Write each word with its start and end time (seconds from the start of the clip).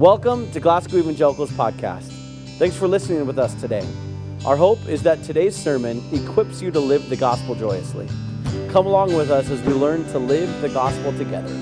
Welcome 0.00 0.50
to 0.52 0.60
Glasgow 0.60 0.96
Evangelicals 0.96 1.50
Podcast. 1.50 2.10
Thanks 2.56 2.74
for 2.74 2.88
listening 2.88 3.26
with 3.26 3.38
us 3.38 3.52
today. 3.60 3.86
Our 4.46 4.56
hope 4.56 4.78
is 4.88 5.02
that 5.02 5.22
today's 5.24 5.54
sermon 5.54 6.02
equips 6.10 6.62
you 6.62 6.70
to 6.70 6.80
live 6.80 7.10
the 7.10 7.16
gospel 7.16 7.54
joyously. 7.54 8.08
Come 8.70 8.86
along 8.86 9.12
with 9.12 9.30
us 9.30 9.50
as 9.50 9.60
we 9.60 9.74
learn 9.74 10.06
to 10.06 10.18
live 10.18 10.62
the 10.62 10.70
gospel 10.70 11.12
together. 11.18 11.54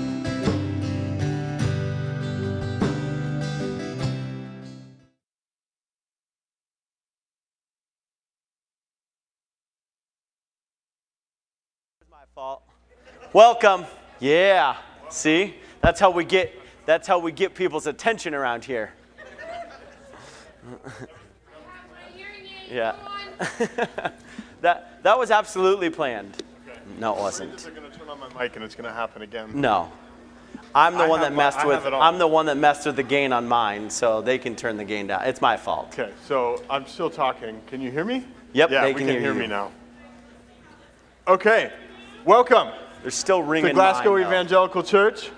my 12.09 12.23
fault. 12.33 12.63
Welcome. 13.33 13.85
Yeah. 14.21 14.77
See? 15.09 15.55
That's 15.81 15.99
how 15.99 16.11
we 16.11 16.23
get 16.23 16.58
that's 16.89 17.07
how 17.07 17.19
we 17.19 17.31
get 17.31 17.53
people's 17.53 17.85
attention 17.85 18.33
around 18.33 18.65
here. 18.65 18.91
yeah. 22.67 22.95
that 24.61 25.03
that 25.03 25.19
was 25.19 25.29
absolutely 25.29 25.91
planned. 25.91 26.41
No, 26.99 27.15
it 27.15 27.19
wasn't. 27.19 27.55
They're 27.59 27.71
going 27.71 27.91
to 27.91 27.95
turn 27.95 28.09
on 28.09 28.19
my 28.19 28.27
mic 28.41 28.55
and 28.55 28.65
it's 28.65 28.73
going 28.73 28.89
to 28.89 28.93
happen 28.93 29.21
again. 29.21 29.51
No. 29.53 29.91
I'm 30.73 30.95
the 30.95 31.03
I 31.03 31.07
one 31.07 31.21
that 31.21 31.35
messed 31.35 31.59
I 31.59 31.67
with 31.67 31.75
have 31.75 31.85
it 31.85 31.93
on. 31.93 32.01
I'm 32.01 32.17
the 32.17 32.25
one 32.25 32.47
that 32.47 32.57
messed 32.57 32.87
with 32.87 32.95
the 32.95 33.03
gain 33.03 33.33
on 33.33 33.47
mine, 33.47 33.91
so 33.91 34.19
they 34.19 34.39
can 34.39 34.55
turn 34.55 34.75
the 34.75 34.83
gain 34.83 35.05
down. 35.05 35.23
It's 35.25 35.41
my 35.41 35.57
fault. 35.57 35.89
Okay, 35.93 36.11
so 36.25 36.63
I'm 36.71 36.87
still 36.87 37.11
talking. 37.11 37.61
Can 37.67 37.81
you 37.81 37.91
hear 37.91 38.03
me? 38.03 38.25
Yep, 38.53 38.71
Yeah, 38.71 38.81
they 38.81 38.93
we 38.93 38.99
can 38.99 39.07
can 39.07 39.21
hear 39.21 39.33
hear 39.33 39.33
me 39.35 39.45
now. 39.45 39.71
Okay, 41.27 41.71
welcome 42.25 42.69
They're 43.03 43.11
still 43.11 43.43
ringing 43.43 43.67
The 43.69 43.73
Glasgow. 43.75 44.17
Evangelical 44.17 44.81
Church. 44.81 45.29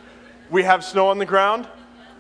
We 0.51 0.63
have 0.63 0.83
snow 0.83 1.07
on 1.07 1.17
the 1.17 1.25
ground. 1.25 1.65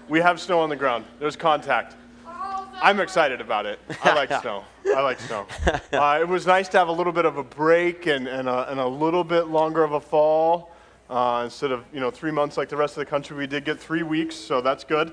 We 0.07 0.21
have 0.21 0.39
snow 0.39 0.61
on 0.61 0.69
the 0.69 0.75
ground. 0.77 1.03
There's 1.19 1.35
contact. 1.35 1.97
I'm 2.25 3.01
excited 3.01 3.41
about 3.41 3.65
it. 3.65 3.77
I 4.05 4.13
like 4.15 4.29
snow. 4.41 4.63
I 4.87 5.01
like 5.01 5.19
snow. 5.19 5.45
Uh, 5.91 6.19
it 6.21 6.27
was 6.27 6.47
nice 6.47 6.69
to 6.69 6.77
have 6.77 6.87
a 6.87 6.91
little 6.91 7.11
bit 7.11 7.25
of 7.25 7.35
a 7.35 7.43
break 7.43 8.07
and, 8.07 8.29
and, 8.29 8.47
a, 8.47 8.71
and 8.71 8.79
a 8.79 8.87
little 8.87 9.25
bit 9.25 9.47
longer 9.47 9.83
of 9.83 9.91
a 9.91 9.99
fall. 9.99 10.71
Uh, 11.09 11.41
instead 11.43 11.73
of 11.73 11.83
you 11.91 11.99
know 11.99 12.09
three 12.09 12.31
months 12.31 12.55
like 12.55 12.69
the 12.69 12.77
rest 12.77 12.95
of 12.95 13.01
the 13.01 13.05
country, 13.05 13.35
we 13.35 13.47
did 13.47 13.65
get 13.65 13.77
three 13.77 14.01
weeks, 14.01 14.33
so 14.33 14.61
that's 14.61 14.85
good. 14.85 15.11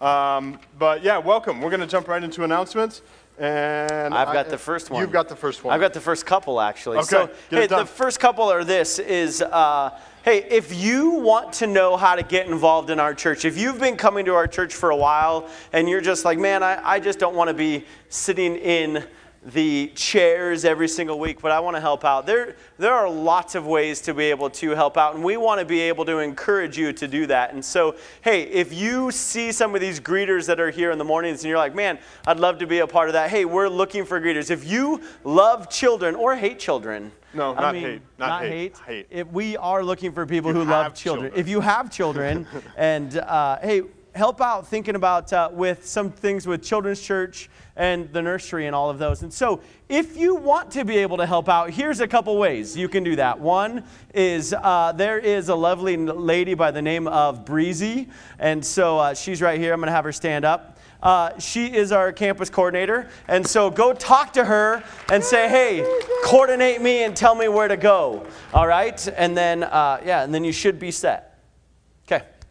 Um, 0.00 0.60
but 0.78 1.02
yeah, 1.02 1.18
welcome. 1.18 1.60
We're 1.60 1.70
going 1.70 1.80
to 1.80 1.88
jump 1.88 2.06
right 2.06 2.22
into 2.22 2.44
announcements. 2.44 3.02
And 3.40 4.12
I've 4.12 4.28
I- 4.28 4.34
got 4.34 4.50
the 4.50 4.58
first 4.58 4.90
one. 4.90 5.00
You've 5.00 5.12
got 5.12 5.28
the 5.28 5.36
first 5.36 5.64
one. 5.64 5.72
I've 5.74 5.80
got 5.80 5.94
the 5.94 6.00
first 6.00 6.26
couple 6.26 6.60
actually. 6.60 6.98
Okay, 6.98 7.06
So, 7.06 7.26
get 7.26 7.36
hey, 7.50 7.64
it 7.64 7.68
done. 7.70 7.80
the 7.80 7.86
first 7.86 8.20
couple 8.20 8.44
are 8.52 8.64
this 8.64 8.98
is 8.98 9.40
uh, 9.40 9.98
hey, 10.24 10.44
if 10.50 10.74
you 10.74 11.10
want 11.12 11.54
to 11.54 11.66
know 11.66 11.96
how 11.96 12.14
to 12.14 12.22
get 12.22 12.46
involved 12.48 12.90
in 12.90 13.00
our 13.00 13.14
church, 13.14 13.46
if 13.46 13.56
you've 13.56 13.80
been 13.80 13.96
coming 13.96 14.26
to 14.26 14.34
our 14.34 14.46
church 14.46 14.74
for 14.74 14.90
a 14.90 14.96
while 14.96 15.48
and 15.72 15.88
you're 15.88 16.02
just 16.02 16.26
like, 16.26 16.38
man, 16.38 16.62
I, 16.62 16.86
I 16.86 17.00
just 17.00 17.18
don't 17.18 17.34
want 17.34 17.48
to 17.48 17.54
be 17.54 17.86
sitting 18.10 18.56
in 18.56 19.04
the 19.42 19.90
chairs 19.94 20.66
every 20.66 20.88
single 20.88 21.18
week, 21.18 21.40
but 21.40 21.50
I 21.50 21.60
want 21.60 21.74
to 21.76 21.80
help 21.80 22.04
out. 22.04 22.26
There, 22.26 22.56
there 22.78 22.92
are 22.92 23.08
lots 23.08 23.54
of 23.54 23.66
ways 23.66 24.02
to 24.02 24.12
be 24.12 24.24
able 24.24 24.50
to 24.50 24.70
help 24.72 24.98
out, 24.98 25.14
and 25.14 25.24
we 25.24 25.38
want 25.38 25.60
to 25.60 25.64
be 25.64 25.80
able 25.80 26.04
to 26.04 26.18
encourage 26.18 26.76
you 26.76 26.92
to 26.92 27.08
do 27.08 27.26
that. 27.26 27.54
And 27.54 27.64
so, 27.64 27.96
hey, 28.20 28.42
if 28.42 28.72
you 28.72 29.10
see 29.10 29.50
some 29.50 29.74
of 29.74 29.80
these 29.80 29.98
greeters 29.98 30.46
that 30.46 30.60
are 30.60 30.70
here 30.70 30.90
in 30.90 30.98
the 30.98 31.04
mornings 31.04 31.42
and 31.42 31.48
you're 31.48 31.58
like, 31.58 31.74
man, 31.74 31.98
I'd 32.26 32.38
love 32.38 32.58
to 32.58 32.66
be 32.66 32.80
a 32.80 32.86
part 32.86 33.08
of 33.08 33.14
that, 33.14 33.30
hey, 33.30 33.46
we're 33.46 33.68
looking 33.68 34.04
for 34.04 34.20
greeters. 34.20 34.50
If 34.50 34.66
you 34.66 35.00
love 35.24 35.70
children 35.70 36.14
or 36.14 36.36
hate 36.36 36.58
children, 36.58 37.10
No, 37.32 37.54
I 37.54 37.60
not 37.62 37.74
mean, 37.74 37.82
hate. 37.84 38.02
Not 38.18 38.42
hate. 38.42 38.76
Hate. 38.86 39.06
If 39.08 39.28
we 39.28 39.56
are 39.56 39.82
looking 39.82 40.12
for 40.12 40.26
people 40.26 40.52
You 40.52 40.58
who 40.58 40.64
love 40.70 40.92
children. 40.94 41.30
children. 41.30 41.40
If 41.40 41.48
you 41.48 41.60
have 41.60 41.90
children, 41.90 42.46
and 42.76 43.16
uh, 43.16 43.58
hey, 43.62 43.82
help 44.14 44.40
out 44.40 44.66
thinking 44.66 44.94
about 44.94 45.32
uh, 45.32 45.48
with 45.52 45.86
some 45.86 46.10
things 46.10 46.46
with 46.46 46.62
Children's 46.62 47.00
Church 47.00 47.48
and 47.76 48.12
the 48.12 48.20
nursery 48.20 48.66
and 48.66 48.74
all 48.74 48.90
of 48.90 48.98
those. 48.98 49.22
And 49.22 49.32
so, 49.32 49.60
if 49.88 50.16
you 50.16 50.34
want 50.34 50.70
to 50.72 50.84
be 50.84 50.98
able 50.98 51.16
to 51.16 51.26
help 51.26 51.48
out, 51.48 51.70
here's 51.70 52.00
a 52.00 52.08
couple 52.08 52.36
ways 52.36 52.76
you 52.76 52.88
can 52.88 53.02
do 53.02 53.16
that. 53.16 53.40
One 53.40 53.84
is 54.14 54.52
uh, 54.52 54.92
there 54.92 55.18
is 55.18 55.48
a 55.48 55.54
lovely 55.54 55.96
lady 55.96 56.54
by 56.54 56.70
the 56.70 56.82
name 56.82 57.06
of 57.06 57.44
Breezy, 57.44 58.08
and 58.38 58.64
so 58.64 58.98
uh, 58.98 59.14
she's 59.14 59.40
right 59.40 59.58
here. 59.58 59.72
I'm 59.72 59.80
going 59.80 59.88
to 59.88 59.92
have 59.92 60.04
her 60.04 60.12
stand 60.12 60.44
up. 60.44 60.78
Uh, 61.02 61.38
she 61.38 61.74
is 61.74 61.92
our 61.92 62.12
campus 62.12 62.50
coordinator. 62.50 63.08
And 63.26 63.46
so 63.46 63.70
go 63.70 63.92
talk 63.92 64.34
to 64.34 64.44
her 64.44 64.84
and 65.10 65.24
say, 65.24 65.48
hey, 65.48 65.82
coordinate 66.24 66.82
me 66.82 67.04
and 67.04 67.16
tell 67.16 67.34
me 67.34 67.48
where 67.48 67.68
to 67.68 67.76
go. 67.76 68.26
All 68.52 68.66
right? 68.66 69.08
And 69.16 69.36
then, 69.36 69.62
uh, 69.62 70.00
yeah, 70.04 70.24
and 70.24 70.34
then 70.34 70.44
you 70.44 70.52
should 70.52 70.78
be 70.78 70.90
set. 70.90 71.29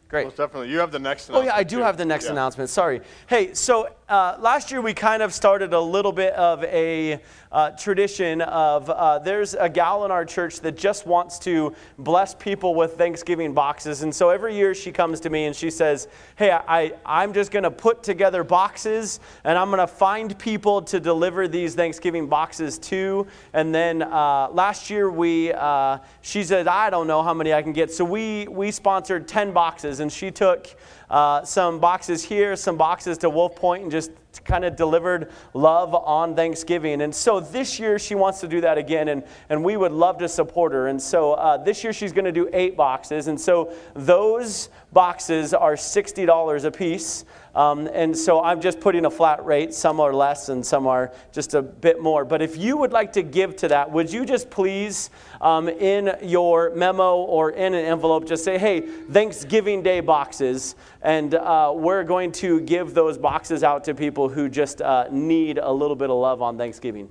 Great. 0.10 0.26
Most 0.26 0.38
definitely. 0.38 0.72
You 0.72 0.80
have 0.80 0.92
the 0.92 1.00
next. 1.00 1.30
Oh, 1.32 1.42
yeah, 1.42 1.56
I 1.56 1.64
do 1.64 1.80
have 1.80 1.96
the 1.98 2.06
next 2.06 2.26
Yeah. 2.26 2.32
announcement. 2.32 2.70
Sorry. 2.70 3.02
Hey, 3.28 3.54
so 3.54 3.90
uh, 4.10 4.36
last 4.40 4.72
year 4.72 4.82
we 4.82 4.92
kind 4.92 5.22
of 5.22 5.32
started 5.32 5.72
a 5.72 5.80
little 5.80 6.12
bit 6.12 6.34
of 6.34 6.64
a 6.64 7.22
uh, 7.52 7.70
tradition 7.72 8.42
of 8.42 8.90
uh, 8.90 9.20
there's 9.20 9.54
a 9.54 9.70
gal 9.70 10.04
in 10.04 10.10
our 10.10 10.26
church 10.26 10.62
that 10.62 10.76
just 10.76 11.06
wants 11.06 11.38
to 11.38 11.74
bless 12.00 12.34
people 12.34 12.74
with 12.74 12.94
Thanksgiving 12.94 13.54
boxes. 13.54 14.02
And 14.02 14.14
so 14.14 14.30
every 14.30 14.56
year 14.56 14.74
she 14.74 14.92
comes 14.92 15.20
to 15.22 15.30
me 15.30 15.46
and 15.46 15.56
she 15.56 15.70
says, 15.70 16.08
Hey, 16.36 16.52
I, 16.52 16.94
I'm 17.06 17.34
just 17.34 17.52
going 17.52 17.64
to 17.64 17.72
put 17.72 18.02
together 18.02 18.44
boxes 18.44 19.20
and 19.44 19.58
I'm 19.58 19.68
going 19.68 19.80
to 19.80 19.88
find 19.88 20.38
people 20.40 20.82
to 20.84 21.00
deliver 21.00 21.48
these 21.48 21.76
Thanksgiving 21.76 22.28
boxes 22.28 22.80
to. 22.80 23.28
And 23.54 23.74
then 23.74 24.02
uh, 24.02 24.50
last 24.52 24.90
year 24.90 25.12
we, 25.12 25.54
uh, 25.54 26.00
she 26.22 26.44
said, 26.44 26.68
I 26.68 26.90
don't 26.90 27.06
know 27.06 27.22
how 27.22 27.36
many 27.36 27.54
I 27.54 27.62
can 27.62 27.74
get. 27.74 27.92
So 27.92 28.06
we, 28.06 28.48
we 28.48 28.72
sponsored 28.72 29.28
10 29.28 29.52
boxes 29.52 30.00
and 30.00 30.12
she 30.12 30.32
took 30.32 30.76
uh, 31.10 31.44
some 31.44 31.80
boxes 31.80 32.24
here, 32.24 32.56
some 32.56 32.78
boxes 32.78 33.18
to 33.20 33.30
Wolf 33.30 33.56
Point, 33.56 33.84
and 33.84 33.92
just 33.92 34.12
kind 34.46 34.64
of 34.64 34.76
delivered 34.76 35.32
love 35.54 35.94
on 35.94 36.36
Thanksgiving. 36.36 37.02
And 37.02 37.14
so 37.14 37.40
this 37.40 37.80
year 37.80 37.98
she 37.98 38.16
wants 38.16 38.40
to 38.42 38.48
do 38.48 38.62
that 38.62 38.78
again, 38.78 39.08
and, 39.08 39.24
and 39.50 39.64
we 39.64 39.76
would 39.76 39.92
love 39.92 40.18
to 40.20 40.30
support 40.30 40.72
her. 40.72 40.88
And 40.88 41.02
so 41.02 41.34
uh, 41.34 41.58
this 41.58 41.84
year 41.84 41.94
she's 41.94 42.14
going 42.14 42.26
to 42.26 42.32
do 42.32 42.50
eight 42.54 42.78
boxes. 42.78 43.28
And 43.28 43.40
so 43.40 43.74
those 43.96 44.70
boxes 44.94 45.54
are 45.54 45.74
$60 45.74 46.66
a 46.66 46.72
piece. 46.72 47.26
Um, 47.56 47.90
and 47.94 48.16
so 48.16 48.42
I'm 48.44 48.62
just 48.62 48.80
putting 48.80 49.06
a 49.06 49.10
flat 49.10 49.44
rate. 49.46 49.74
Some 49.74 50.00
are 50.00 50.14
less 50.14 50.50
and 50.50 50.66
some 50.66 50.88
are 50.88 51.12
just 51.32 51.54
a 51.54 51.62
bit 51.62 52.02
more. 52.02 52.24
But 52.26 52.42
if 52.42 52.58
you 52.58 52.78
would 52.78 52.92
like 52.92 53.14
to 53.14 53.24
give 53.24 53.56
to 53.58 53.68
that, 53.70 53.92
would 53.92 54.12
you 54.12 54.26
just 54.26 54.50
please, 54.50 55.10
um, 55.42 55.68
in 55.68 56.16
your 56.22 56.74
memo 56.76 57.18
or 57.18 57.52
in 57.52 57.74
an 57.74 57.86
envelope, 57.86 58.28
just 58.28 58.44
say, 58.44 58.58
hey, 58.58 58.82
Thanksgiving 58.82 59.82
Day 59.82 60.00
boxes. 60.00 60.76
And 61.02 61.36
uh, 61.36 61.74
we're 61.76 62.04
going 62.04 62.32
to 62.34 62.62
give 62.62 62.94
those 62.94 63.18
boxes 63.18 63.64
out 63.64 63.84
to 63.86 63.96
people 63.96 64.30
who 64.30 64.50
just 64.50 64.82
uh, 64.82 65.08
need 65.12 65.58
a 65.58 65.72
little 65.72 65.96
bit 65.96 66.10
of 66.10 66.18
love 66.18 66.42
on 66.42 66.58
Thanksgiving. 66.58 67.10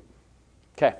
Okay. 0.76 0.94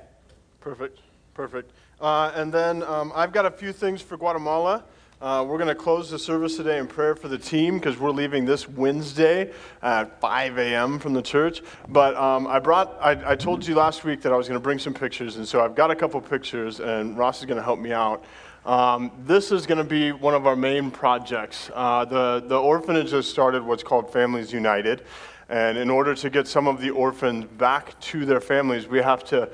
Perfect, 0.59 0.99
perfect. 1.33 1.71
Uh, 2.01 2.31
and 2.35 2.53
then 2.53 2.83
um, 2.83 3.11
I've 3.15 3.31
got 3.31 3.45
a 3.45 3.51
few 3.51 3.71
things 3.71 4.01
for 4.01 4.17
Guatemala. 4.17 4.83
Uh, 5.21 5.43
we're 5.45 5.57
going 5.57 5.67
to 5.67 5.75
close 5.75 6.09
the 6.09 6.17
service 6.17 6.55
today 6.55 6.77
in 6.77 6.87
prayer 6.87 7.13
for 7.13 7.27
the 7.27 7.37
team 7.37 7.77
because 7.77 7.99
we're 7.99 8.09
leaving 8.09 8.45
this 8.45 8.69
Wednesday 8.69 9.51
at 9.81 10.17
5 10.21 10.57
a.m. 10.57 10.97
from 10.97 11.11
the 11.11 11.21
church. 11.21 11.61
But 11.89 12.15
um, 12.15 12.47
I 12.47 12.59
brought, 12.59 12.97
I, 13.01 13.31
I 13.31 13.35
told 13.35 13.67
you 13.67 13.75
last 13.75 14.05
week 14.05 14.21
that 14.21 14.31
I 14.31 14.37
was 14.37 14.47
going 14.47 14.57
to 14.57 14.63
bring 14.63 14.79
some 14.79 14.93
pictures, 14.93 15.35
and 15.35 15.45
so 15.45 15.59
I've 15.59 15.75
got 15.75 15.91
a 15.91 15.95
couple 15.95 16.21
pictures, 16.21 16.79
and 16.79 17.17
Ross 17.17 17.39
is 17.39 17.45
going 17.47 17.57
to 17.57 17.63
help 17.63 17.79
me 17.81 17.91
out. 17.91 18.23
Um, 18.65 19.11
this 19.25 19.51
is 19.51 19.65
going 19.65 19.79
to 19.79 19.83
be 19.83 20.13
one 20.13 20.35
of 20.35 20.47
our 20.47 20.55
main 20.55 20.89
projects. 20.89 21.69
Uh, 21.73 22.05
the, 22.05 22.41
the 22.47 22.57
orphanage 22.57 23.11
has 23.11 23.27
started 23.27 23.61
what's 23.61 23.83
called 23.83 24.13
Families 24.13 24.53
United. 24.53 25.03
And 25.49 25.77
in 25.77 25.89
order 25.89 26.15
to 26.15 26.29
get 26.29 26.47
some 26.47 26.65
of 26.65 26.79
the 26.79 26.91
orphans 26.91 27.43
back 27.43 27.99
to 27.99 28.25
their 28.25 28.39
families, 28.39 28.87
we 28.87 28.99
have 28.99 29.25
to 29.25 29.49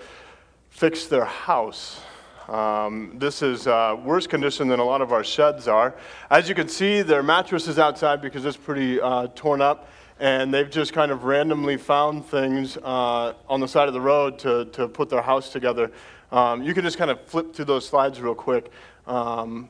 fix 0.70 1.08
their 1.08 1.26
house. 1.26 2.02
Um, 2.48 3.14
this 3.16 3.42
is 3.42 3.66
uh, 3.66 3.98
worse 4.04 4.28
condition 4.28 4.68
than 4.68 4.80
a 4.80 4.84
lot 4.84 5.02
of 5.02 5.12
our 5.12 5.24
sheds 5.24 5.68
are. 5.68 5.96
As 6.30 6.48
you 6.48 6.56
can 6.56 6.68
see, 6.68 7.02
their 7.02 7.24
mattress 7.24 7.68
is 7.68 7.80
outside 7.80 8.22
because 8.22 8.46
it's 8.46 8.58
pretty 8.58 9.02
uh, 9.02 9.28
torn 9.36 9.62
up, 9.62 9.90
and 10.20 10.54
they've 10.54 10.70
just 10.70 10.94
kind 10.94 11.12
of 11.12 11.24
randomly 11.24 11.78
found 11.78 12.26
things 12.26 12.78
uh, 12.78 13.34
on 13.50 13.60
the 13.60 13.68
side 13.68 13.88
of 13.88 13.94
the 13.94 14.02
road 14.02 14.38
to, 14.40 14.66
to 14.66 14.88
put 14.88 15.10
their 15.10 15.22
house 15.22 15.50
together. 15.52 15.92
Um, 16.32 16.62
you 16.62 16.74
can 16.74 16.84
just 16.84 16.98
kind 16.98 17.10
of 17.10 17.22
flip 17.26 17.56
through 17.56 17.66
those 17.66 17.88
slides 17.88 18.22
real 18.22 18.36
quick. 18.36 18.72
Um, 19.08 19.70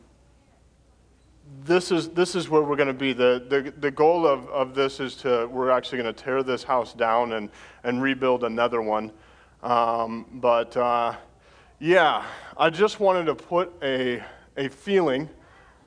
this 1.63 1.91
is 1.91 2.09
this 2.09 2.35
is 2.35 2.49
where 2.49 2.61
we're 2.61 2.75
going 2.75 2.87
to 2.87 2.93
be. 2.93 3.13
The, 3.13 3.45
the 3.47 3.73
the 3.79 3.91
goal 3.91 4.27
of, 4.27 4.47
of 4.49 4.75
this 4.75 4.99
is 4.99 5.15
to 5.17 5.47
we're 5.47 5.69
actually 5.69 6.01
going 6.01 6.13
to 6.13 6.23
tear 6.23 6.43
this 6.43 6.63
house 6.63 6.93
down 6.93 7.33
and 7.33 7.49
and 7.83 8.01
rebuild 8.01 8.43
another 8.43 8.81
one. 8.81 9.11
Um, 9.63 10.25
but 10.33 10.75
uh, 10.75 11.15
yeah, 11.79 12.25
I 12.57 12.69
just 12.69 12.99
wanted 12.99 13.25
to 13.25 13.35
put 13.35 13.73
a 13.81 14.23
a 14.57 14.69
feeling. 14.69 15.29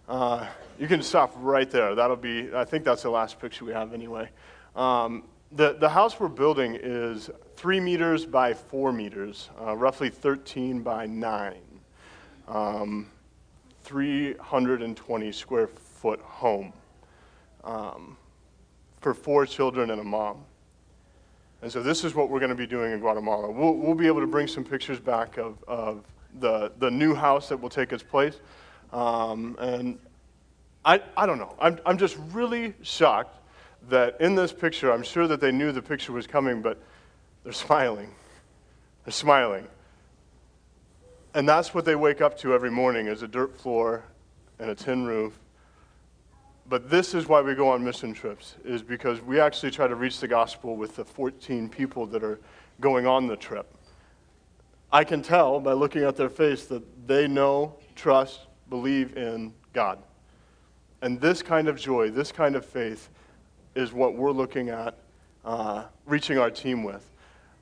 Uh, 0.08 0.46
you 0.78 0.86
can 0.86 1.02
stop 1.02 1.32
right 1.36 1.70
there. 1.70 1.94
That'll 1.94 2.16
be. 2.16 2.50
I 2.54 2.64
think 2.64 2.84
that's 2.84 3.02
the 3.02 3.10
last 3.10 3.40
picture 3.40 3.64
we 3.64 3.72
have 3.72 3.94
anyway. 3.94 4.28
Um, 4.76 5.24
the 5.52 5.74
the 5.74 5.88
house 5.88 6.20
we're 6.20 6.28
building 6.28 6.78
is 6.80 7.30
three 7.56 7.80
meters 7.80 8.26
by 8.26 8.54
four 8.54 8.92
meters, 8.92 9.50
uh, 9.60 9.76
roughly 9.76 10.10
13 10.10 10.82
by 10.82 11.06
nine. 11.06 11.62
Um, 12.46 13.10
320 13.82 15.32
square 15.32 15.66
foot 15.66 16.20
home. 16.20 16.72
Um, 17.64 18.16
for 19.00 19.14
four 19.14 19.46
children 19.46 19.90
and 19.90 20.00
a 20.00 20.04
mom. 20.04 20.44
And 21.60 21.72
so 21.72 21.82
this 21.82 22.04
is 22.04 22.14
what 22.14 22.30
we're 22.30 22.38
going 22.38 22.50
to 22.50 22.56
be 22.56 22.66
doing 22.66 22.92
in 22.92 23.00
Guatemala. 23.00 23.50
We'll, 23.50 23.74
we'll 23.74 23.94
be 23.94 24.06
able 24.06 24.20
to 24.20 24.26
bring 24.26 24.46
some 24.46 24.64
pictures 24.64 25.00
back 25.00 25.38
of, 25.38 25.56
of 25.66 26.04
the, 26.38 26.72
the 26.78 26.90
new 26.90 27.14
house 27.14 27.48
that 27.48 27.60
will 27.60 27.68
take 27.68 27.92
its 27.92 28.02
place. 28.02 28.38
Um, 28.92 29.56
and 29.58 29.98
I, 30.84 31.02
I 31.16 31.26
don't 31.26 31.38
know. 31.38 31.54
I'm, 31.60 31.78
I'm 31.84 31.98
just 31.98 32.16
really 32.32 32.74
shocked 32.82 33.36
that 33.88 34.20
in 34.20 34.34
this 34.34 34.52
picture, 34.52 34.92
I'm 34.92 35.02
sure 35.02 35.26
that 35.26 35.40
they 35.40 35.50
knew 35.50 35.72
the 35.72 35.82
picture 35.82 36.12
was 36.12 36.26
coming, 36.26 36.62
but 36.62 36.78
they're 37.42 37.52
smiling. 37.52 38.10
They're 39.04 39.12
smiling. 39.12 39.66
And 41.34 41.48
that's 41.48 41.74
what 41.74 41.84
they 41.84 41.96
wake 41.96 42.20
up 42.20 42.38
to 42.38 42.54
every 42.54 42.70
morning 42.70 43.06
is 43.06 43.22
a 43.22 43.28
dirt 43.28 43.56
floor 43.56 44.04
and 44.58 44.70
a 44.70 44.74
tin 44.74 45.06
roof. 45.06 45.38
But 46.68 46.90
this 46.90 47.14
is 47.14 47.26
why 47.26 47.40
we 47.40 47.54
go 47.54 47.68
on 47.70 47.82
mission 47.82 48.12
trips, 48.12 48.56
is 48.64 48.82
because 48.82 49.22
we 49.22 49.40
actually 49.40 49.70
try 49.70 49.86
to 49.86 49.94
reach 49.94 50.20
the 50.20 50.28
gospel 50.28 50.76
with 50.76 50.96
the 50.96 51.04
14 51.04 51.68
people 51.68 52.06
that 52.06 52.22
are 52.22 52.38
going 52.80 53.06
on 53.06 53.26
the 53.26 53.36
trip. 53.36 53.74
I 54.92 55.04
can 55.04 55.22
tell 55.22 55.60
by 55.60 55.72
looking 55.72 56.04
at 56.04 56.16
their 56.16 56.28
face 56.28 56.66
that 56.66 56.82
they 57.06 57.26
know, 57.26 57.74
trust, 57.94 58.40
believe 58.68 59.16
in 59.16 59.54
God. 59.72 59.98
And 61.00 61.20
this 61.20 61.42
kind 61.42 61.68
of 61.68 61.78
joy, 61.78 62.10
this 62.10 62.32
kind 62.32 62.54
of 62.54 62.66
faith, 62.66 63.08
is 63.74 63.92
what 63.92 64.14
we're 64.14 64.32
looking 64.32 64.68
at 64.68 64.98
uh, 65.44 65.84
reaching 66.04 66.38
our 66.38 66.50
team 66.50 66.82
with. 66.82 67.10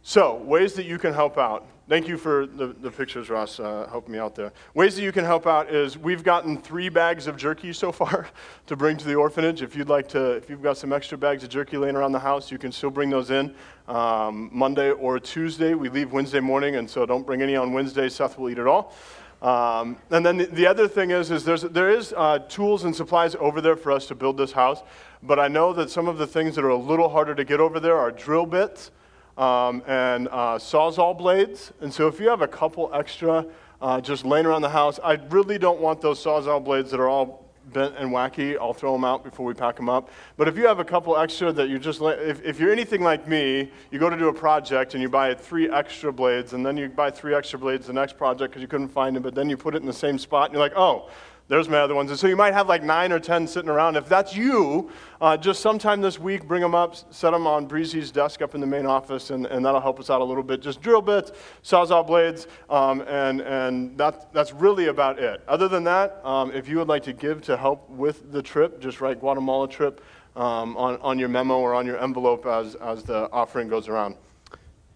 So, 0.08 0.36
ways 0.36 0.74
that 0.74 0.86
you 0.86 0.98
can 0.98 1.12
help 1.12 1.36
out. 1.36 1.66
Thank 1.88 2.06
you 2.06 2.16
for 2.16 2.46
the, 2.46 2.68
the 2.68 2.92
pictures, 2.92 3.28
Ross, 3.28 3.58
uh, 3.58 3.88
helping 3.90 4.12
me 4.12 4.20
out 4.20 4.36
there. 4.36 4.52
Ways 4.72 4.94
that 4.94 5.02
you 5.02 5.10
can 5.10 5.24
help 5.24 5.48
out 5.48 5.68
is 5.68 5.98
we've 5.98 6.22
gotten 6.22 6.58
three 6.58 6.88
bags 6.88 7.26
of 7.26 7.36
jerky 7.36 7.72
so 7.72 7.90
far 7.90 8.28
to 8.68 8.76
bring 8.76 8.96
to 8.98 9.04
the 9.04 9.16
orphanage. 9.16 9.62
If 9.62 9.74
you'd 9.74 9.88
like 9.88 10.06
to, 10.10 10.34
if 10.34 10.48
you've 10.48 10.62
got 10.62 10.76
some 10.76 10.92
extra 10.92 11.18
bags 11.18 11.42
of 11.42 11.50
jerky 11.50 11.76
laying 11.76 11.96
around 11.96 12.12
the 12.12 12.20
house, 12.20 12.52
you 12.52 12.56
can 12.56 12.70
still 12.70 12.88
bring 12.88 13.10
those 13.10 13.32
in 13.32 13.52
um, 13.88 14.48
Monday 14.52 14.92
or 14.92 15.18
Tuesday. 15.18 15.74
We 15.74 15.88
leave 15.88 16.12
Wednesday 16.12 16.38
morning, 16.38 16.76
and 16.76 16.88
so 16.88 17.04
don't 17.04 17.26
bring 17.26 17.42
any 17.42 17.56
on 17.56 17.72
Wednesday. 17.72 18.08
Seth 18.08 18.38
will 18.38 18.48
eat 18.48 18.58
it 18.58 18.68
all. 18.68 18.94
Um, 19.42 19.96
and 20.10 20.24
then 20.24 20.36
the, 20.36 20.46
the, 20.46 20.68
other 20.68 20.86
thing 20.86 21.10
is, 21.10 21.32
is 21.32 21.42
there's, 21.42 21.62
there 21.62 21.90
is 21.90 22.14
uh, 22.16 22.38
tools 22.48 22.84
and 22.84 22.94
supplies 22.94 23.34
over 23.40 23.60
there 23.60 23.74
for 23.74 23.90
us 23.90 24.06
to 24.06 24.14
build 24.14 24.36
this 24.36 24.52
house. 24.52 24.84
But 25.24 25.40
I 25.40 25.48
know 25.48 25.72
that 25.72 25.90
some 25.90 26.06
of 26.06 26.16
the 26.16 26.28
things 26.28 26.54
that 26.54 26.64
are 26.64 26.68
a 26.68 26.76
little 26.76 27.08
harder 27.08 27.34
to 27.34 27.44
get 27.44 27.58
over 27.58 27.80
there 27.80 27.96
are 27.96 28.12
drill 28.12 28.46
bits 28.46 28.92
um, 29.36 29.82
and 29.86 30.28
uh, 30.28 30.58
sawzall 30.58 31.16
blades. 31.16 31.72
And 31.80 31.92
so 31.92 32.08
if 32.08 32.20
you 32.20 32.28
have 32.28 32.42
a 32.42 32.48
couple 32.48 32.90
extra 32.92 33.46
uh, 33.80 34.00
just 34.00 34.24
laying 34.24 34.46
around 34.46 34.62
the 34.62 34.70
house, 34.70 34.98
I 35.02 35.14
really 35.30 35.58
don't 35.58 35.80
want 35.80 36.00
those 36.00 36.22
sawzall 36.22 36.64
blades 36.64 36.90
that 36.90 37.00
are 37.00 37.08
all 37.08 37.46
bent 37.72 37.96
and 37.98 38.10
wacky. 38.10 38.56
I'll 38.58 38.72
throw 38.72 38.92
them 38.92 39.04
out 39.04 39.24
before 39.24 39.44
we 39.44 39.52
pack 39.52 39.76
them 39.76 39.88
up. 39.88 40.08
But 40.36 40.48
if 40.48 40.56
you 40.56 40.66
have 40.66 40.78
a 40.78 40.84
couple 40.84 41.16
extra 41.16 41.52
that 41.52 41.68
you're 41.68 41.78
just, 41.78 42.00
if, 42.00 42.42
if 42.44 42.60
you're 42.60 42.72
anything 42.72 43.02
like 43.02 43.26
me, 43.26 43.70
you 43.90 43.98
go 43.98 44.08
to 44.08 44.16
do 44.16 44.28
a 44.28 44.32
project 44.32 44.94
and 44.94 45.02
you 45.02 45.08
buy 45.08 45.34
three 45.34 45.68
extra 45.68 46.12
blades, 46.12 46.52
and 46.52 46.64
then 46.64 46.76
you 46.76 46.88
buy 46.88 47.10
three 47.10 47.34
extra 47.34 47.58
blades 47.58 47.86
the 47.86 47.92
next 47.92 48.16
project 48.16 48.52
because 48.52 48.62
you 48.62 48.68
couldn't 48.68 48.88
find 48.88 49.16
them, 49.16 49.22
but 49.22 49.34
then 49.34 49.50
you 49.50 49.56
put 49.56 49.74
it 49.74 49.82
in 49.82 49.86
the 49.86 49.92
same 49.92 50.16
spot, 50.18 50.46
and 50.46 50.54
you're 50.54 50.62
like, 50.62 50.76
oh, 50.76 51.10
there's 51.48 51.68
my 51.68 51.78
other 51.78 51.94
ones. 51.94 52.10
And 52.10 52.18
so 52.18 52.26
you 52.26 52.36
might 52.36 52.54
have 52.54 52.68
like 52.68 52.82
nine 52.82 53.12
or 53.12 53.20
ten 53.20 53.46
sitting 53.46 53.70
around. 53.70 53.96
If 53.96 54.08
that's 54.08 54.34
you, 54.34 54.90
uh, 55.20 55.36
just 55.36 55.60
sometime 55.60 56.00
this 56.00 56.18
week, 56.18 56.46
bring 56.46 56.60
them 56.60 56.74
up, 56.74 56.96
set 57.12 57.30
them 57.30 57.46
on 57.46 57.66
Breezy's 57.66 58.10
desk 58.10 58.42
up 58.42 58.54
in 58.54 58.60
the 58.60 58.66
main 58.66 58.84
office, 58.84 59.30
and, 59.30 59.46
and 59.46 59.64
that'll 59.64 59.80
help 59.80 60.00
us 60.00 60.10
out 60.10 60.20
a 60.20 60.24
little 60.24 60.42
bit. 60.42 60.60
Just 60.60 60.80
drill 60.80 61.02
bits, 61.02 61.32
sawzall 61.62 62.06
blades, 62.06 62.48
um, 62.68 63.02
and, 63.02 63.40
and 63.42 63.96
that, 63.96 64.32
that's 64.32 64.52
really 64.52 64.86
about 64.86 65.18
it. 65.18 65.40
Other 65.46 65.68
than 65.68 65.84
that, 65.84 66.20
um, 66.24 66.50
if 66.52 66.68
you 66.68 66.78
would 66.78 66.88
like 66.88 67.04
to 67.04 67.12
give 67.12 67.42
to 67.42 67.56
help 67.56 67.88
with 67.90 68.32
the 68.32 68.42
trip, 68.42 68.80
just 68.80 69.00
write 69.00 69.20
Guatemala 69.20 69.68
trip 69.68 70.02
um, 70.34 70.76
on, 70.76 70.98
on 71.00 71.18
your 71.18 71.28
memo 71.28 71.58
or 71.58 71.74
on 71.74 71.86
your 71.86 72.02
envelope 72.02 72.44
as, 72.44 72.74
as 72.76 73.04
the 73.04 73.30
offering 73.32 73.68
goes 73.68 73.88
around. 73.88 74.16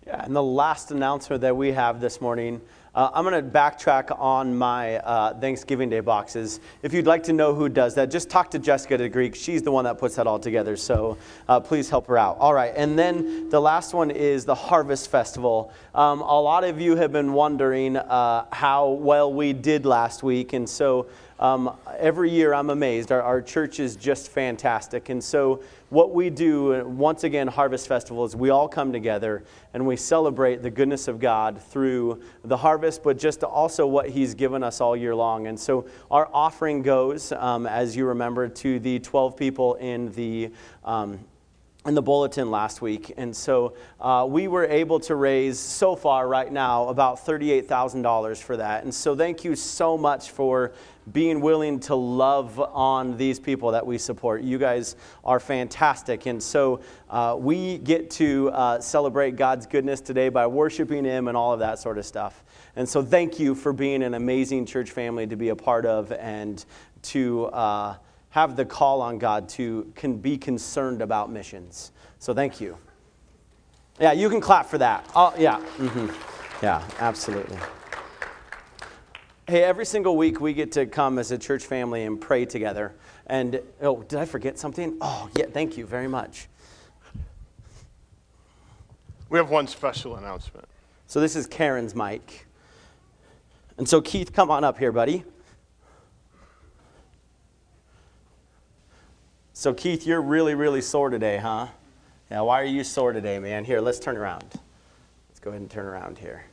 Yeah, 0.07 0.25
and 0.25 0.35
the 0.35 0.43
last 0.43 0.91
announcement 0.91 1.43
that 1.43 1.57
we 1.57 1.71
have 1.73 2.01
this 2.01 2.21
morning 2.21 2.61
uh, 2.95 3.11
I'm 3.15 3.25
going 3.25 3.45
to 3.45 3.51
backtrack 3.51 4.19
on 4.19 4.57
my 4.57 4.97
uh, 4.99 5.39
Thanksgiving 5.39 5.89
Day 5.89 6.01
boxes. 6.01 6.59
If 6.83 6.93
you'd 6.93 7.07
like 7.07 7.23
to 7.25 7.33
know 7.33 7.55
who 7.55 7.69
does 7.69 7.95
that, 7.95 8.11
just 8.11 8.29
talk 8.29 8.51
to 8.51 8.59
Jessica 8.59 8.99
de 8.99 9.09
Greek. 9.09 9.37
She's 9.37 9.63
the 9.63 9.71
one 9.71 9.85
that 9.85 9.99
puts 9.99 10.17
that 10.17 10.27
all 10.27 10.41
together, 10.41 10.77
so 10.77 11.17
uh, 11.49 11.61
please 11.61 11.89
help 11.89 12.09
her 12.09 12.19
out. 12.19 12.39
All 12.39 12.53
right, 12.53 12.73
and 12.77 12.99
then 12.99 13.49
the 13.49 13.61
last 13.61 13.95
one 13.95 14.11
is 14.11 14.45
the 14.45 14.55
Harvest 14.55 15.09
Festival. 15.09 15.73
Um, 15.95 16.21
a 16.21 16.41
lot 16.41 16.65
of 16.65 16.81
you 16.81 16.97
have 16.97 17.13
been 17.13 17.33
wondering 17.33 17.97
uh, 17.97 18.47
how 18.51 18.89
well 18.89 19.33
we 19.33 19.53
did 19.53 19.87
last 19.87 20.25
week, 20.25 20.53
and 20.53 20.69
so 20.69 21.07
um, 21.39 21.77
every 21.99 22.31
year 22.31 22.53
I'm 22.53 22.71
amazed. 22.71 23.13
Our, 23.13 23.23
our 23.23 23.41
church 23.41 23.79
is 23.79 23.95
just 23.95 24.31
fantastic, 24.31 25.11
and 25.11 25.23
so 25.23 25.63
what 25.91 26.15
we 26.15 26.31
do, 26.31 26.85
once 26.85 27.25
again, 27.25 27.49
Harvest 27.49 27.89
Festival, 27.89 28.25
is 28.25 28.37
we 28.37 28.51
all 28.51 28.69
come 28.69 28.93
together 28.93 29.43
and 29.75 29.85
we 29.85 29.97
celebrate 29.97 30.63
the 30.63 30.71
goodness 30.71 31.09
of 31.09 31.19
God 31.19 31.61
through 31.61 32.23
the 32.45 32.57
harvest, 32.57 32.80
but 32.99 33.19
just 33.19 33.43
also 33.45 33.87
what 33.87 34.09
He's 34.09 34.35
given 34.35 34.63
us 34.63 34.81
all 34.81 34.97
year 34.97 35.15
long. 35.15 35.47
And 35.47 35.59
so 35.59 35.87
our 36.11 36.29
offering 36.33 36.83
goes, 36.83 37.33
um, 37.33 37.67
as 37.67 37.97
you 37.97 38.07
remember, 38.07 38.49
to 38.49 38.79
the 38.79 38.99
12 38.99 39.37
people 39.37 39.75
in 39.77 40.13
the 40.13 40.51
um, 40.85 41.21
in 41.87 41.95
the 41.95 42.03
bulletin 42.03 42.51
last 42.51 42.83
week. 42.83 43.15
And 43.17 43.35
so 43.35 43.75
uh, 44.01 44.27
we 44.29 44.49
were 44.49 44.67
able 44.67 45.01
to 45.01 45.15
raise 45.15 45.59
so 45.59 45.97
far 45.97 46.29
right 46.29 46.53
now 46.53 46.89
about 46.89 47.25
$38,000 47.25 48.37
for 48.43 48.59
that. 48.59 48.85
And 48.85 48.95
so 48.95 49.17
thank 49.17 49.45
you 49.45 49.57
so 49.57 49.97
much 49.97 50.31
for 50.31 50.73
being 51.11 51.41
willing 51.41 51.81
to 51.81 51.95
love 51.95 52.61
on 52.61 53.17
these 53.17 53.41
people 53.41 53.73
that 53.73 53.87
we 53.87 53.97
support. 53.97 54.43
You 54.43 54.59
guys 54.59 54.95
are 55.25 55.41
fantastic. 55.41 56.27
And 56.27 56.43
so 56.43 56.81
uh, 57.09 57.37
we 57.39 57.79
get 57.79 58.11
to 58.13 58.51
uh, 58.51 58.81
celebrate 58.81 59.37
God's 59.37 59.67
goodness 59.67 60.03
today 60.03 60.29
by 60.29 60.47
worshiping 60.47 61.05
Him 61.05 61.29
and 61.29 61.37
all 61.37 61.55
of 61.55 61.61
that 61.61 61.79
sort 61.79 61.97
of 61.97 62.05
stuff. 62.05 62.45
And 62.81 62.89
so 62.89 63.03
thank 63.03 63.39
you 63.39 63.55
for 63.55 63.75
being 63.75 64.03
an 64.03 64.15
amazing 64.15 64.65
church 64.65 64.91
family 64.91 65.27
to 65.27 65.37
be 65.37 65.51
a 65.51 65.55
part 65.55 65.85
of 65.85 66.13
and 66.13 66.65
to 67.03 67.45
uh, 67.49 67.97
have 68.31 68.57
the 68.57 68.65
call 68.65 69.03
on 69.03 69.19
God 69.19 69.51
to 69.51 69.93
can 69.95 70.17
be 70.17 70.39
concerned 70.39 71.03
about 71.03 71.31
missions. 71.31 71.93
So 72.21 72.33
thank 72.33 72.59
you. 72.59 72.79
Yeah, 74.01 74.13
you 74.13 74.31
can 74.31 74.41
clap 74.41 74.65
for 74.65 74.79
that. 74.79 75.07
Oh, 75.15 75.35
yeah. 75.37 75.59
Mm-hmm. 75.77 76.65
Yeah, 76.65 76.83
absolutely. 77.01 77.59
Hey, 79.47 79.63
every 79.63 79.85
single 79.85 80.17
week 80.17 80.41
we 80.41 80.55
get 80.55 80.73
to 80.73 80.87
come 80.87 81.19
as 81.19 81.33
a 81.33 81.37
church 81.37 81.67
family 81.67 82.05
and 82.05 82.19
pray 82.19 82.47
together. 82.47 82.95
And, 83.27 83.61
oh, 83.83 84.05
did 84.05 84.19
I 84.19 84.25
forget 84.25 84.59
something? 84.59 84.97
Oh, 85.03 85.29
yeah, 85.37 85.45
thank 85.53 85.77
you 85.77 85.85
very 85.85 86.09
much. 86.09 86.49
We 89.29 89.37
have 89.37 89.51
one 89.51 89.67
special 89.67 90.17
announcement. 90.17 90.67
So 91.09 91.21
this 91.21 91.37
is 91.37 91.47
Karen's 91.47 91.95
mic. 91.95 92.47
And 93.81 93.89
so, 93.89 94.03
Keith, 94.03 94.35
come 94.35 94.51
on 94.51 94.63
up 94.63 94.79
here, 94.79 94.93
buddy. 94.93 95.25
So, 99.55 99.73
Keith, 99.73 100.07
you're 100.07 100.21
really, 100.21 100.55
really 100.55 100.83
sore 100.83 101.09
today, 101.09 101.39
huh? 101.39 101.69
Yeah, 102.31 102.43
why 102.43 102.61
are 102.61 102.67
you 102.67 102.85
sore 102.85 103.15
today, 103.15 103.39
man? 103.39 103.65
Here, 103.65 103.81
let's 103.81 103.99
turn 103.99 104.19
around. 104.19 104.45
Let's 105.31 105.41
go 105.41 105.49
ahead 105.49 105.63
and 105.63 105.71
turn 105.71 105.87
around 105.87 106.19
here. 106.19 106.45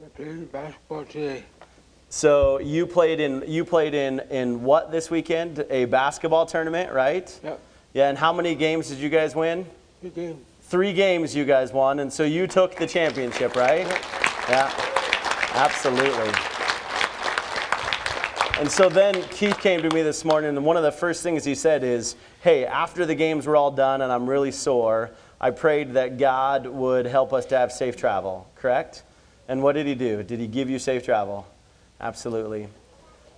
I 0.00 0.08
played 0.10 0.52
basketball 0.52 1.04
today. 1.04 1.42
So 2.08 2.60
you 2.60 2.86
played 2.86 3.18
in 3.18 3.42
you 3.48 3.64
played 3.64 3.92
in 3.92 4.20
in 4.30 4.62
what 4.62 4.92
this 4.92 5.10
weekend? 5.10 5.66
A 5.68 5.86
basketball 5.86 6.46
tournament, 6.46 6.92
right? 6.92 7.40
Yep. 7.42 7.60
Yeah, 7.92 8.08
and 8.08 8.16
how 8.16 8.32
many 8.32 8.54
games 8.54 8.88
did 8.88 8.98
you 8.98 9.08
guys 9.08 9.34
win? 9.34 9.66
Three 10.00 10.10
games. 10.10 10.44
Three 10.62 10.92
games 10.92 11.34
you 11.34 11.44
guys 11.44 11.72
won, 11.72 11.98
and 11.98 12.12
so 12.12 12.22
you 12.22 12.46
took 12.46 12.76
the 12.76 12.86
championship, 12.86 13.56
right? 13.56 13.84
Yep. 13.88 14.23
Yeah, 14.48 14.70
absolutely. 15.54 16.30
And 18.60 18.70
so 18.70 18.88
then 18.88 19.22
Keith 19.30 19.58
came 19.58 19.82
to 19.82 19.90
me 19.90 20.02
this 20.02 20.24
morning, 20.24 20.50
and 20.56 20.64
one 20.64 20.76
of 20.76 20.82
the 20.82 20.92
first 20.92 21.22
things 21.22 21.44
he 21.44 21.54
said 21.54 21.82
is, 21.82 22.14
Hey, 22.40 22.64
after 22.66 23.04
the 23.06 23.14
games 23.14 23.46
were 23.46 23.56
all 23.56 23.70
done 23.70 24.00
and 24.02 24.12
I'm 24.12 24.28
really 24.28 24.52
sore, 24.52 25.10
I 25.40 25.50
prayed 25.50 25.94
that 25.94 26.18
God 26.18 26.66
would 26.66 27.06
help 27.06 27.32
us 27.32 27.46
to 27.46 27.58
have 27.58 27.72
safe 27.72 27.96
travel, 27.96 28.48
correct? 28.54 29.02
And 29.48 29.62
what 29.62 29.72
did 29.72 29.86
he 29.86 29.94
do? 29.94 30.22
Did 30.22 30.40
he 30.40 30.46
give 30.46 30.70
you 30.70 30.78
safe 30.78 31.04
travel? 31.04 31.46
Absolutely. 32.00 32.68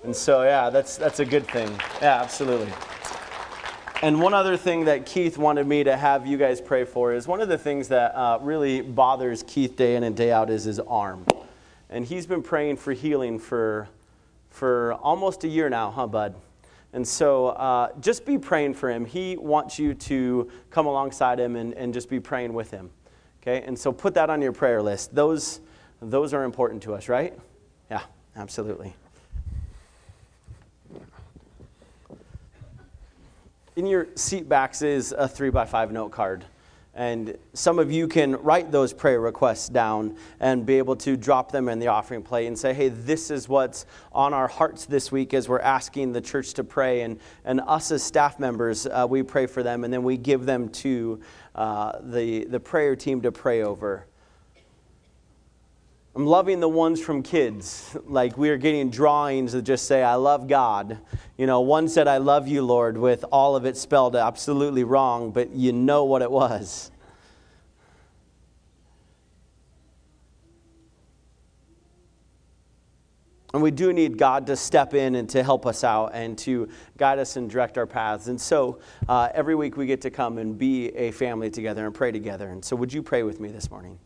And 0.05 0.15
so, 0.15 0.43
yeah, 0.43 0.71
that's, 0.71 0.97
that's 0.97 1.21
a 1.21 1.25
good 1.25 1.47
thing. 1.49 1.71
Yeah, 2.03 2.21
absolutely. 2.21 2.73
And 4.07 4.21
one 4.21 4.35
other 4.35 4.57
thing 4.57 4.85
that 4.85 5.05
Keith 5.05 5.37
wanted 5.37 5.67
me 5.67 5.83
to 5.83 5.97
have 5.97 6.29
you 6.29 6.37
guys 6.37 6.61
pray 6.61 6.85
for 6.85 7.13
is 7.13 7.27
one 7.27 7.41
of 7.41 7.49
the 7.49 7.59
things 7.59 7.89
that 7.89 8.15
uh, 8.15 8.39
really 8.41 8.81
bothers 8.81 9.43
Keith 9.43 9.75
day 9.75 9.97
in 9.97 10.05
and 10.05 10.17
day 10.17 10.31
out 10.31 10.49
is 10.49 10.63
his 10.63 10.79
arm. 10.79 11.27
And 11.91 12.05
he's 12.05 12.25
been 12.25 12.41
praying 12.41 12.77
for 12.77 12.93
healing 12.93 13.41
for 13.41 13.89
for 14.49 14.93
almost 15.03 15.43
a 15.43 15.49
year 15.49 15.69
now, 15.69 15.91
huh, 15.91 16.07
bud? 16.07 16.37
And 16.93 17.07
so 17.07 17.49
uh, 17.49 17.89
just 17.99 18.25
be 18.25 18.39
praying 18.39 18.75
for 18.75 18.93
him. 18.93 19.07
He 19.07 19.37
wants 19.37 19.77
you 19.77 19.93
to 19.93 20.53
come 20.71 20.87
alongside 20.87 21.41
him 21.41 21.57
and, 21.57 21.75
and 21.75 21.93
just 21.93 22.09
be 22.09 22.21
praying 22.21 22.53
with 22.53 22.71
him. 22.71 22.91
Okay? 23.43 23.63
And 23.67 23.77
so 23.77 23.91
put 23.91 24.15
that 24.15 24.31
on 24.31 24.41
your 24.41 24.53
prayer 24.53 24.83
list. 24.83 25.17
Those, 25.17 25.59
those 26.01 26.33
are 26.33 26.45
important 26.45 26.81
to 26.85 26.95
us, 26.95 27.09
right? 27.09 27.37
Yeah, 27.91 28.03
absolutely. 28.37 28.95
In 33.77 33.85
your 33.85 34.09
seat 34.15 34.49
backs 34.49 34.81
is 34.81 35.13
a 35.13 35.29
three 35.29 35.51
by 35.51 35.67
five 35.67 35.93
note 35.93 36.11
card. 36.11 36.47
And 36.95 37.37
some 37.53 37.79
of 37.79 37.93
you 37.93 38.09
can 38.09 38.37
write 38.37 38.73
those 38.73 38.95
prayer 38.95 39.21
requests 39.21 39.69
down 39.69 40.17
and 40.41 40.65
be 40.65 40.79
able 40.79 40.97
to 40.97 41.15
drop 41.15 41.53
them 41.53 41.69
in 41.69 41.79
the 41.79 41.89
offering 41.89 42.23
plate 42.23 42.47
and 42.47 42.59
say, 42.59 42.73
hey, 42.73 42.89
this 42.89 43.31
is 43.31 43.51
what's 43.51 43.85
on 44.13 44.33
our 44.33 44.49
hearts 44.49 44.87
this 44.87 45.13
week 45.13 45.35
as 45.35 45.47
we're 45.47 45.61
asking 45.61 46.13
the 46.13 46.23
church 46.23 46.55
to 46.55 46.65
pray. 46.65 47.03
And, 47.03 47.21
and 47.45 47.61
us 47.67 47.91
as 47.91 48.03
staff 48.03 48.41
members, 48.41 48.87
uh, 48.87 49.07
we 49.07 49.23
pray 49.23 49.45
for 49.45 49.63
them 49.63 49.85
and 49.85 49.93
then 49.93 50.05
we 50.05 50.17
give 50.17 50.47
them 50.47 50.71
to 50.71 51.21
uh, 51.55 51.99
the, 52.03 52.47
the 52.47 52.61
prayer 52.61 52.97
team 52.97 53.21
to 53.21 53.31
pray 53.31 53.63
over. 53.63 54.07
I'm 56.17 56.25
loving 56.25 56.61
the 56.61 56.69
ones 56.69 56.99
from 56.99 57.23
kids. 57.23 57.95
Like 58.07 58.39
we 58.39 58.49
are 58.49 58.57
getting 58.57 58.89
drawings 58.89 59.53
that 59.53 59.63
just 59.63 59.85
say, 59.85 60.03
I 60.03 60.15
love 60.15 60.49
God. 60.49 60.99
You 61.37 61.47
know, 61.47 61.61
one 61.61 61.89
said, 61.89 62.09
I 62.09 62.17
love 62.17 62.49
you, 62.49 62.63
Lord, 62.63 62.97
with 62.97 63.23
all 63.31 63.55
of 63.55 63.67
it 63.67 63.77
spelled 63.77 64.17
absolutely 64.17 64.83
wrong, 64.83 65.31
but 65.31 65.51
you 65.51 65.75
know 65.75 66.05
what 66.05 66.23
it 66.23 66.31
was. 66.31 66.91
And 73.53 73.63
we 73.63 73.71
do 73.71 73.93
need 73.93 74.17
God 74.17 74.47
to 74.47 74.57
step 74.57 74.95
in 74.95 75.17
and 75.17 75.29
to 75.29 75.43
help 75.43 75.67
us 75.67 75.85
out 75.85 76.13
and 76.15 76.39
to 76.39 76.71
guide 76.97 77.19
us 77.19 77.37
and 77.37 77.51
direct 77.51 77.77
our 77.77 77.87
paths. 77.87 78.29
And 78.29 78.41
so 78.41 78.81
uh, 79.07 79.29
every 79.35 79.55
week 79.55 79.77
we 79.77 79.85
get 79.85 80.01
to 80.01 80.11
come 80.11 80.39
and 80.39 80.57
be 80.57 80.89
a 80.97 81.11
family 81.11 81.51
together 81.51 81.85
and 81.85 81.95
pray 81.95 82.11
together. 82.11 82.49
And 82.49 82.65
so 82.65 82.75
would 82.75 82.91
you 82.91 83.03
pray 83.03 83.23
with 83.23 83.39
me 83.39 83.51
this 83.51 83.71
morning? 83.71 83.99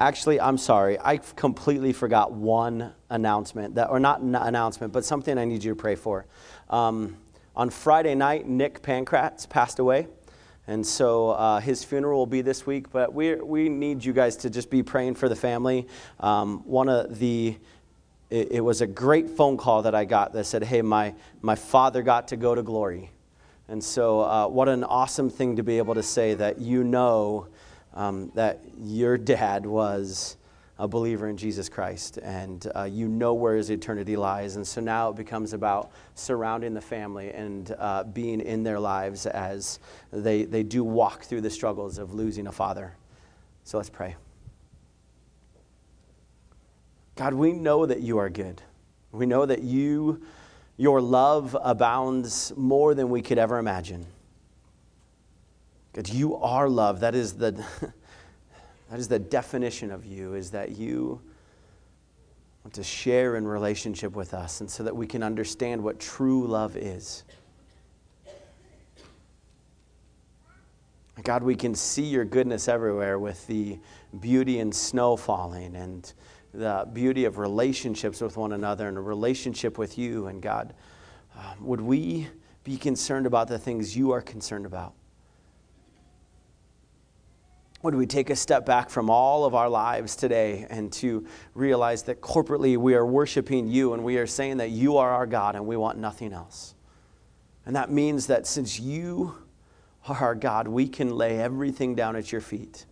Actually, 0.00 0.40
I'm 0.40 0.58
sorry. 0.58 0.98
I 1.00 1.18
completely 1.18 1.92
forgot 1.92 2.32
one 2.32 2.92
announcement, 3.10 3.76
that, 3.76 3.90
or 3.90 4.00
not 4.00 4.20
an 4.20 4.34
announcement, 4.34 4.92
but 4.92 5.04
something 5.04 5.38
I 5.38 5.44
need 5.44 5.62
you 5.62 5.72
to 5.72 5.80
pray 5.80 5.94
for. 5.94 6.26
Um, 6.68 7.16
on 7.54 7.70
Friday 7.70 8.16
night, 8.16 8.48
Nick 8.48 8.82
Pankratz 8.82 9.48
passed 9.48 9.78
away. 9.78 10.08
And 10.66 10.84
so 10.84 11.30
uh, 11.30 11.60
his 11.60 11.84
funeral 11.84 12.18
will 12.18 12.26
be 12.26 12.40
this 12.40 12.66
week, 12.66 12.90
but 12.90 13.12
we, 13.12 13.34
we 13.36 13.68
need 13.68 14.04
you 14.04 14.12
guys 14.12 14.36
to 14.38 14.50
just 14.50 14.70
be 14.70 14.82
praying 14.82 15.14
for 15.14 15.28
the 15.28 15.36
family. 15.36 15.86
Um, 16.18 16.64
one 16.64 16.88
of 16.88 17.18
the, 17.18 17.56
it, 18.30 18.52
it, 18.52 18.60
was 18.62 18.80
a 18.80 18.86
great 18.86 19.28
phone 19.28 19.58
call 19.58 19.82
that 19.82 19.94
I 19.94 20.06
got 20.06 20.32
that 20.32 20.44
said, 20.44 20.64
hey, 20.64 20.80
my, 20.80 21.14
my 21.42 21.54
father 21.54 22.02
got 22.02 22.28
to 22.28 22.36
go 22.36 22.54
to 22.54 22.62
glory. 22.62 23.10
And 23.68 23.84
so, 23.84 24.20
uh, 24.22 24.48
what 24.48 24.68
an 24.68 24.84
awesome 24.84 25.30
thing 25.30 25.56
to 25.56 25.62
be 25.62 25.78
able 25.78 25.94
to 25.94 26.02
say 26.02 26.34
that 26.34 26.58
you 26.58 26.82
know 26.82 27.48
um, 27.94 28.30
that 28.34 28.60
your 28.78 29.16
dad 29.16 29.64
was 29.64 30.36
a 30.78 30.88
believer 30.88 31.28
in 31.28 31.36
Jesus 31.36 31.68
Christ 31.68 32.18
and 32.18 32.66
uh, 32.74 32.82
you 32.82 33.06
know 33.06 33.34
where 33.34 33.56
his 33.56 33.70
eternity 33.70 34.16
lies. 34.16 34.56
And 34.56 34.66
so 34.66 34.80
now 34.80 35.10
it 35.10 35.16
becomes 35.16 35.52
about 35.52 35.92
surrounding 36.16 36.74
the 36.74 36.80
family 36.80 37.30
and 37.30 37.74
uh, 37.78 38.04
being 38.04 38.40
in 38.40 38.64
their 38.64 38.80
lives 38.80 39.26
as 39.26 39.78
they, 40.12 40.44
they 40.44 40.64
do 40.64 40.82
walk 40.82 41.24
through 41.24 41.42
the 41.42 41.50
struggles 41.50 41.98
of 41.98 42.12
losing 42.12 42.48
a 42.48 42.52
father. 42.52 42.96
So 43.62 43.76
let's 43.76 43.90
pray. 43.90 44.16
God, 47.14 47.34
we 47.34 47.52
know 47.52 47.86
that 47.86 48.00
you 48.00 48.18
are 48.18 48.28
good. 48.28 48.60
We 49.12 49.26
know 49.26 49.46
that 49.46 49.62
you, 49.62 50.22
your 50.76 51.00
love 51.00 51.56
abounds 51.62 52.52
more 52.56 52.94
than 52.94 53.08
we 53.08 53.22
could 53.22 53.38
ever 53.38 53.58
imagine. 53.58 54.06
God, 55.94 56.08
you 56.08 56.36
are 56.36 56.68
love. 56.68 57.00
That 57.00 57.14
is 57.14 57.34
the, 57.34 57.52
that 58.90 58.98
is 58.98 59.08
the 59.08 59.18
definition 59.18 59.90
of 59.90 60.04
you, 60.04 60.34
is 60.34 60.50
that 60.50 60.76
you 60.76 61.20
want 62.64 62.74
to 62.74 62.82
share 62.82 63.36
in 63.36 63.46
relationship 63.46 64.14
with 64.14 64.34
us, 64.34 64.60
and 64.60 64.68
so 64.68 64.82
that 64.82 64.94
we 64.94 65.06
can 65.06 65.22
understand 65.22 65.82
what 65.82 66.00
true 66.00 66.46
love 66.46 66.76
is. 66.76 67.22
God, 71.22 71.44
we 71.44 71.54
can 71.54 71.76
see 71.76 72.02
your 72.02 72.24
goodness 72.24 72.66
everywhere 72.66 73.20
with 73.20 73.46
the 73.46 73.78
beauty 74.18 74.58
and 74.58 74.74
snow 74.74 75.16
falling 75.16 75.76
and 75.76 76.12
the 76.52 76.88
beauty 76.92 77.24
of 77.24 77.38
relationships 77.38 78.20
with 78.20 78.36
one 78.36 78.52
another 78.52 78.88
and 78.88 78.96
a 78.96 79.00
relationship 79.00 79.78
with 79.78 79.96
you. 79.96 80.26
And 80.26 80.42
God, 80.42 80.74
uh, 81.38 81.54
would 81.60 81.80
we 81.80 82.26
be 82.64 82.76
concerned 82.76 83.26
about 83.26 83.46
the 83.46 83.60
things 83.60 83.96
you 83.96 84.10
are 84.10 84.20
concerned 84.20 84.66
about? 84.66 84.94
Would 87.84 87.94
we 87.94 88.06
take 88.06 88.30
a 88.30 88.36
step 88.36 88.64
back 88.64 88.88
from 88.88 89.10
all 89.10 89.44
of 89.44 89.54
our 89.54 89.68
lives 89.68 90.16
today 90.16 90.66
and 90.70 90.90
to 90.94 91.26
realize 91.54 92.02
that 92.04 92.22
corporately 92.22 92.78
we 92.78 92.94
are 92.94 93.04
worshiping 93.04 93.68
you 93.68 93.92
and 93.92 94.02
we 94.02 94.16
are 94.16 94.26
saying 94.26 94.56
that 94.56 94.70
you 94.70 94.96
are 94.96 95.10
our 95.10 95.26
God 95.26 95.54
and 95.54 95.66
we 95.66 95.76
want 95.76 95.98
nothing 95.98 96.32
else? 96.32 96.74
And 97.66 97.76
that 97.76 97.90
means 97.90 98.26
that 98.28 98.46
since 98.46 98.80
you 98.80 99.36
are 100.08 100.16
our 100.16 100.34
God, 100.34 100.66
we 100.66 100.88
can 100.88 101.14
lay 101.14 101.38
everything 101.38 101.94
down 101.94 102.16
at 102.16 102.32
your 102.32 102.40
feet. 102.40 102.86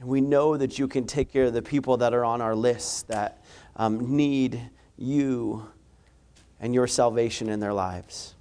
And 0.00 0.08
we 0.08 0.22
know 0.22 0.56
that 0.56 0.78
you 0.78 0.88
can 0.88 1.06
take 1.06 1.30
care 1.30 1.44
of 1.44 1.52
the 1.52 1.62
people 1.62 1.98
that 1.98 2.14
are 2.14 2.24
on 2.24 2.40
our 2.40 2.54
list 2.54 3.08
that 3.08 3.44
um, 3.76 4.16
need 4.16 4.70
you 4.96 5.68
and 6.60 6.74
your 6.74 6.86
salvation 6.86 7.50
in 7.50 7.60
their 7.60 7.74
lives. 7.74 8.34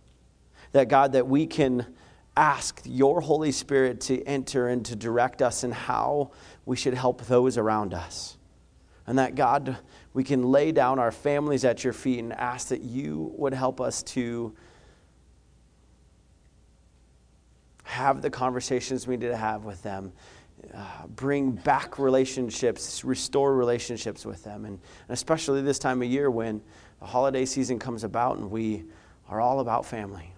That 0.72 0.88
God, 0.88 1.12
that 1.12 1.27
we 1.27 1.45
can 1.45 1.93
ask 2.35 2.81
your 2.85 3.21
Holy 3.21 3.51
Spirit 3.51 4.01
to 4.01 4.23
enter 4.23 4.67
and 4.67 4.85
to 4.85 4.95
direct 4.95 5.41
us 5.41 5.63
in 5.63 5.71
how 5.71 6.31
we 6.65 6.75
should 6.75 6.93
help 6.93 7.25
those 7.25 7.57
around 7.57 7.93
us. 7.93 8.37
And 9.05 9.19
that, 9.19 9.35
God, 9.35 9.77
we 10.13 10.23
can 10.23 10.43
lay 10.43 10.71
down 10.71 10.97
our 10.97 11.11
families 11.11 11.65
at 11.65 11.83
your 11.83 11.93
feet 11.93 12.19
and 12.19 12.33
ask 12.33 12.69
that 12.69 12.81
you 12.81 13.31
would 13.35 13.53
help 13.53 13.81
us 13.81 14.01
to 14.03 14.55
have 17.83 18.21
the 18.21 18.29
conversations 18.29 19.05
we 19.05 19.17
need 19.17 19.27
to 19.27 19.37
have 19.37 19.65
with 19.65 19.83
them, 19.83 20.13
uh, 20.73 21.05
bring 21.07 21.51
back 21.51 21.99
relationships, 21.99 23.03
restore 23.03 23.55
relationships 23.55 24.25
with 24.25 24.43
them. 24.43 24.65
And, 24.65 24.79
and 25.07 25.13
especially 25.13 25.61
this 25.61 25.79
time 25.79 26.01
of 26.01 26.07
year 26.07 26.31
when 26.31 26.61
the 26.99 27.05
holiday 27.05 27.45
season 27.45 27.77
comes 27.77 28.03
about 28.03 28.37
and 28.37 28.49
we 28.49 28.85
are 29.27 29.41
all 29.41 29.59
about 29.59 29.85
family. 29.85 30.32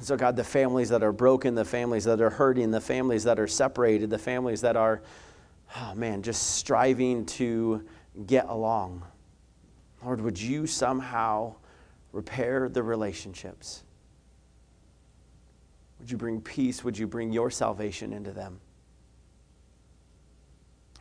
So, 0.00 0.16
God, 0.16 0.36
the 0.36 0.44
families 0.44 0.90
that 0.90 1.02
are 1.02 1.12
broken, 1.12 1.54
the 1.54 1.64
families 1.64 2.04
that 2.04 2.20
are 2.20 2.30
hurting, 2.30 2.70
the 2.70 2.80
families 2.80 3.24
that 3.24 3.38
are 3.38 3.46
separated, 3.46 4.10
the 4.10 4.18
families 4.18 4.60
that 4.60 4.76
are, 4.76 5.02
oh 5.76 5.94
man, 5.94 6.22
just 6.22 6.56
striving 6.56 7.24
to 7.26 7.82
get 8.26 8.46
along. 8.48 9.02
Lord, 10.04 10.20
would 10.20 10.38
you 10.38 10.66
somehow 10.66 11.54
repair 12.12 12.68
the 12.68 12.82
relationships? 12.82 13.84
Would 15.98 16.10
you 16.10 16.18
bring 16.18 16.42
peace? 16.42 16.84
Would 16.84 16.98
you 16.98 17.06
bring 17.06 17.32
your 17.32 17.50
salvation 17.50 18.12
into 18.12 18.32
them? 18.32 18.60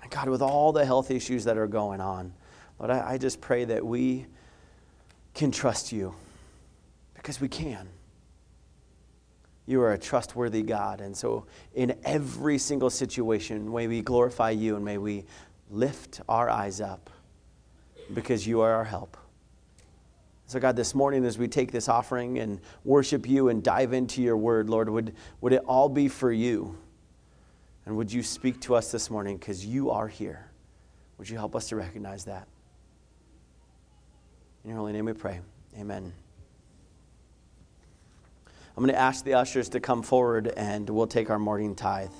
And 0.01 0.09
God, 0.09 0.29
with 0.29 0.41
all 0.41 0.71
the 0.71 0.85
health 0.85 1.11
issues 1.11 1.43
that 1.43 1.57
are 1.57 1.67
going 1.67 1.99
on, 1.99 2.33
Lord, 2.79 2.91
I, 2.91 3.11
I 3.11 3.17
just 3.17 3.41
pray 3.41 3.65
that 3.65 3.85
we 3.85 4.25
can 5.33 5.51
trust 5.51 5.91
you 5.91 6.15
because 7.15 7.41
we 7.41 7.49
can. 7.49 7.89
You 9.67 9.81
are 9.81 9.93
a 9.93 9.97
trustworthy 9.97 10.61
God. 10.61 11.01
And 11.01 11.15
so, 11.15 11.45
in 11.73 11.97
every 12.03 12.57
single 12.57 12.89
situation, 12.89 13.71
may 13.71 13.87
we 13.87 14.01
glorify 14.01 14.51
you 14.51 14.75
and 14.75 14.85
may 14.85 14.97
we 14.97 15.25
lift 15.71 16.21
our 16.29 16.49
eyes 16.49 16.81
up 16.81 17.09
because 18.13 18.45
you 18.45 18.61
are 18.61 18.73
our 18.73 18.83
help. 18.83 19.17
So, 20.47 20.59
God, 20.59 20.75
this 20.75 20.93
morning 20.93 21.25
as 21.25 21.39
we 21.39 21.47
take 21.47 21.71
this 21.71 21.89
offering 21.89 22.37
and 22.37 22.61
worship 22.83 23.27
you 23.27 23.49
and 23.49 23.63
dive 23.63 23.93
into 23.93 24.21
your 24.21 24.37
word, 24.37 24.69
Lord, 24.69 24.89
would, 24.89 25.15
would 25.41 25.53
it 25.53 25.63
all 25.65 25.89
be 25.89 26.07
for 26.07 26.31
you? 26.31 26.77
And 27.85 27.97
would 27.97 28.13
you 28.13 28.21
speak 28.21 28.61
to 28.61 28.75
us 28.75 28.91
this 28.91 29.09
morning 29.09 29.37
because 29.37 29.65
you 29.65 29.89
are 29.89 30.07
here? 30.07 30.51
Would 31.17 31.29
you 31.29 31.37
help 31.37 31.55
us 31.55 31.69
to 31.69 31.75
recognize 31.75 32.25
that? 32.25 32.47
In 34.63 34.71
your 34.71 34.79
holy 34.79 34.93
name 34.93 35.05
we 35.05 35.13
pray. 35.13 35.39
Amen. 35.79 36.24
I'm 38.77 38.83
going 38.83 38.93
to 38.93 38.99
ask 38.99 39.23
the 39.23 39.35
ushers 39.35 39.69
to 39.69 39.79
come 39.79 40.03
forward 40.03 40.49
and 40.57 40.89
we'll 40.89 41.07
take 41.07 41.29
our 41.29 41.39
morning 41.39 41.75
tithe. 41.75 42.11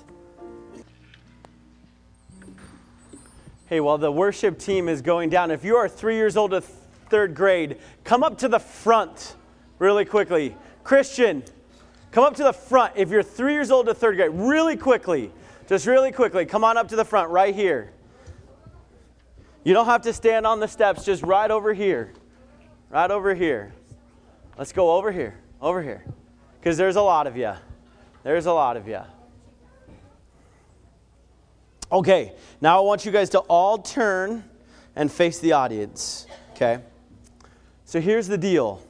Hey, 3.65 3.81
while 3.81 3.97
the 3.97 4.11
worship 4.11 4.57
team 4.57 4.87
is 4.87 5.01
going 5.01 5.29
down, 5.29 5.51
if 5.51 5.65
you 5.65 5.75
are 5.75 5.89
three 5.89 6.15
years 6.15 6.37
old 6.37 6.51
to 6.51 6.61
third 6.61 7.35
grade, 7.35 7.77
come 8.05 8.23
up 8.23 8.37
to 8.37 8.47
the 8.47 8.59
front 8.59 9.35
really 9.79 10.05
quickly. 10.05 10.55
Christian, 10.85 11.43
come 12.11 12.23
up 12.23 12.35
to 12.35 12.43
the 12.43 12.53
front. 12.53 12.93
If 12.95 13.09
you're 13.09 13.23
three 13.23 13.51
years 13.51 13.69
old 13.69 13.87
to 13.87 13.93
third 13.93 14.15
grade, 14.15 14.31
really 14.31 14.77
quickly, 14.77 15.31
just 15.67 15.85
really 15.85 16.13
quickly, 16.13 16.45
come 16.45 16.63
on 16.63 16.77
up 16.77 16.87
to 16.89 16.95
the 16.95 17.05
front 17.05 17.31
right 17.31 17.53
here. 17.53 17.91
You 19.65 19.73
don't 19.73 19.87
have 19.87 20.03
to 20.03 20.13
stand 20.13 20.47
on 20.47 20.61
the 20.61 20.67
steps, 20.67 21.03
just 21.03 21.21
right 21.23 21.51
over 21.51 21.73
here. 21.73 22.13
Right 22.89 23.11
over 23.11 23.35
here. 23.35 23.73
Let's 24.57 24.71
go 24.71 24.91
over 24.91 25.11
here, 25.11 25.37
over 25.59 25.81
here 25.81 26.05
because 26.65 26.77
there's 26.77 26.95
a 26.95 27.01
lot 27.01 27.27
of 27.27 27.37
you. 27.37 27.53
There's 28.23 28.47
a 28.47 28.51
lot 28.51 28.75
of 28.75 28.87
you. 28.87 28.99
Okay, 31.91 32.33
now 32.59 32.79
I 32.79 32.81
want 32.81 33.05
you 33.05 33.11
guys 33.11 33.29
to 33.29 33.39
all 33.41 33.77
turn 33.77 34.43
and 34.95 35.11
face 35.11 35.37
the 35.37 35.51
audience, 35.51 36.25
okay? 36.53 36.79
So 37.85 38.01
here's 38.01 38.27
the 38.27 38.37
deal. 38.39 38.81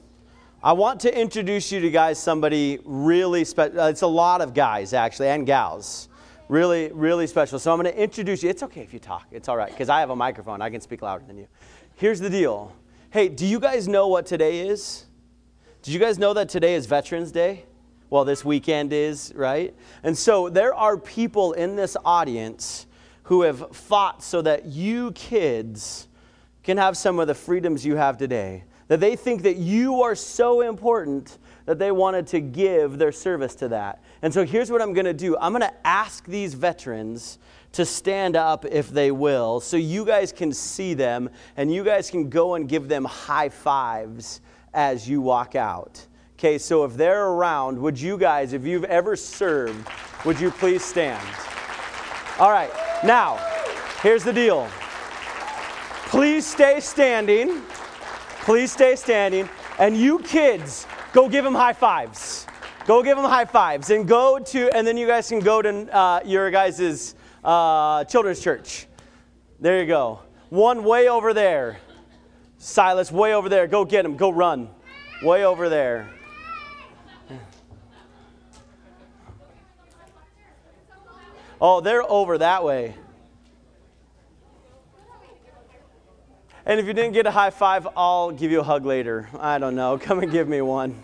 I 0.63 0.71
want 0.71 1.01
to 1.01 1.19
introduce 1.19 1.69
you 1.69 1.81
to 1.81 1.91
guys 1.91 2.17
somebody 2.17 2.79
really 2.85 3.43
special. 3.43 3.77
Uh, 3.77 3.89
it's 3.89 4.03
a 4.03 4.07
lot 4.07 4.39
of 4.39 4.53
guys 4.53 4.93
actually 4.93 5.27
and 5.27 5.45
gals. 5.45 6.07
Really, 6.47 6.93
really 6.93 7.27
special. 7.27 7.59
So 7.59 7.73
I'm 7.73 7.81
going 7.81 7.93
to 7.93 8.01
introduce 8.01 8.41
you. 8.41 8.49
It's 8.49 8.63
okay 8.63 8.83
if 8.83 8.93
you 8.93 8.99
talk. 8.99 9.27
It's 9.31 9.49
all 9.49 9.57
right 9.57 9.69
because 9.69 9.89
I 9.89 9.99
have 9.99 10.11
a 10.11 10.15
microphone. 10.15 10.61
I 10.61 10.69
can 10.69 10.79
speak 10.79 11.01
louder 11.01 11.25
than 11.27 11.37
you. 11.37 11.49
Here's 11.95 12.21
the 12.21 12.29
deal. 12.29 12.73
Hey, 13.09 13.27
do 13.27 13.45
you 13.45 13.59
guys 13.59 13.85
know 13.85 14.07
what 14.07 14.25
today 14.25 14.65
is? 14.65 15.07
Did 15.85 15.93
you 15.93 15.99
guys 15.99 16.17
know 16.17 16.33
that 16.33 16.49
today 16.49 16.73
is 16.73 16.87
Veterans 16.87 17.31
Day? 17.31 17.63
Well, 18.09 18.25
this 18.25 18.43
weekend 18.43 18.91
is, 18.91 19.31
right? 19.35 19.71
And 20.01 20.17
so 20.17 20.49
there 20.49 20.73
are 20.73 20.97
people 20.97 21.53
in 21.53 21.75
this 21.75 21.95
audience 22.03 22.87
who 23.21 23.43
have 23.43 23.75
fought 23.75 24.23
so 24.23 24.41
that 24.41 24.65
you 24.65 25.11
kids 25.11 26.07
can 26.63 26.77
have 26.77 26.97
some 26.97 27.19
of 27.19 27.27
the 27.27 27.35
freedoms 27.35 27.85
you 27.85 27.97
have 27.97 28.17
today. 28.17 28.63
That 28.87 28.99
they 28.99 29.15
think 29.15 29.43
that 29.43 29.57
you 29.57 30.01
are 30.01 30.15
so 30.15 30.61
important 30.61 31.37
that 31.67 31.77
they 31.77 31.91
wanted 31.91 32.25
to 32.27 32.39
give 32.39 32.97
their 32.97 33.11
service 33.11 33.53
to 33.57 33.67
that. 33.67 34.03
And 34.23 34.33
so 34.33 34.43
here's 34.43 34.71
what 34.71 34.81
I'm 34.81 34.93
going 34.93 35.05
to 35.05 35.13
do 35.13 35.37
I'm 35.37 35.51
going 35.51 35.61
to 35.61 35.87
ask 35.87 36.25
these 36.25 36.55
veterans 36.55 37.37
to 37.73 37.85
stand 37.85 38.35
up 38.35 38.65
if 38.65 38.89
they 38.89 39.11
will, 39.11 39.59
so 39.59 39.77
you 39.77 40.03
guys 40.03 40.31
can 40.31 40.51
see 40.51 40.95
them 40.95 41.29
and 41.55 41.71
you 41.71 41.83
guys 41.83 42.09
can 42.09 42.27
go 42.27 42.55
and 42.55 42.67
give 42.67 42.87
them 42.87 43.05
high 43.05 43.49
fives 43.49 44.41
as 44.75 45.09
you 45.09 45.21
walk 45.21 45.55
out. 45.55 46.05
Okay, 46.37 46.57
so 46.57 46.83
if 46.83 46.95
they're 46.95 47.27
around, 47.27 47.81
would 47.81 47.99
you 47.99 48.17
guys, 48.17 48.53
if 48.53 48.65
you've 48.65 48.83
ever 48.83 49.15
served, 49.15 49.87
would 50.25 50.39
you 50.39 50.51
please 50.51 50.83
stand? 50.83 51.25
All 52.37 52.51
right, 52.51 52.71
now, 53.03 53.37
here's 54.03 54.23
the 54.23 54.33
deal. 54.33 54.67
Please 56.07 56.45
stay 56.45 56.81
standing. 56.81 57.61
Please 58.41 58.71
stay 58.71 58.95
standing. 58.95 59.49
And 59.79 59.97
you 59.97 60.19
kids, 60.19 60.85
go 61.13 61.29
give 61.29 61.43
them 61.43 61.55
high 61.55 61.73
fives. 61.73 62.45
Go 62.85 63.01
give 63.01 63.17
them 63.17 63.25
high 63.25 63.45
fives 63.45 63.89
and 63.89 64.07
go 64.07 64.37
to, 64.37 64.69
and 64.75 64.85
then 64.85 64.97
you 64.97 65.07
guys 65.07 65.29
can 65.29 65.39
go 65.39 65.61
to 65.61 65.97
uh, 65.97 66.19
your 66.25 66.51
guys' 66.51 67.15
uh, 67.43 68.03
children's 68.03 68.41
church. 68.41 68.87
There 69.59 69.79
you 69.79 69.87
go. 69.87 70.19
One 70.49 70.83
way 70.83 71.09
over 71.09 71.33
there. 71.33 71.79
Silas, 72.65 73.11
way 73.11 73.35
over 73.35 73.47
there. 73.47 73.67
Go 73.67 73.85
get 73.85 74.05
him. 74.05 74.17
Go 74.17 74.31
run. 74.31 74.69
Way 75.21 75.45
over 75.45 75.69
there. 75.69 76.09
Oh, 81.61 81.79
they're 81.79 82.01
over 82.09 82.39
that 82.39 82.63
way. 82.63 82.95
And 86.65 86.79
if 86.79 86.87
you 86.87 86.93
didn't 86.93 87.13
get 87.13 87.27
a 87.27 87.31
high 87.31 87.51
five, 87.51 87.87
I'll 87.95 88.31
give 88.31 88.49
you 88.49 88.61
a 88.61 88.63
hug 88.63 88.83
later. 88.83 89.29
I 89.39 89.59
don't 89.59 89.75
know. 89.75 89.97
Come 90.01 90.23
and 90.23 90.31
give 90.31 90.47
me 90.47 90.61
one. 90.61 91.01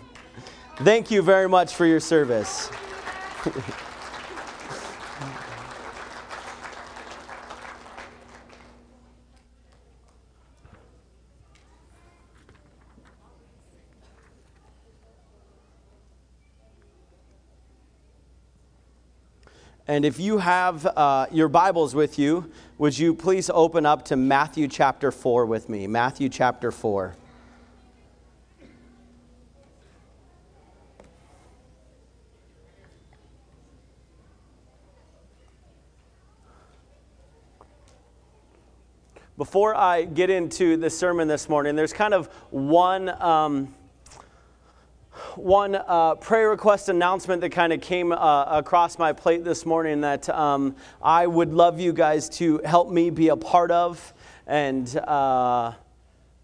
Thank 0.78 1.12
you 1.12 1.22
very 1.22 1.48
much 1.48 1.76
for 1.76 1.86
your 1.86 2.00
service. 2.00 2.70
And 19.92 20.06
if 20.06 20.18
you 20.18 20.38
have 20.38 20.86
uh, 20.86 21.26
your 21.30 21.48
Bibles 21.48 21.94
with 21.94 22.18
you, 22.18 22.50
would 22.78 22.98
you 22.98 23.14
please 23.14 23.50
open 23.52 23.84
up 23.84 24.06
to 24.06 24.16
Matthew 24.16 24.66
chapter 24.66 25.12
4 25.12 25.44
with 25.44 25.68
me? 25.68 25.86
Matthew 25.86 26.30
chapter 26.30 26.72
4. 26.72 27.14
Before 39.36 39.76
I 39.76 40.04
get 40.04 40.30
into 40.30 40.78
the 40.78 40.88
sermon 40.88 41.28
this 41.28 41.50
morning, 41.50 41.76
there's 41.76 41.92
kind 41.92 42.14
of 42.14 42.28
one. 42.48 43.10
Um, 43.22 43.74
one 45.36 45.74
uh, 45.74 46.14
prayer 46.16 46.50
request 46.50 46.88
announcement 46.88 47.40
that 47.40 47.50
kind 47.50 47.72
of 47.72 47.80
came 47.80 48.12
uh, 48.12 48.44
across 48.44 48.98
my 48.98 49.12
plate 49.12 49.44
this 49.44 49.64
morning 49.64 50.00
that 50.02 50.28
um, 50.28 50.76
I 51.02 51.26
would 51.26 51.52
love 51.52 51.80
you 51.80 51.92
guys 51.92 52.28
to 52.30 52.60
help 52.64 52.90
me 52.90 53.10
be 53.10 53.28
a 53.28 53.36
part 53.36 53.70
of. 53.70 54.12
And 54.46 54.94
uh, 54.96 55.72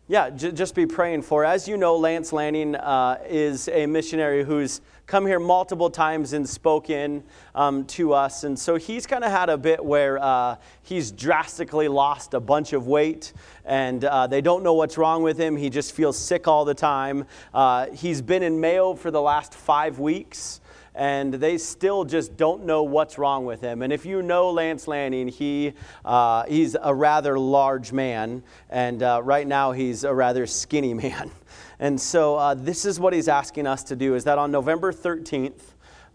yeah, 0.08 0.30
j- 0.30 0.52
just 0.52 0.74
be 0.74 0.86
praying 0.86 1.22
for. 1.22 1.44
As 1.44 1.68
you 1.68 1.76
know, 1.76 1.96
Lance 1.96 2.32
Lanning 2.32 2.74
uh, 2.74 3.18
is 3.28 3.68
a 3.68 3.84
missionary 3.86 4.42
who's 4.42 4.80
come 5.06 5.26
here 5.26 5.38
multiple 5.38 5.90
times 5.90 6.32
and 6.32 6.48
spoken 6.48 7.22
um, 7.54 7.84
to 7.86 8.14
us. 8.14 8.44
And 8.44 8.58
so 8.58 8.76
he's 8.76 9.06
kind 9.06 9.22
of 9.22 9.30
had 9.30 9.50
a 9.50 9.56
bit 9.56 9.84
where 9.84 10.18
uh, 10.18 10.56
he's 10.82 11.10
drastically 11.10 11.88
lost 11.88 12.34
a 12.34 12.40
bunch 12.40 12.72
of 12.72 12.86
weight 12.86 13.32
and 13.64 14.04
uh, 14.04 14.26
they 14.26 14.40
don't 14.40 14.62
know 14.62 14.74
what's 14.74 14.98
wrong 14.98 15.22
with 15.22 15.38
him. 15.38 15.56
He 15.56 15.70
just 15.70 15.92
feels 15.92 16.18
sick 16.18 16.48
all 16.48 16.64
the 16.64 16.74
time. 16.74 17.24
Uh, 17.52 17.86
he's 17.86 18.22
been 18.22 18.42
in 18.42 18.60
Mayo 18.60 18.94
for 18.94 19.10
the 19.10 19.20
last 19.20 19.54
five 19.54 19.98
weeks 19.98 20.60
and 20.98 21.32
they 21.32 21.56
still 21.58 22.04
just 22.04 22.36
don't 22.36 22.66
know 22.66 22.82
what's 22.82 23.18
wrong 23.18 23.44
with 23.44 23.60
him. 23.60 23.82
And 23.82 23.92
if 23.92 24.04
you 24.04 24.20
know 24.20 24.50
Lance 24.50 24.88
Lanning, 24.88 25.28
he, 25.28 25.74
uh, 26.04 26.44
he's 26.48 26.76
a 26.82 26.92
rather 26.92 27.38
large 27.38 27.92
man, 27.92 28.42
and 28.68 29.00
uh, 29.00 29.20
right 29.22 29.46
now 29.46 29.70
he's 29.70 30.02
a 30.02 30.12
rather 30.12 30.44
skinny 30.44 30.94
man. 31.02 31.30
And 31.78 32.00
so 32.00 32.34
uh, 32.34 32.54
this 32.54 32.84
is 32.84 32.98
what 32.98 33.12
he's 33.12 33.28
asking 33.28 33.68
us 33.68 33.84
to 33.84 33.96
do 33.96 34.16
is 34.16 34.24
that 34.24 34.38
on 34.38 34.50
November 34.50 34.92
13th, 34.92 35.60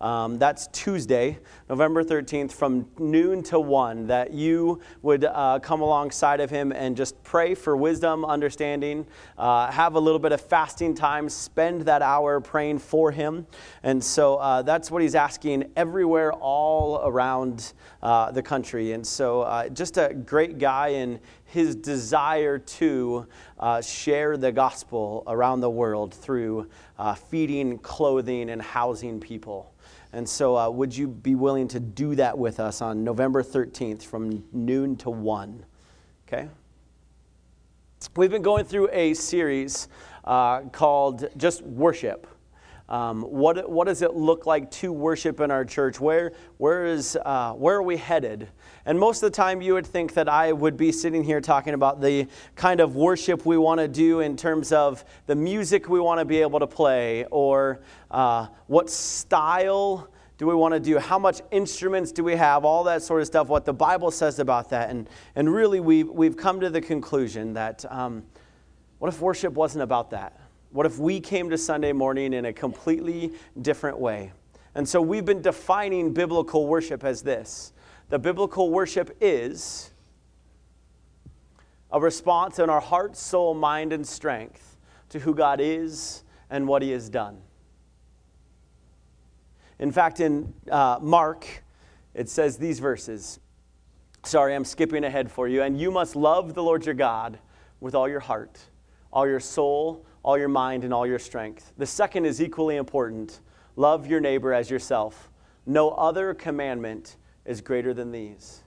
um, 0.02 0.38
that's 0.38 0.68
Tuesday, 0.68 1.40
November 1.70 2.04
13th, 2.04 2.52
from 2.52 2.86
noon 3.00 3.42
to 3.42 3.58
1, 3.58 4.08
that 4.08 4.34
you 4.34 4.82
would 5.02 5.24
uh, 5.24 5.60
come 5.60 5.82
alongside 5.82 6.42
of 6.42 6.50
him 6.50 6.74
and 6.74 6.98
just 6.98 7.22
pray 7.24 7.56
for 7.56 7.78
wisdom, 7.78 8.26
understanding, 8.26 9.06
uh, 9.38 9.72
have 9.72 9.96
a 9.96 10.00
little 10.00 10.20
bit 10.20 10.34
of 10.34 10.42
fasting 10.42 10.94
time, 10.94 11.30
spend 11.30 11.84
that 11.84 12.02
hour 12.02 12.42
praying 12.42 12.80
for 12.80 13.12
him. 13.12 13.48
And 13.82 14.04
so 14.04 14.36
uh, 14.38 14.62
that's 14.62 14.92
what 14.92 15.02
he's 15.02 15.16
asking 15.16 15.72
everywhere, 15.78 16.34
all 16.34 17.02
around 17.06 17.72
uh, 18.02 18.32
the 18.32 18.44
country. 18.44 18.92
And 18.92 19.08
so 19.08 19.44
uh, 19.44 19.70
just 19.70 19.98
a 19.98 20.14
great 20.14 20.58
guy 20.58 20.90
and 20.90 21.20
his 21.46 21.76
desire 21.76 22.58
to 22.58 23.26
uh, 23.60 23.82
share 23.82 24.36
the 24.36 24.52
gospel 24.52 25.24
around 25.28 25.62
the 25.62 25.70
world 25.70 26.14
through 26.14 26.68
feeding, 27.30 27.78
clothing, 27.80 28.50
and 28.50 28.62
housing 28.62 29.20
people. 29.20 29.74
And 30.14 30.30
so, 30.30 30.56
uh, 30.56 30.70
would 30.70 30.96
you 30.96 31.08
be 31.08 31.34
willing 31.34 31.68
to 31.70 31.80
do 31.80 32.14
that 32.16 32.38
with 32.38 32.60
us 32.60 32.84
on 32.84 33.04
November 33.04 33.42
13th 33.42 34.04
from 34.04 34.44
noon 34.54 34.96
to 34.98 35.10
1? 35.10 35.66
Okay? 36.28 36.48
We've 38.16 38.30
been 38.30 38.44
going 38.44 38.66
through 38.66 38.90
a 38.92 39.16
series 39.16 39.88
uh, 40.24 40.62
called 40.72 41.26
Just 41.36 41.64
Worship. 41.64 42.28
Um, 42.90 43.22
what, 43.22 43.70
what 43.70 43.88
does 43.88 44.02
it 44.02 44.14
look 44.14 44.46
like 44.46 44.70
to 44.72 44.92
worship 44.92 45.40
in 45.40 45.52
our 45.52 45.64
church? 45.64 46.00
Where, 46.00 46.34
where, 46.58 46.86
is, 46.86 47.18
uh, 47.26 47.54
where 47.54 47.78
are 47.78 47.84
we 47.84 47.98
headed? 47.98 48.50
And 48.86 49.00
most 49.00 49.24
of 49.24 49.32
the 49.32 49.36
time, 49.36 49.62
you 49.62 49.74
would 49.74 49.88
think 49.88 50.14
that 50.16 50.28
I 50.28 50.52
would 50.52 50.76
be 50.76 50.92
sitting 50.92 51.24
here 51.24 51.40
talking 51.40 51.74
about 51.74 52.02
the 52.02 52.28
kind 52.56 52.82
of 52.82 52.96
worship 52.96 53.46
we 53.46 53.58
want 53.58 53.80
to 53.80 53.88
do 53.88 54.20
in 54.20 54.36
terms 54.36 54.74
of 54.74 55.06
the 55.28 55.36
music 55.36 55.88
we 55.88 56.02
want 56.02 56.20
to 56.20 56.26
be 56.26 56.42
able 56.42 56.60
to 56.60 56.68
play, 56.68 57.26
or 57.32 57.80
uh, 58.12 58.48
what 58.68 58.90
style 58.90 60.10
do 60.38 60.46
we 60.46 60.54
want 60.54 60.74
to 60.74 60.80
do? 60.80 61.00
How 61.00 61.18
much 61.18 61.42
instruments 61.52 62.12
do 62.12 62.24
we 62.24 62.36
have? 62.36 62.66
All 62.66 62.84
that 62.84 63.02
sort 63.02 63.22
of 63.22 63.28
stuff, 63.28 63.48
what 63.48 63.64
the 63.64 63.74
Bible 63.74 64.12
says 64.12 64.40
about 64.40 64.70
that. 64.72 64.90
And, 64.90 65.10
and 65.36 65.52
really, 65.52 65.80
we've, 65.80 66.10
we've 66.10 66.36
come 66.36 66.60
to 66.60 66.70
the 66.70 66.82
conclusion 66.82 67.54
that 67.54 67.86
um, 67.90 68.24
what 69.00 69.08
if 69.08 69.22
worship 69.22 69.54
wasn't 69.54 69.84
about 69.84 70.10
that? 70.10 70.38
What 70.74 70.88
if 70.88 70.98
we 70.98 71.20
came 71.20 71.52
to 71.52 71.58
Sunday 71.58 71.92
morning 71.92 72.34
in 72.34 72.46
a 72.46 72.54
completely 72.54 73.34
different 73.62 74.00
way? 74.00 74.32
And 74.74 74.90
so 74.90 75.00
we've 75.00 75.24
been 75.24 75.44
defining 75.44 76.14
biblical 76.14 76.66
worship 76.66 77.04
as 77.04 77.22
this 77.22 77.74
the 78.10 78.18
biblical 78.18 78.72
worship 78.72 79.16
is 79.22 79.92
a 81.92 82.00
response 82.00 82.58
in 82.58 82.72
our 82.72 82.82
heart, 82.82 83.16
soul, 83.16 83.54
mind, 83.54 83.94
and 83.94 84.06
strength 84.06 84.78
to 85.10 85.20
who 85.20 85.36
God 85.36 85.60
is 85.62 86.24
and 86.50 86.68
what 86.68 86.82
He 86.82 86.90
has 86.90 87.08
done. 87.08 87.38
In 89.78 89.92
fact, 89.92 90.20
in 90.20 90.56
uh, 90.72 90.98
Mark, 91.00 91.64
it 92.16 92.30
says 92.30 92.58
these 92.58 92.80
verses. 92.80 93.40
Sorry, 94.24 94.56
I'm 94.56 94.66
skipping 94.66 95.04
ahead 95.04 95.32
for 95.32 95.48
you. 95.48 95.62
And 95.62 95.80
you 95.80 95.92
must 95.92 96.16
love 96.16 96.56
the 96.56 96.64
Lord 96.64 96.84
your 96.84 96.96
God 96.96 97.38
with 97.80 97.94
all 97.94 98.10
your 98.10 98.22
heart, 98.22 98.60
all 99.12 99.28
your 99.28 99.40
soul, 99.40 100.04
all 100.24 100.38
your 100.38 100.48
mind, 100.48 100.84
and 100.84 100.94
all 100.94 101.06
your 101.06 101.20
strength. 101.20 101.74
The 101.78 101.86
second 101.86 102.26
is 102.26 102.42
equally 102.42 102.78
important 102.78 103.42
love 103.76 104.08
your 104.08 104.20
neighbor 104.20 104.54
as 104.54 104.70
yourself. 104.70 105.30
No 105.66 105.92
other 105.92 106.34
commandment 106.34 107.18
is 107.46 107.62
greater 107.62 107.94
than 107.94 108.12
these. 108.12 108.64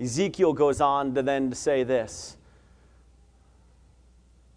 Ezekiel 0.00 0.52
goes 0.52 0.80
on 0.80 1.14
to 1.14 1.22
then 1.22 1.52
say 1.54 1.84
this 1.84 2.36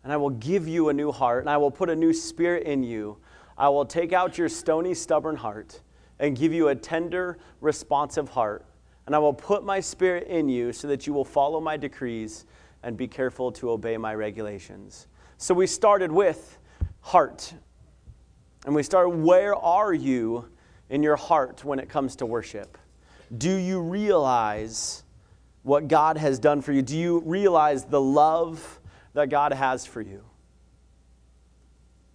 And 0.03 0.11
I 0.11 0.17
will 0.17 0.31
give 0.31 0.67
you 0.67 0.89
a 0.89 0.93
new 0.93 1.11
heart, 1.11 1.41
and 1.41 1.49
I 1.49 1.57
will 1.57 1.71
put 1.71 1.89
a 1.89 1.95
new 1.95 2.13
spirit 2.13 2.63
in 2.63 2.83
you. 2.83 3.17
I 3.57 3.69
will 3.69 3.85
take 3.85 4.11
out 4.11 4.37
your 4.37 4.49
stony, 4.49 4.93
stubborn 4.93 5.37
heart 5.37 5.81
and 6.19 6.37
give 6.37 6.53
you 6.53 6.69
a 6.69 6.75
tender, 6.75 7.37
responsive 7.61 8.29
heart. 8.29 8.65
And 9.05 9.15
I 9.15 9.19
will 9.19 9.33
put 9.33 9.63
my 9.63 9.79
spirit 9.79 10.27
in 10.27 10.49
you 10.49 10.73
so 10.73 10.87
that 10.87 11.05
you 11.05 11.13
will 11.13 11.25
follow 11.25 11.61
my 11.61 11.77
decrees 11.77 12.45
and 12.81 12.97
be 12.97 13.07
careful 13.07 13.51
to 13.53 13.69
obey 13.71 13.97
my 13.97 14.15
regulations. 14.15 15.07
So 15.37 15.53
we 15.53 15.67
started 15.67 16.11
with 16.11 16.57
heart. 17.01 17.53
And 18.65 18.73
we 18.73 18.81
started, 18.81 19.09
where 19.09 19.55
are 19.55 19.93
you 19.93 20.49
in 20.89 21.03
your 21.03 21.15
heart 21.15 21.63
when 21.63 21.77
it 21.77 21.87
comes 21.87 22.15
to 22.17 22.25
worship? 22.25 22.77
Do 23.37 23.53
you 23.55 23.79
realize 23.79 25.03
what 25.63 25.87
God 25.87 26.17
has 26.17 26.39
done 26.39 26.61
for 26.61 26.71
you? 26.71 26.81
Do 26.81 26.97
you 26.97 27.19
realize 27.19 27.85
the 27.85 28.01
love 28.01 28.79
that 29.13 29.29
God 29.29 29.53
has 29.53 29.85
for 29.85 30.01
you? 30.01 30.23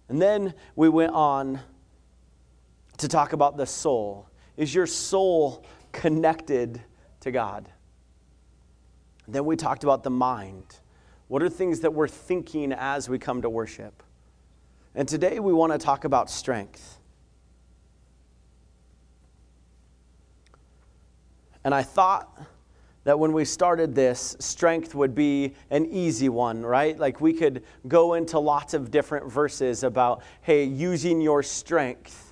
And 0.09 0.21
then 0.21 0.53
we 0.75 0.89
went 0.89 1.13
on 1.13 1.61
to 2.97 3.07
talk 3.07 3.31
about 3.33 3.55
the 3.55 3.65
soul. 3.65 4.27
Is 4.57 4.75
your 4.75 4.87
soul 4.87 5.65
connected 5.91 6.81
to 7.21 7.31
God? 7.31 7.69
Then 9.27 9.45
we 9.45 9.55
talked 9.55 9.83
about 9.83 10.03
the 10.03 10.09
mind. 10.09 10.79
What 11.27 11.41
are 11.41 11.49
things 11.49 11.79
that 11.81 11.93
we're 11.93 12.07
thinking 12.07 12.73
as 12.73 13.07
we 13.07 13.17
come 13.17 13.41
to 13.41 13.49
worship? 13.49 14.03
And 14.93 15.07
today 15.07 15.39
we 15.39 15.53
want 15.53 15.71
to 15.71 15.77
talk 15.77 16.03
about 16.03 16.29
strength. 16.29 16.99
And 21.63 21.73
I 21.73 21.83
thought 21.83 22.41
that 23.03 23.17
when 23.17 23.33
we 23.33 23.45
started 23.45 23.95
this, 23.95 24.35
strength 24.39 24.93
would 24.93 25.15
be 25.15 25.53
an 25.69 25.85
easy 25.87 26.29
one, 26.29 26.63
right? 26.63 26.97
Like 26.97 27.21
we 27.21 27.33
could 27.33 27.63
go 27.87 28.15
into 28.15 28.37
lots 28.39 28.73
of 28.73 28.91
different 28.91 29.31
verses 29.31 29.83
about, 29.83 30.21
hey, 30.41 30.63
using 30.63 31.21
your 31.21 31.41
strength 31.41 32.30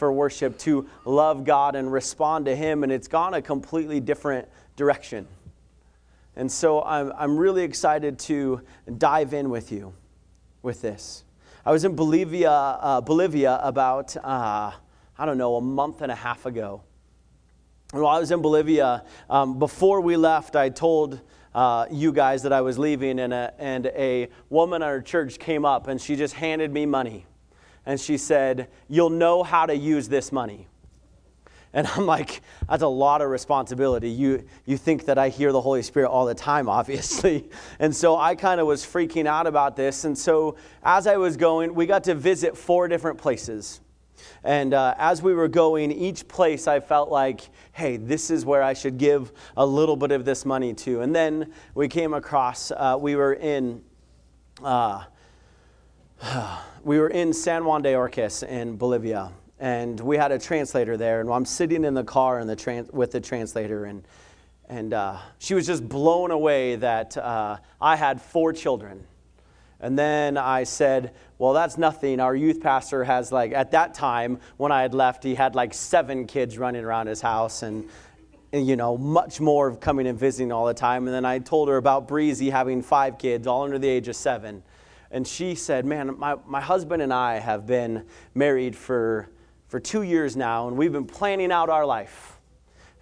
for 0.00 0.10
worship 0.10 0.56
to 0.56 0.88
love 1.04 1.44
God 1.44 1.76
and 1.76 1.92
respond 1.92 2.46
to 2.46 2.56
Him, 2.56 2.82
and 2.82 2.90
it's 2.90 3.06
gone 3.06 3.34
a 3.34 3.42
completely 3.42 4.00
different 4.00 4.48
direction. 4.74 5.28
And 6.36 6.50
so 6.50 6.82
I'm, 6.82 7.12
I'm 7.18 7.36
really 7.36 7.62
excited 7.64 8.18
to 8.20 8.62
dive 8.96 9.34
in 9.34 9.50
with 9.50 9.70
you 9.70 9.92
with 10.62 10.80
this. 10.80 11.22
I 11.66 11.70
was 11.70 11.84
in 11.84 11.94
Bolivia, 11.94 12.50
uh, 12.50 13.02
Bolivia 13.02 13.60
about, 13.62 14.16
uh, 14.16 14.72
I 15.18 15.26
don't 15.26 15.36
know, 15.36 15.56
a 15.56 15.60
month 15.60 16.00
and 16.00 16.10
a 16.10 16.14
half 16.14 16.46
ago. 16.46 16.82
And 17.92 18.00
While 18.00 18.16
I 18.16 18.20
was 18.20 18.30
in 18.30 18.40
Bolivia, 18.40 19.04
um, 19.28 19.58
before 19.58 20.00
we 20.00 20.16
left, 20.16 20.56
I 20.56 20.70
told 20.70 21.20
uh, 21.54 21.84
you 21.90 22.10
guys 22.10 22.42
that 22.44 22.54
I 22.54 22.62
was 22.62 22.78
leaving, 22.78 23.18
and 23.18 23.34
a, 23.34 23.52
and 23.58 23.86
a 23.88 24.30
woman 24.48 24.80
at 24.80 24.88
our 24.88 25.02
church 25.02 25.38
came 25.38 25.66
up 25.66 25.88
and 25.88 26.00
she 26.00 26.16
just 26.16 26.32
handed 26.32 26.72
me 26.72 26.86
money. 26.86 27.26
And 27.86 28.00
she 28.00 28.16
said, 28.16 28.68
You'll 28.88 29.10
know 29.10 29.42
how 29.42 29.66
to 29.66 29.74
use 29.74 30.08
this 30.08 30.32
money. 30.32 30.66
And 31.72 31.86
I'm 31.86 32.04
like, 32.04 32.40
that's 32.68 32.82
a 32.82 32.88
lot 32.88 33.22
of 33.22 33.30
responsibility. 33.30 34.10
You, 34.10 34.44
you 34.66 34.76
think 34.76 35.04
that 35.04 35.18
I 35.18 35.28
hear 35.28 35.52
the 35.52 35.60
Holy 35.60 35.82
Spirit 35.82 36.10
all 36.10 36.26
the 36.26 36.34
time, 36.34 36.68
obviously. 36.80 37.48
And 37.78 37.94
so 37.94 38.16
I 38.16 38.34
kind 38.34 38.60
of 38.60 38.66
was 38.66 38.84
freaking 38.84 39.26
out 39.26 39.46
about 39.46 39.76
this. 39.76 40.04
And 40.04 40.16
so 40.16 40.56
as 40.82 41.06
I 41.06 41.16
was 41.16 41.36
going, 41.36 41.74
we 41.74 41.86
got 41.86 42.04
to 42.04 42.14
visit 42.14 42.56
four 42.56 42.88
different 42.88 43.18
places. 43.18 43.80
And 44.42 44.74
uh, 44.74 44.94
as 44.98 45.22
we 45.22 45.32
were 45.32 45.48
going, 45.48 45.92
each 45.92 46.26
place 46.26 46.66
I 46.66 46.80
felt 46.80 47.10
like, 47.10 47.42
hey, 47.72 47.96
this 47.96 48.30
is 48.30 48.44
where 48.44 48.62
I 48.62 48.74
should 48.74 48.98
give 48.98 49.32
a 49.56 49.64
little 49.64 49.96
bit 49.96 50.10
of 50.10 50.24
this 50.24 50.44
money 50.44 50.74
to. 50.74 51.02
And 51.02 51.14
then 51.14 51.52
we 51.74 51.88
came 51.88 52.14
across, 52.14 52.70
uh, 52.70 52.96
we 52.98 53.16
were 53.16 53.34
in. 53.34 53.82
Uh, 54.62 55.04
we 56.84 56.98
were 56.98 57.08
in 57.08 57.32
San 57.32 57.64
Juan 57.64 57.82
de 57.82 57.94
Orcas 57.94 58.42
in 58.46 58.76
Bolivia, 58.76 59.32
and 59.58 59.98
we 60.00 60.16
had 60.16 60.32
a 60.32 60.38
translator 60.38 60.96
there. 60.96 61.20
And 61.20 61.30
I'm 61.30 61.44
sitting 61.44 61.84
in 61.84 61.94
the 61.94 62.04
car 62.04 62.40
in 62.40 62.46
the 62.46 62.56
trans- 62.56 62.90
with 62.92 63.12
the 63.12 63.20
translator, 63.20 63.86
and, 63.86 64.04
and 64.68 64.92
uh, 64.92 65.18
she 65.38 65.54
was 65.54 65.66
just 65.66 65.88
blown 65.88 66.30
away 66.30 66.76
that 66.76 67.16
uh, 67.16 67.56
I 67.80 67.96
had 67.96 68.20
four 68.20 68.52
children. 68.52 69.06
And 69.82 69.98
then 69.98 70.36
I 70.36 70.64
said, 70.64 71.14
Well, 71.38 71.54
that's 71.54 71.78
nothing. 71.78 72.20
Our 72.20 72.36
youth 72.36 72.60
pastor 72.60 73.04
has, 73.04 73.32
like, 73.32 73.52
at 73.52 73.70
that 73.70 73.94
time 73.94 74.40
when 74.58 74.72
I 74.72 74.82
had 74.82 74.92
left, 74.92 75.24
he 75.24 75.34
had 75.34 75.54
like 75.54 75.72
seven 75.72 76.26
kids 76.26 76.58
running 76.58 76.84
around 76.84 77.06
his 77.06 77.22
house 77.22 77.62
and, 77.62 77.88
and, 78.52 78.66
you 78.66 78.76
know, 78.76 78.98
much 78.98 79.40
more 79.40 79.74
coming 79.74 80.06
and 80.06 80.18
visiting 80.18 80.52
all 80.52 80.66
the 80.66 80.74
time. 80.74 81.06
And 81.06 81.14
then 81.14 81.24
I 81.24 81.38
told 81.38 81.70
her 81.70 81.78
about 81.78 82.06
Breezy 82.06 82.50
having 82.50 82.82
five 82.82 83.16
kids, 83.16 83.46
all 83.46 83.62
under 83.62 83.78
the 83.78 83.88
age 83.88 84.06
of 84.08 84.16
seven. 84.16 84.62
And 85.10 85.26
she 85.26 85.54
said, 85.54 85.84
Man, 85.84 86.18
my, 86.18 86.36
my 86.46 86.60
husband 86.60 87.02
and 87.02 87.12
I 87.12 87.38
have 87.38 87.66
been 87.66 88.04
married 88.34 88.76
for, 88.76 89.28
for 89.68 89.80
two 89.80 90.02
years 90.02 90.36
now, 90.36 90.68
and 90.68 90.76
we've 90.76 90.92
been 90.92 91.06
planning 91.06 91.50
out 91.50 91.68
our 91.68 91.84
life. 91.84 92.38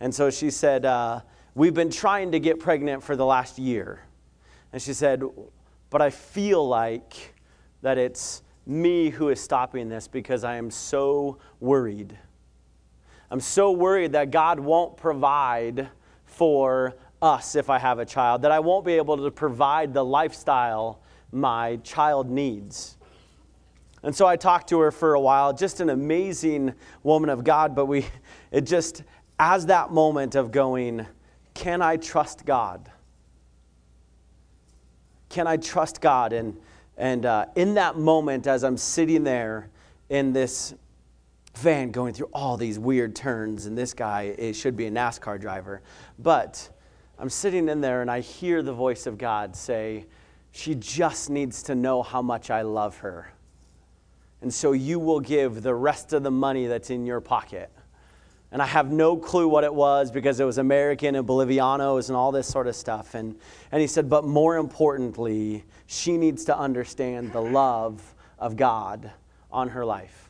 And 0.00 0.14
so 0.14 0.30
she 0.30 0.50
said, 0.50 0.84
uh, 0.84 1.20
We've 1.54 1.74
been 1.74 1.90
trying 1.90 2.32
to 2.32 2.40
get 2.40 2.60
pregnant 2.60 3.02
for 3.02 3.16
the 3.16 3.26
last 3.26 3.58
year. 3.58 4.04
And 4.72 4.80
she 4.80 4.92
said, 4.92 5.22
but 5.90 6.02
I 6.02 6.10
feel 6.10 6.66
like 6.66 7.34
that 7.82 7.98
it's 7.98 8.42
me 8.66 9.08
who 9.08 9.30
is 9.30 9.40
stopping 9.40 9.88
this 9.88 10.06
because 10.06 10.44
I 10.44 10.56
am 10.56 10.70
so 10.70 11.38
worried. 11.60 12.16
I'm 13.30 13.40
so 13.40 13.72
worried 13.72 14.12
that 14.12 14.30
God 14.30 14.60
won't 14.60 14.96
provide 14.96 15.88
for 16.26 16.96
us 17.20 17.56
if 17.56 17.70
I 17.70 17.78
have 17.78 17.98
a 17.98 18.04
child, 18.04 18.42
that 18.42 18.52
I 18.52 18.60
won't 18.60 18.84
be 18.84 18.94
able 18.94 19.16
to 19.16 19.30
provide 19.30 19.94
the 19.94 20.04
lifestyle 20.04 21.00
my 21.32 21.76
child 21.76 22.30
needs. 22.30 22.96
And 24.02 24.14
so 24.14 24.26
I 24.26 24.36
talked 24.36 24.68
to 24.70 24.78
her 24.80 24.90
for 24.90 25.14
a 25.14 25.20
while, 25.20 25.52
just 25.52 25.80
an 25.80 25.90
amazing 25.90 26.74
woman 27.02 27.30
of 27.30 27.44
God, 27.44 27.74
but 27.74 27.86
we, 27.86 28.06
it 28.50 28.62
just, 28.62 29.02
as 29.38 29.66
that 29.66 29.90
moment 29.90 30.34
of 30.34 30.52
going, 30.52 31.06
can 31.54 31.82
I 31.82 31.96
trust 31.96 32.44
God? 32.44 32.90
can 35.28 35.46
I 35.46 35.56
trust 35.56 36.00
God? 36.00 36.32
And, 36.32 36.56
and 36.96 37.26
uh, 37.26 37.46
in 37.54 37.74
that 37.74 37.96
moment, 37.96 38.46
as 38.46 38.64
I'm 38.64 38.76
sitting 38.76 39.24
there 39.24 39.70
in 40.08 40.32
this 40.32 40.74
van 41.56 41.90
going 41.90 42.14
through 42.14 42.30
all 42.32 42.56
these 42.56 42.78
weird 42.78 43.14
turns, 43.14 43.66
and 43.66 43.76
this 43.76 43.94
guy 43.94 44.34
it 44.38 44.54
should 44.54 44.76
be 44.76 44.86
a 44.86 44.90
NASCAR 44.90 45.40
driver, 45.40 45.82
but 46.18 46.68
I'm 47.18 47.30
sitting 47.30 47.68
in 47.68 47.80
there 47.80 48.00
and 48.00 48.10
I 48.10 48.20
hear 48.20 48.62
the 48.62 48.72
voice 48.72 49.06
of 49.06 49.18
God 49.18 49.56
say, 49.56 50.06
She 50.52 50.74
just 50.74 51.30
needs 51.30 51.62
to 51.64 51.74
know 51.74 52.02
how 52.02 52.22
much 52.22 52.50
I 52.50 52.62
love 52.62 52.98
her. 52.98 53.32
And 54.40 54.52
so 54.52 54.72
you 54.72 54.98
will 54.98 55.20
give 55.20 55.62
the 55.62 55.74
rest 55.74 56.12
of 56.12 56.22
the 56.22 56.30
money 56.30 56.66
that's 56.66 56.90
in 56.90 57.06
your 57.06 57.20
pocket 57.20 57.70
and 58.50 58.62
I 58.62 58.66
have 58.66 58.90
no 58.90 59.16
clue 59.16 59.46
what 59.46 59.64
it 59.64 59.74
was 59.74 60.10
because 60.10 60.40
it 60.40 60.44
was 60.44 60.56
American 60.56 61.14
and 61.14 61.26
Bolivianos 61.26 62.08
and 62.08 62.16
all 62.16 62.32
this 62.32 62.46
sort 62.46 62.66
of 62.66 62.74
stuff. 62.74 63.14
And, 63.14 63.36
and 63.70 63.80
he 63.80 63.86
said, 63.86 64.08
but 64.08 64.24
more 64.24 64.56
importantly, 64.56 65.64
she 65.86 66.16
needs 66.16 66.46
to 66.46 66.58
understand 66.58 67.32
the 67.32 67.42
love 67.42 68.14
of 68.38 68.56
God 68.56 69.10
on 69.50 69.68
her 69.68 69.84
life. 69.84 70.27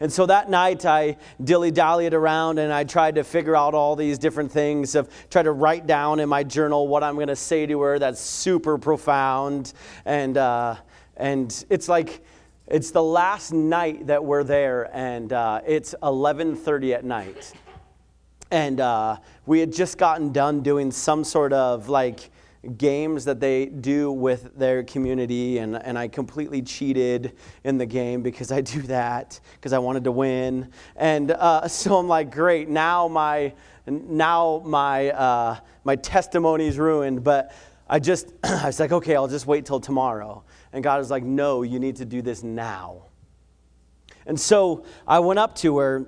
And 0.00 0.12
so 0.12 0.26
that 0.26 0.48
night, 0.48 0.84
I 0.84 1.16
dilly 1.42 1.70
dallied 1.70 2.14
around 2.14 2.58
and 2.58 2.72
I 2.72 2.84
tried 2.84 3.16
to 3.16 3.24
figure 3.24 3.56
out 3.56 3.74
all 3.74 3.96
these 3.96 4.18
different 4.18 4.52
things, 4.52 4.94
of 4.94 5.08
try 5.28 5.42
to 5.42 5.52
write 5.52 5.86
down 5.86 6.20
in 6.20 6.28
my 6.28 6.44
journal 6.44 6.86
what 6.86 7.02
I'm 7.02 7.16
going 7.16 7.28
to 7.28 7.36
say 7.36 7.66
to 7.66 7.80
her 7.80 7.98
that's 7.98 8.20
super 8.20 8.78
profound. 8.78 9.72
And, 10.04 10.36
uh, 10.36 10.76
and 11.16 11.64
it's 11.68 11.88
like, 11.88 12.22
it's 12.70 12.90
the 12.90 13.02
last 13.02 13.52
night 13.52 14.08
that 14.08 14.22
we're 14.22 14.44
there, 14.44 14.90
and 14.94 15.32
uh, 15.32 15.62
it's 15.66 15.94
11:30 16.02 16.94
at 16.94 17.02
night, 17.02 17.54
and 18.50 18.78
uh, 18.78 19.16
we 19.46 19.60
had 19.60 19.72
just 19.72 19.96
gotten 19.96 20.32
done 20.32 20.60
doing 20.60 20.90
some 20.90 21.24
sort 21.24 21.54
of 21.54 21.88
like 21.88 22.30
games 22.76 23.24
that 23.24 23.40
they 23.40 23.66
do 23.66 24.10
with 24.10 24.56
their 24.58 24.82
community, 24.82 25.58
and, 25.58 25.76
and 25.76 25.98
I 25.98 26.08
completely 26.08 26.62
cheated 26.62 27.32
in 27.64 27.78
the 27.78 27.86
game 27.86 28.22
because 28.22 28.50
I 28.50 28.60
do 28.60 28.82
that 28.82 29.38
because 29.54 29.72
I 29.72 29.78
wanted 29.78 30.04
to 30.04 30.12
win, 30.12 30.70
and 30.96 31.30
uh, 31.30 31.68
so 31.68 31.96
I'm 31.96 32.08
like, 32.08 32.30
great, 32.30 32.68
now 32.68 33.08
my 33.08 33.52
now 33.86 34.62
my 34.64 35.10
uh, 35.10 35.56
my 35.84 35.96
testimony 35.96 36.66
is 36.66 36.78
ruined, 36.78 37.24
but 37.24 37.52
I 37.88 37.98
just 37.98 38.32
I 38.44 38.66
was 38.66 38.80
like, 38.80 38.92
okay, 38.92 39.16
I'll 39.16 39.28
just 39.28 39.46
wait 39.46 39.64
till 39.64 39.80
tomorrow. 39.80 40.44
And 40.72 40.84
God 40.84 40.98
was 40.98 41.10
like, 41.10 41.24
No, 41.24 41.62
you 41.62 41.78
need 41.78 41.96
to 41.96 42.04
do 42.04 42.22
this 42.22 42.42
now. 42.42 43.02
And 44.26 44.38
so 44.38 44.84
I 45.06 45.20
went 45.20 45.38
up 45.38 45.54
to 45.56 45.78
her, 45.78 46.06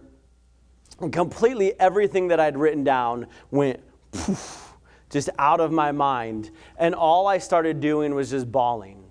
and 1.01 1.13
completely 1.13 1.79
everything 1.81 2.29
that 2.29 2.39
I'd 2.39 2.57
written 2.57 2.85
down 2.85 3.27
went 3.51 3.81
poof, 4.13 4.70
just 5.11 5.29
out 5.39 5.61
of 5.61 5.73
my 5.73 5.93
mind. 5.93 6.51
And 6.79 6.95
all 6.95 7.27
I 7.27 7.39
started 7.39 7.81
doing 7.81 8.15
was 8.15 8.31
just 8.31 8.51
bawling. 8.51 9.05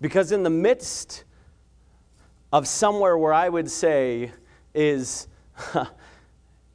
Because 0.00 0.32
in 0.32 0.42
the 0.42 0.50
midst 0.50 1.24
of 2.52 2.66
somewhere 2.66 3.18
where 3.18 3.32
I 3.32 3.48
would 3.48 3.70
say 3.70 4.32
is 4.74 5.28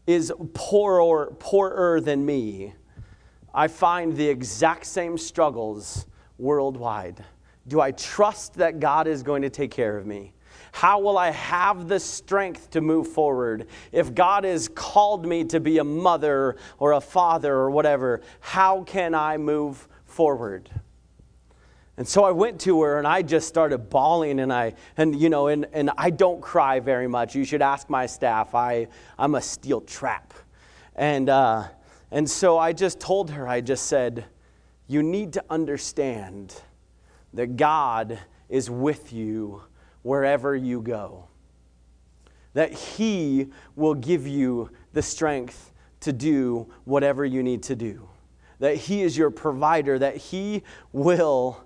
is 0.08 0.32
poorer, 0.54 1.34
poorer 1.40 2.00
than 2.00 2.26
me, 2.26 2.74
I 3.54 3.68
find 3.68 4.16
the 4.16 4.28
exact 4.28 4.86
same 4.86 5.18
struggles 5.18 6.06
worldwide. 6.38 7.24
Do 7.68 7.82
I 7.82 7.92
trust 7.92 8.56
that 8.56 8.80
God 8.80 9.08
is 9.08 9.24
going 9.24 9.42
to 9.42 9.50
take 9.50 9.72
care 9.72 9.98
of 9.98 10.06
me? 10.06 10.35
How 10.76 11.00
will 11.00 11.18
I 11.18 11.32
have 11.32 11.88
the 11.88 12.02
strength 12.02 12.72
to 12.72 12.82
move 12.82 13.08
forward? 13.08 13.68
If 13.94 14.14
God 14.14 14.44
has 14.44 14.68
called 14.68 15.26
me 15.26 15.46
to 15.46 15.62
be 15.62 15.78
a 15.78 15.86
mother 15.86 16.58
or 16.80 16.92
a 16.92 17.00
father 17.00 17.54
or 17.54 17.72
whatever, 17.72 18.20
how 18.42 18.84
can 18.84 19.16
I 19.16 19.38
move 19.38 19.88
forward? 20.04 20.70
And 21.96 22.06
so 22.06 22.26
I 22.26 22.32
went 22.32 22.60
to 22.62 22.82
her 22.82 22.98
and 22.98 23.08
I 23.08 23.22
just 23.22 23.48
started 23.48 23.90
bawling 23.90 24.42
and 24.42 24.52
I 24.52 24.74
and 24.98 25.18
you 25.18 25.30
know 25.30 25.48
and, 25.48 25.66
and 25.72 25.92
I 25.98 26.10
don't 26.10 26.42
cry 26.42 26.82
very 26.82 27.08
much. 27.08 27.36
You 27.36 27.46
should 27.46 27.62
ask 27.62 27.90
my 27.90 28.06
staff. 28.06 28.54
I 28.54 28.90
I'm 29.18 29.36
a 29.36 29.42
steel 29.42 29.80
trap. 29.80 30.34
And 30.94 31.30
uh, 31.30 31.70
and 32.12 32.30
so 32.30 32.58
I 32.58 32.74
just 32.74 33.00
told 33.00 33.32
her, 33.32 33.48
I 33.48 33.62
just 33.62 33.86
said, 33.86 34.26
you 34.88 35.04
need 35.04 35.32
to 35.34 35.46
understand 35.50 36.54
that 37.34 37.56
God 37.56 38.20
is 38.50 38.70
with 38.70 39.14
you 39.14 39.62
wherever 40.06 40.56
you 40.56 40.82
go. 40.82 41.26
That 42.54 42.72
He 42.72 43.48
will 43.76 43.96
give 43.96 44.28
you 44.28 44.70
the 44.94 45.02
strength 45.02 45.74
to 46.02 46.14
do 46.14 46.72
whatever 46.84 47.26
you 47.26 47.42
need 47.42 47.64
to 47.64 47.76
do. 47.76 48.08
That 48.60 48.76
He 48.76 49.02
is 49.02 49.18
your 49.18 49.32
provider, 49.32 49.98
that 49.98 50.18
He 50.18 50.62
will 50.94 51.66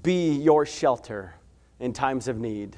be 0.00 0.30
your 0.30 0.64
shelter 0.64 1.34
in 1.80 1.92
times 1.92 2.28
of 2.28 2.38
need. 2.38 2.76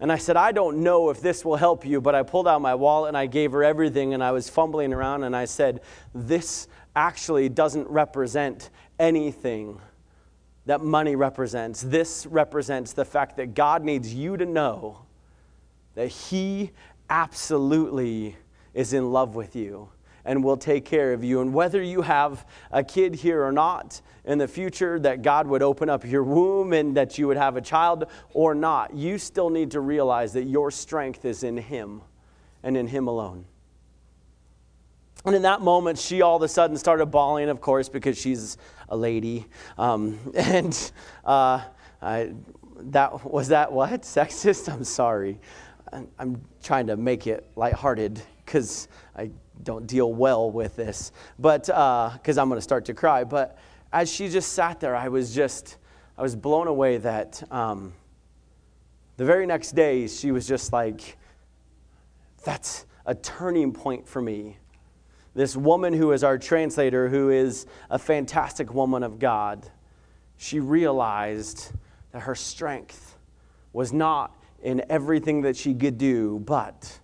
And 0.00 0.10
I 0.10 0.16
said, 0.16 0.38
I 0.38 0.52
don't 0.52 0.78
know 0.78 1.10
if 1.10 1.20
this 1.20 1.44
will 1.44 1.56
help 1.56 1.84
you, 1.84 2.00
but 2.00 2.14
I 2.14 2.22
pulled 2.22 2.48
out 2.48 2.62
my 2.62 2.74
wallet 2.74 3.08
and 3.08 3.16
I 3.16 3.26
gave 3.26 3.52
her 3.52 3.62
everything 3.62 4.14
and 4.14 4.24
I 4.24 4.32
was 4.32 4.48
fumbling 4.48 4.94
around 4.94 5.24
and 5.24 5.36
I 5.36 5.44
said, 5.44 5.82
This 6.14 6.66
actually 6.94 7.50
doesn't 7.50 7.88
represent 7.90 8.70
anything 8.98 9.82
that 10.66 10.80
money 10.82 11.16
represents. 11.16 11.80
This 11.80 12.26
represents 12.26 12.92
the 12.92 13.04
fact 13.04 13.36
that 13.36 13.54
God 13.54 13.82
needs 13.82 14.12
you 14.12 14.36
to 14.36 14.44
know 14.44 15.06
that 15.94 16.08
He 16.08 16.72
absolutely 17.08 18.36
is 18.74 18.92
in 18.92 19.10
love 19.12 19.34
with 19.34 19.56
you 19.56 19.88
and 20.24 20.42
will 20.42 20.56
take 20.56 20.84
care 20.84 21.12
of 21.12 21.22
you. 21.22 21.40
And 21.40 21.54
whether 21.54 21.80
you 21.80 22.02
have 22.02 22.44
a 22.72 22.82
kid 22.82 23.14
here 23.14 23.44
or 23.44 23.52
not 23.52 24.00
in 24.24 24.38
the 24.38 24.48
future, 24.48 24.98
that 24.98 25.22
God 25.22 25.46
would 25.46 25.62
open 25.62 25.88
up 25.88 26.04
your 26.04 26.24
womb 26.24 26.72
and 26.72 26.96
that 26.96 27.16
you 27.16 27.28
would 27.28 27.36
have 27.36 27.56
a 27.56 27.60
child 27.60 28.06
or 28.34 28.54
not, 28.54 28.92
you 28.92 29.18
still 29.18 29.50
need 29.50 29.70
to 29.70 29.80
realize 29.80 30.32
that 30.32 30.44
your 30.44 30.72
strength 30.72 31.24
is 31.24 31.44
in 31.44 31.56
Him 31.56 32.02
and 32.64 32.76
in 32.76 32.88
Him 32.88 33.06
alone. 33.06 33.46
And 35.26 35.34
in 35.34 35.42
that 35.42 35.60
moment, 35.60 35.98
she 35.98 36.22
all 36.22 36.36
of 36.36 36.42
a 36.42 36.48
sudden 36.48 36.76
started 36.76 37.06
bawling, 37.06 37.48
of 37.48 37.60
course, 37.60 37.88
because 37.88 38.16
she's 38.16 38.56
a 38.88 38.96
lady. 38.96 39.46
Um, 39.76 40.20
and 40.34 40.92
uh, 41.24 41.64
I, 42.00 42.32
that 42.76 43.24
was 43.28 43.48
that 43.48 43.72
what 43.72 44.02
sexist? 44.02 44.72
I'm 44.72 44.84
sorry. 44.84 45.40
I'm 46.18 46.40
trying 46.62 46.86
to 46.88 46.96
make 46.96 47.26
it 47.26 47.50
lighthearted 47.56 48.20
because 48.44 48.86
I 49.16 49.30
don't 49.64 49.86
deal 49.86 50.12
well 50.12 50.50
with 50.50 50.76
this, 50.76 51.10
but 51.38 51.66
because 51.66 52.38
uh, 52.38 52.42
I'm 52.42 52.48
going 52.48 52.58
to 52.58 52.62
start 52.62 52.84
to 52.84 52.94
cry. 52.94 53.24
But 53.24 53.58
as 53.92 54.12
she 54.12 54.28
just 54.28 54.52
sat 54.52 54.78
there, 54.78 54.94
I 54.94 55.08
was 55.08 55.34
just, 55.34 55.78
I 56.18 56.22
was 56.22 56.36
blown 56.36 56.68
away 56.68 56.98
that 56.98 57.42
um, 57.50 57.94
the 59.16 59.24
very 59.24 59.46
next 59.46 59.74
day 59.74 60.06
she 60.06 60.30
was 60.30 60.46
just 60.46 60.72
like, 60.72 61.16
that's 62.44 62.86
a 63.06 63.14
turning 63.14 63.72
point 63.72 64.06
for 64.06 64.20
me. 64.20 64.58
This 65.36 65.54
woman 65.54 65.92
who 65.92 66.12
is 66.12 66.24
our 66.24 66.38
translator, 66.38 67.10
who 67.10 67.28
is 67.28 67.66
a 67.90 67.98
fantastic 67.98 68.72
woman 68.72 69.02
of 69.02 69.18
God, 69.18 69.68
she 70.38 70.60
realized 70.60 71.72
that 72.12 72.20
her 72.20 72.34
strength 72.34 73.18
was 73.74 73.92
not 73.92 74.34
in 74.62 74.82
everything 74.88 75.42
that 75.42 75.54
she 75.54 75.74
could 75.74 75.98
do, 75.98 76.38
but 76.38 77.00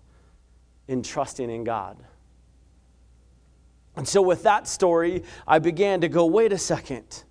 in 0.88 1.02
trusting 1.02 1.50
in 1.50 1.62
God. 1.62 2.02
And 3.96 4.08
so, 4.08 4.22
with 4.22 4.44
that 4.44 4.66
story, 4.66 5.24
I 5.46 5.58
began 5.58 6.00
to 6.00 6.08
go 6.08 6.24
wait 6.24 6.54
a 6.54 6.58
second. 6.58 7.24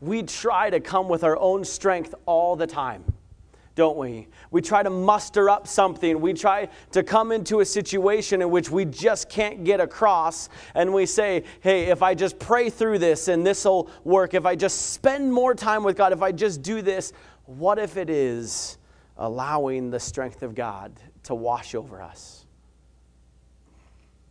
We 0.00 0.22
try 0.22 0.70
to 0.70 0.80
come 0.80 1.10
with 1.10 1.22
our 1.22 1.36
own 1.36 1.66
strength 1.66 2.14
all 2.24 2.56
the 2.56 2.66
time, 2.66 3.04
don't 3.76 3.98
we? 3.98 4.26
We 4.50 4.62
try 4.62 4.82
to 4.82 4.88
muster 4.90 5.48
up 5.50 5.68
something. 5.68 6.20
We 6.20 6.32
try 6.32 6.68
to 6.92 7.02
come 7.02 7.30
into 7.30 7.60
a 7.60 7.64
situation 7.64 8.40
in 8.40 8.50
which 8.50 8.70
we 8.70 8.86
just 8.86 9.28
can't 9.28 9.64
get 9.64 9.80
across. 9.80 10.48
And 10.74 10.94
we 10.94 11.04
say, 11.04 11.44
hey, 11.60 11.84
if 11.84 12.02
I 12.02 12.14
just 12.14 12.38
pray 12.38 12.70
through 12.70 12.98
this 12.98 13.28
and 13.28 13.46
this 13.46 13.66
will 13.66 13.90
work, 14.02 14.32
if 14.32 14.46
I 14.46 14.56
just 14.56 14.92
spend 14.92 15.30
more 15.30 15.54
time 15.54 15.84
with 15.84 15.94
God, 15.94 16.14
if 16.14 16.22
I 16.22 16.32
just 16.32 16.62
do 16.62 16.80
this, 16.80 17.12
what 17.44 17.78
if 17.78 17.98
it 17.98 18.08
is 18.08 18.78
allowing 19.18 19.90
the 19.90 20.00
strength 20.00 20.42
of 20.42 20.54
God 20.54 20.92
to 21.24 21.34
wash 21.34 21.74
over 21.74 22.00
us? 22.00 22.46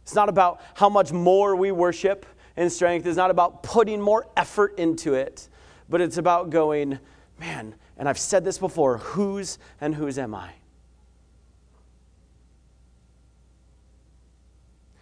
It's 0.02 0.16
not 0.16 0.28
about 0.28 0.60
how 0.74 0.90
much 0.90 1.12
more 1.12 1.56
we 1.56 1.72
worship 1.72 2.26
in 2.58 2.72
strength. 2.72 3.06
It's 3.06 3.18
not 3.18 3.30
about 3.30 3.62
putting 3.62 4.02
more 4.02 4.28
effort 4.36 4.80
into 4.80 5.14
it, 5.14 5.50
but 5.88 6.02
it's 6.02 6.18
about 6.18 6.50
going, 6.50 6.98
man, 7.40 7.76
and 7.98 8.10
I've 8.10 8.20
said 8.20 8.44
this 8.44 8.58
before 8.58 8.98
whose 8.98 9.58
and 9.80 9.96
whose 9.96 10.18
am 10.18 10.36
I? 10.36 10.52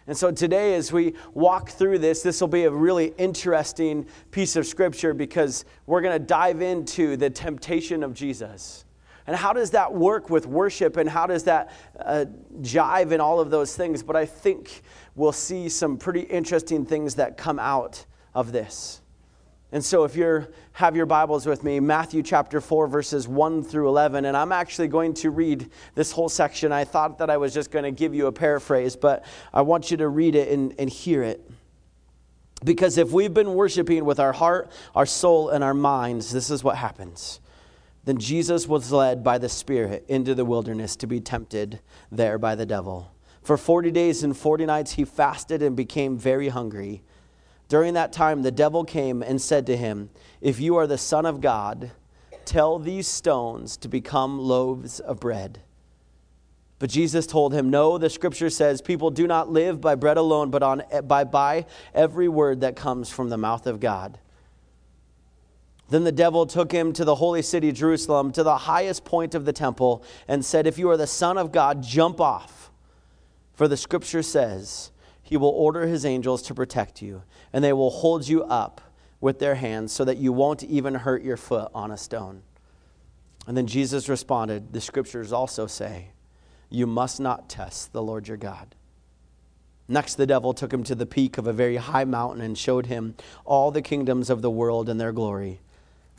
And 0.06 0.18
so 0.18 0.32
today, 0.32 0.76
as 0.76 0.92
we 0.92 1.14
walk 1.34 1.70
through 1.70 2.00
this, 2.00 2.22
this 2.22 2.42
will 2.42 2.50
be 2.50 2.66
a 2.66 2.72
really 2.72 3.14
interesting 3.18 4.06
piece 4.32 4.58
of 4.58 4.68
scripture 4.68 5.14
because 5.14 5.64
we're 5.86 6.02
going 6.02 6.20
to 6.20 6.26
dive 6.26 6.62
into 6.62 7.16
the 7.16 7.30
temptation 7.30 8.04
of 8.04 8.14
Jesus. 8.14 8.84
And 9.26 9.36
how 9.36 9.54
does 9.54 9.72
that 9.72 9.94
work 9.94 10.30
with 10.30 10.46
worship 10.46 10.98
and 10.98 11.10
how 11.10 11.26
does 11.28 11.46
that 11.46 11.72
uh, 11.98 12.26
jive 12.62 13.14
in 13.14 13.22
all 13.22 13.40
of 13.40 13.50
those 13.50 13.78
things? 13.78 14.04
But 14.04 14.18
I 14.18 14.26
think 14.26 14.82
we'll 15.16 15.32
see 15.32 15.70
some 15.70 15.98
pretty 15.98 16.22
interesting 16.22 16.86
things 16.86 17.16
that 17.16 17.38
come 17.38 17.58
out 17.58 18.06
of 18.36 18.52
this. 18.52 19.03
And 19.74 19.84
so, 19.84 20.04
if 20.04 20.16
you 20.16 20.46
have 20.74 20.96
your 20.96 21.08
Bibles 21.08 21.48
with 21.48 21.64
me, 21.64 21.80
Matthew 21.80 22.22
chapter 22.22 22.62
4, 22.62 22.86
verses 22.86 23.28
1 23.28 23.64
through 23.64 23.88
11, 23.88 24.26
and 24.26 24.38
I'm 24.38 24.52
actually 24.52 24.88
going 24.88 25.16
to 25.16 25.32
read 25.32 25.72
this 25.96 26.12
whole 26.12 26.30
section. 26.30 26.72
I 26.72 26.84
thought 26.84 27.18
that 27.18 27.32
I 27.32 27.38
was 27.38 27.56
just 27.56 27.72
going 27.72 27.84
to 27.84 27.90
give 27.90 28.14
you 28.14 28.28
a 28.28 28.32
paraphrase, 28.32 28.96
but 28.96 29.26
I 29.52 29.64
want 29.64 29.90
you 29.90 29.98
to 29.98 30.08
read 30.10 30.36
it 30.36 30.50
and, 30.50 30.76
and 30.78 30.88
hear 30.88 31.24
it. 31.24 31.50
Because 32.64 33.00
if 33.00 33.10
we've 33.10 33.34
been 33.34 33.56
worshiping 33.56 34.06
with 34.06 34.20
our 34.20 34.32
heart, 34.32 34.72
our 34.94 35.08
soul, 35.08 35.50
and 35.50 35.64
our 35.64 35.74
minds, 35.74 36.32
this 36.32 36.52
is 36.52 36.64
what 36.64 36.78
happens. 36.78 37.40
Then 38.06 38.20
Jesus 38.20 38.68
was 38.68 38.92
led 38.92 39.24
by 39.24 39.40
the 39.40 39.50
Spirit 39.50 40.06
into 40.08 40.36
the 40.36 40.46
wilderness 40.46 40.96
to 40.98 41.08
be 41.08 41.20
tempted 41.20 41.80
there 42.12 42.38
by 42.38 42.54
the 42.54 42.68
devil. 42.68 43.12
For 43.42 43.58
40 43.58 43.90
days 43.90 44.22
and 44.22 44.38
40 44.38 44.68
nights 44.68 44.92
he 44.92 45.04
fasted 45.04 45.64
and 45.64 45.76
became 45.76 46.16
very 46.16 46.50
hungry. 46.50 47.02
During 47.68 47.94
that 47.96 48.14
time, 48.14 48.42
the 48.42 48.52
devil 48.52 48.84
came 48.84 49.22
and 49.22 49.42
said 49.42 49.66
to 49.68 49.78
him, 49.78 50.10
If 50.42 50.60
you 50.60 50.76
are 50.76 50.88
the 50.88 50.98
Son 50.98 51.26
of 51.26 51.42
God, 51.42 51.92
tell 52.46 52.78
these 52.80 53.08
stones 53.08 53.78
to 53.78 53.88
become 53.88 54.40
loaves 54.40 55.00
of 55.00 55.20
bread. 55.20 55.62
But 56.80 56.90
Jesus 56.90 57.26
told 57.26 57.54
him, 57.54 57.70
No, 57.70 57.98
the 57.98 58.10
scripture 58.10 58.50
says, 58.50 58.82
People 58.82 59.10
do 59.10 59.26
not 59.26 59.50
live 59.50 59.80
by 59.80 59.96
bread 59.96 60.18
alone, 60.18 60.52
but 60.52 60.62
on, 60.62 60.84
by, 61.06 61.24
by 61.24 61.66
every 61.94 62.28
word 62.28 62.62
that 62.62 62.76
comes 62.76 63.10
from 63.10 63.30
the 63.30 63.38
mouth 63.38 63.68
of 63.68 63.80
God. 63.80 64.20
Then 65.90 66.04
the 66.04 66.12
devil 66.12 66.46
took 66.46 66.72
him 66.72 66.92
to 66.94 67.06
the 67.06 67.16
holy 67.16 67.42
city, 67.42 67.72
Jerusalem, 67.72 68.32
to 68.34 68.44
the 68.44 68.58
highest 68.58 69.06
point 69.06 69.36
of 69.36 69.46
the 69.46 69.54
temple, 69.54 70.04
and 70.28 70.44
said, 70.44 70.68
If 70.68 70.78
you 70.78 70.90
are 70.90 70.98
the 70.98 71.08
Son 71.08 71.38
of 71.38 71.52
God, 71.52 71.82
jump 71.82 72.20
off. 72.20 72.72
For 73.54 73.68
the 73.68 73.78
scripture 73.78 74.24
says, 74.24 74.92
He 75.34 75.38
will 75.38 75.50
order 75.50 75.88
His 75.88 76.06
angels 76.06 76.44
to 76.44 76.54
protect 76.54 77.02
you, 77.02 77.24
and 77.52 77.64
they 77.64 77.74
will 77.74 77.90
hold 77.90 78.28
you 78.28 78.44
up 78.44 78.82
with 79.20 79.40
their 79.40 79.56
hands 79.56 79.92
so 79.92 80.06
that 80.06 80.20
you 80.20 80.32
won't 80.32 80.62
even 80.62 80.94
hurt 80.94 81.24
your 81.24 81.38
foot 81.38 81.72
on 81.74 81.90
a 81.90 81.98
stone. 81.98 82.44
And 83.48 83.58
then 83.58 83.66
Jesus 83.66 84.08
responded, 84.08 84.74
The 84.74 84.80
scriptures 84.80 85.34
also 85.34 85.66
say, 85.66 86.10
You 86.70 86.86
must 86.86 87.20
not 87.20 87.50
test 87.50 87.94
the 87.94 88.04
Lord 88.04 88.28
your 88.28 88.38
God. 88.38 88.76
Next, 89.88 90.18
the 90.18 90.28
devil 90.28 90.54
took 90.54 90.72
him 90.72 90.84
to 90.84 90.94
the 90.94 91.08
peak 91.08 91.40
of 91.40 91.48
a 91.48 91.52
very 91.52 91.78
high 91.78 92.06
mountain 92.06 92.40
and 92.40 92.56
showed 92.56 92.86
him 92.86 93.16
all 93.44 93.72
the 93.72 93.82
kingdoms 93.82 94.30
of 94.30 94.44
the 94.44 94.52
world 94.52 94.88
and 94.88 95.02
their 95.02 95.12
glory. 95.12 95.62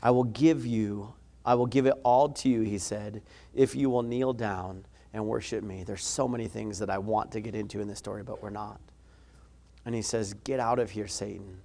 I 0.03 0.11
will 0.11 0.25
give 0.25 0.65
you, 0.65 1.13
I 1.45 1.55
will 1.55 1.67
give 1.67 1.85
it 1.85 1.95
all 2.03 2.27
to 2.27 2.49
you, 2.49 2.63
he 2.63 2.77
said, 2.77 3.21
if 3.53 3.77
you 3.77 3.89
will 3.89 4.03
kneel 4.03 4.33
down 4.33 4.85
and 5.13 5.25
worship 5.25 5.63
me. 5.63 5.85
There's 5.85 6.03
so 6.03 6.27
many 6.27 6.49
things 6.49 6.79
that 6.79 6.89
I 6.89 6.97
want 6.97 7.31
to 7.31 7.39
get 7.39 7.55
into 7.55 7.79
in 7.79 7.87
this 7.87 7.99
story, 7.99 8.21
but 8.21 8.43
we're 8.43 8.49
not. 8.49 8.81
And 9.85 9.93
he 9.93 10.01
says, 10.01 10.33
Get 10.43 10.59
out 10.59 10.79
of 10.79 10.91
here, 10.91 11.07
Satan. 11.07 11.61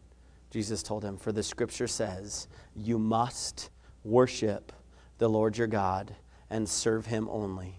Jesus 0.51 0.83
told 0.83 1.05
him, 1.05 1.17
For 1.17 1.33
the 1.33 1.43
scripture 1.43 1.87
says, 1.87 2.49
You 2.77 2.99
must 2.99 3.71
worship 4.05 4.73
the 5.19 5.29
Lord 5.29 5.57
your 5.57 5.67
God 5.67 6.15
and 6.51 6.69
serve 6.69 7.07
him 7.07 7.29
only. 7.31 7.79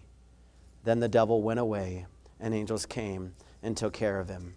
Then 0.83 0.99
the 0.99 1.09
devil 1.09 1.43
went 1.43 1.59
away, 1.59 2.07
and 2.39 2.53
angels 2.53 2.85
came 2.85 3.33
and 3.61 3.77
took 3.77 3.93
care 3.93 4.19
of 4.19 4.29
him. 4.29 4.55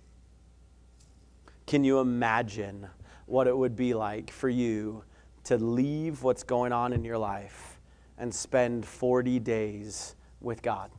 Can 1.66 1.84
you 1.84 2.00
imagine 2.00 2.86
what 3.26 3.46
it 3.46 3.56
would 3.56 3.76
be 3.76 3.94
like 3.94 4.30
for 4.30 4.48
you 4.48 5.02
to 5.44 5.58
leave 5.58 6.22
what's 6.22 6.42
going 6.42 6.72
on 6.72 6.92
in 6.92 7.04
your 7.04 7.18
life 7.18 7.78
and 8.16 8.34
spend 8.34 8.86
40 8.86 9.38
days 9.40 10.14
with 10.40 10.62
God? 10.62 10.90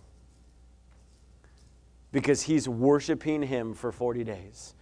Because 2.12 2.44
he's 2.44 2.68
worshiping 2.68 3.44
him 3.44 3.74
for 3.74 3.92
40 3.92 4.24
days 4.24 4.75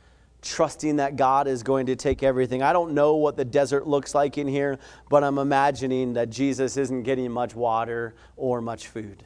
trusting 0.43 0.97
that 0.97 1.15
God 1.15 1.47
is 1.47 1.63
going 1.63 1.88
to 1.88 1.95
take 1.95 2.21
everything. 2.21 2.62
I 2.62 2.73
don't 2.73 2.93
know 2.93 3.15
what 3.15 3.36
the 3.38 3.45
desert 3.45 3.88
looks 3.88 4.13
like 4.13 4.38
in 4.38 4.47
here, 4.47 4.77
but 5.10 5.23
I'm 5.23 5.38
imagining 5.38 6.13
that 6.13 6.29
Jesus 6.29 6.77
isn't 6.77 7.03
getting 7.03 7.32
much 7.32 7.56
water 7.56 8.13
or 8.36 8.62
much 8.62 8.88
food. 8.88 9.23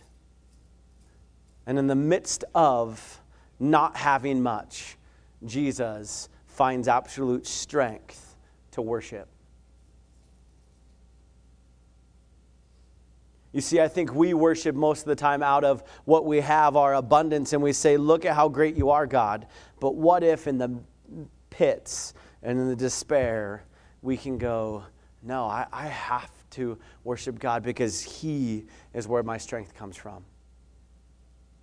And 1.65 1.77
in 1.77 1.87
the 1.87 1.95
midst 1.95 2.45
of 2.55 3.21
not 3.59 3.97
having 3.97 4.41
much, 4.41 4.97
Jesus 5.45 6.29
finds 6.45 6.87
absolute 6.87 7.45
strength 7.45 8.35
to 8.71 8.81
worship. 8.81 9.27
You 13.53 13.61
see, 13.61 13.81
I 13.81 13.87
think 13.87 14.13
we 14.13 14.33
worship 14.33 14.75
most 14.75 14.99
of 15.01 15.05
the 15.07 15.15
time 15.15 15.41
out 15.41 15.63
of 15.63 15.83
what 16.05 16.25
we 16.25 16.41
have, 16.41 16.75
our 16.75 16.93
abundance, 16.93 17.53
and 17.53 17.63
we 17.63 17.73
say, 17.73 17.97
Look 17.97 18.23
at 18.23 18.35
how 18.35 18.49
great 18.49 18.75
you 18.75 18.91
are, 18.91 19.07
God. 19.07 19.47
But 19.79 19.95
what 19.95 20.23
if 20.23 20.47
in 20.47 20.57
the 20.57 20.79
pits 21.49 22.13
and 22.43 22.59
in 22.59 22.67
the 22.67 22.75
despair, 22.75 23.63
we 24.01 24.17
can 24.17 24.37
go, 24.37 24.83
No, 25.23 25.45
I, 25.45 25.65
I 25.71 25.87
have 25.87 26.31
to 26.51 26.77
worship 27.03 27.39
God 27.39 27.63
because 27.63 28.01
He 28.01 28.65
is 28.93 29.07
where 29.07 29.23
my 29.23 29.37
strength 29.37 29.75
comes 29.75 29.97
from. 29.97 30.23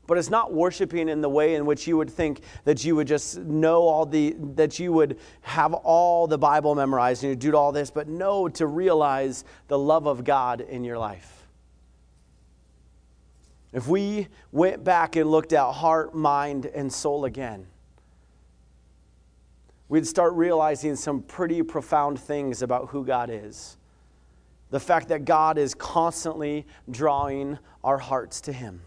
But 0.07 0.18
it's 0.18 0.28
not 0.28 0.52
worshiping 0.52 1.09
in 1.09 1.22
the 1.22 1.28
way 1.28 1.54
in 1.54 1.64
which 1.64 1.87
you 1.87 1.96
would 1.96 2.11
think 2.11 2.42
that 2.64 2.85
you 2.85 2.94
would 2.96 3.07
just 3.07 3.38
know 3.38 3.83
all 3.83 4.04
the, 4.04 4.37
that 4.54 4.78
you 4.78 4.92
would 4.92 5.18
have 5.40 5.72
all 5.72 6.26
the 6.26 6.37
Bible 6.37 6.74
memorized 6.74 7.24
and 7.24 7.30
you 7.30 7.37
do 7.37 7.57
all 7.57 7.72
this, 7.72 7.90
but 7.90 8.07
no, 8.07 8.48
to 8.48 8.66
realize 8.66 9.44
the 9.68 9.78
love 9.78 10.07
of 10.07 10.22
God 10.22 10.61
in 10.61 10.85
your 10.85 10.98
life. 10.98 11.46
If 13.72 13.88
we 13.88 14.28
went 14.52 14.85
back 14.85 15.16
and 15.16 15.30
looked 15.30 15.52
at 15.52 15.72
heart, 15.72 16.14
mind, 16.14 16.66
and 16.66 16.92
soul 16.92 17.24
again, 17.24 17.66
we'd 19.88 20.07
start 20.07 20.33
realizing 20.35 20.97
some 20.97 21.23
pretty 21.23 21.62
profound 21.62 22.18
things 22.18 22.62
about 22.62 22.88
who 22.88 23.05
God 23.05 23.31
is. 23.31 23.77
The 24.70 24.81
fact 24.81 25.09
that 25.09 25.25
God 25.25 25.59
is 25.59 25.75
constantly 25.75 26.66
drawing 26.90 27.59
our 27.83 27.99
hearts 27.99 28.40
to 28.42 28.53
Him, 28.53 28.81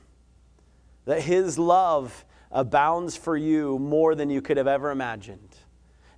that 1.06 1.22
His 1.22 1.58
love 1.58 2.26
abounds 2.52 3.16
for 3.16 3.38
you 3.38 3.80
more 3.80 4.16
than 4.16 4.30
you 4.30 4.42
could 4.42 4.58
have 4.58 4.68
ever 4.68 4.92
imagined. 4.92 5.56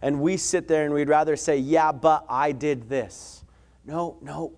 And 0.01 0.21
we 0.21 0.37
sit 0.37 0.67
there 0.67 0.85
and 0.85 0.93
we'd 0.93 1.09
rather 1.09 1.35
say, 1.35 1.57
Yeah, 1.57 1.91
but 1.91 2.25
I 2.29 2.51
did 2.51 2.87
this. 2.89 3.43
No, 3.85 4.17
no. 4.21 4.53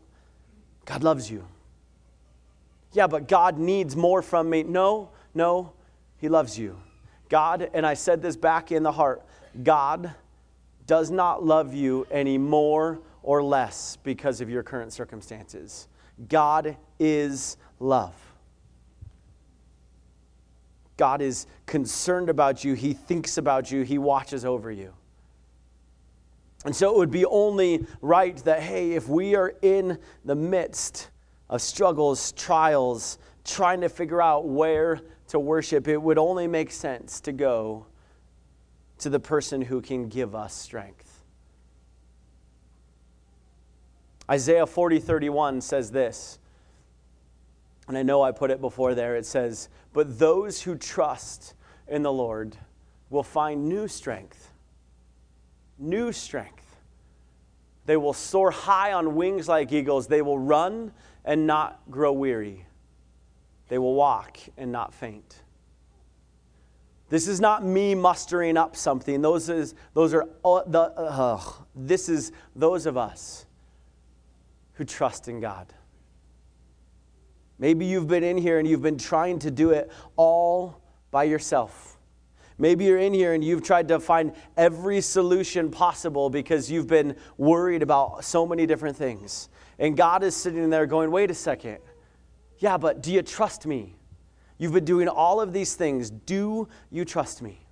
God 0.86 1.04
loves 1.04 1.30
you. 1.30 1.46
Yeah, 2.94 3.08
but 3.08 3.28
God 3.28 3.58
needs 3.58 3.96
more 3.96 4.22
from 4.22 4.50
me. 4.50 4.64
No, 4.64 5.10
no. 5.34 5.74
He 6.18 6.30
loves 6.30 6.58
you. 6.58 6.78
God, 7.30 7.70
and 7.74 7.86
I 7.86 7.94
said 7.94 8.22
this 8.22 8.36
back 8.36 8.72
in 8.72 8.84
the 8.84 8.92
heart 8.92 9.24
God 9.64 10.14
does 10.88 11.12
not 11.12 11.44
love 11.44 11.74
you 11.74 12.08
any 12.12 12.38
more 12.38 13.00
or 13.24 13.44
less 13.44 13.98
because 14.04 14.42
of 14.42 14.50
your 14.50 14.64
current 14.64 14.94
circumstances. 14.94 15.88
God 16.28 16.78
is 17.00 17.58
love. 17.80 18.16
God 20.98 21.22
is 21.22 21.48
concerned 21.66 22.30
about 22.30 22.64
you. 22.64 22.74
He 22.74 22.94
thinks 22.94 23.38
about 23.38 23.72
you. 23.72 23.82
He 23.84 23.98
watches 23.98 24.46
over 24.46 24.72
you. 24.72 24.94
And 26.64 26.76
so 26.76 26.94
it 26.94 26.98
would 26.98 27.12
be 27.12 27.26
only 27.26 27.86
right 28.02 28.38
that, 28.44 28.62
hey, 28.62 28.92
if 28.92 29.08
we 29.08 29.36
are 29.36 29.54
in 29.62 29.98
the 30.26 30.36
midst 30.36 31.10
of 31.50 31.62
struggles, 31.62 32.34
trials, 32.34 33.18
trying 33.44 33.82
to 33.82 33.90
figure 33.90 34.22
out 34.22 34.48
where 34.48 35.02
to 35.30 35.40
worship, 35.40 35.88
it 35.88 35.98
would 35.98 36.20
only 36.20 36.48
make 36.48 36.70
sense 36.70 37.20
to 37.22 37.32
go 37.32 37.88
to 39.02 39.10
the 39.10 39.20
person 39.20 39.62
who 39.62 39.82
can 39.82 40.08
give 40.08 40.34
us 40.34 40.54
strength. 40.54 41.24
Isaiah 44.30 44.66
40 44.66 45.00
31 45.00 45.62
says 45.62 45.92
this, 45.92 46.40
and 47.88 47.98
I 47.98 48.04
know 48.04 48.22
I 48.22 48.32
put 48.32 48.52
it 48.52 48.62
before 48.62 48.96
there. 48.96 49.16
It 49.16 49.26
says, 49.26 49.68
But 49.92 50.18
those 50.18 50.62
who 50.62 50.76
trust 50.76 51.56
in 51.88 52.04
the 52.04 52.12
Lord 52.14 52.56
will 53.10 53.24
find 53.24 53.68
new 53.68 53.88
strength. 53.88 54.52
New 55.78 56.12
strength. 56.12 56.78
They 57.86 57.98
will 57.98 58.14
soar 58.14 58.52
high 58.52 58.94
on 58.94 59.16
wings 59.16 59.50
like 59.50 59.74
eagles. 59.74 60.08
They 60.08 60.22
will 60.22 60.40
run 60.40 60.94
and 61.26 61.46
not 61.46 61.82
grow 61.90 62.14
weary. 62.14 62.66
They 63.68 63.78
will 63.78 63.96
walk 63.96 64.38
and 64.58 64.72
not 64.72 64.94
faint. 64.94 65.41
This 67.12 67.28
is 67.28 67.42
not 67.42 67.66
me 67.66 67.94
mustering 67.94 68.56
up 68.56 68.78
something. 68.78 69.22
Those 69.22 69.50
is 69.50 69.76
those 69.94 70.14
are 70.14 70.30
the 70.46 70.80
uh, 70.80 71.42
this 71.76 72.08
is 72.08 72.32
those 72.56 72.86
of 72.86 72.96
us 72.96 73.46
who 74.76 74.86
trust 74.86 75.28
in 75.28 75.42
God. 75.42 75.74
Maybe 77.60 77.86
you've 77.86 78.08
been 78.08 78.24
in 78.24 78.38
here 78.38 78.60
and 78.60 78.68
you've 78.68 78.82
been 78.82 78.98
trying 78.98 79.40
to 79.40 79.52
do 79.52 79.72
it 79.72 79.92
all 80.16 80.82
by 81.12 81.26
yourself. 81.26 81.98
Maybe 82.58 82.86
you're 82.86 82.98
in 82.98 83.14
here 83.14 83.34
and 83.34 83.44
you've 83.44 83.62
tried 83.62 83.90
to 83.90 84.00
find 84.00 84.34
every 84.56 85.02
solution 85.02 85.70
possible 85.70 86.30
because 86.30 86.72
you've 86.72 86.88
been 86.88 87.18
worried 87.38 87.84
about 87.84 88.24
so 88.24 88.46
many 88.48 88.66
different 88.66 88.96
things. 88.96 89.50
And 89.80 89.98
God 89.98 90.24
is 90.24 90.34
sitting 90.34 90.70
there 90.70 90.86
going, 90.86 91.12
wait 91.12 91.30
a 91.30 91.34
second. 91.34 91.80
Yeah, 92.60 92.78
but 92.78 93.04
do 93.04 93.12
you 93.12 93.22
trust 93.22 93.66
me? 93.66 93.98
You've 94.62 94.74
been 94.74 94.86
doing 94.86 95.08
all 95.08 95.42
of 95.42 95.54
these 95.54 95.74
things. 95.74 96.12
Do 96.12 96.68
you 96.92 97.04
trust 97.04 97.42
me? 97.42 97.66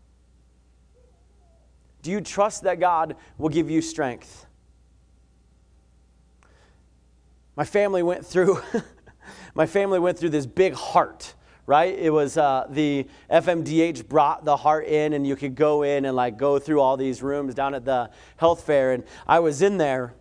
Do 2.01 2.09
you 2.09 2.19
trust 2.19 2.63
that 2.63 2.79
God 2.79 3.15
will 3.37 3.49
give 3.49 3.69
you 3.69 3.79
strength? 3.79 4.47
My 7.55 7.63
family 7.63 8.01
went 8.01 8.25
through 8.25 8.63
my 9.53 9.67
family 9.67 9.99
went 9.99 10.17
through 10.17 10.31
this 10.31 10.47
big 10.47 10.73
heart, 10.73 11.35
right? 11.67 11.95
It 11.95 12.09
was 12.09 12.37
uh, 12.37 12.65
the 12.71 13.07
FMDH 13.29 14.07
brought 14.07 14.43
the 14.43 14.57
heart 14.57 14.87
in, 14.87 15.13
and 15.13 15.27
you 15.27 15.35
could 15.35 15.53
go 15.53 15.83
in 15.83 16.05
and 16.05 16.15
like 16.15 16.39
go 16.39 16.57
through 16.57 16.81
all 16.81 16.97
these 16.97 17.21
rooms 17.21 17.53
down 17.53 17.75
at 17.75 17.85
the 17.85 18.09
health 18.37 18.63
fair. 18.63 18.93
And 18.93 19.03
I 19.27 19.37
was 19.41 19.61
in 19.61 19.77
there, 19.77 20.15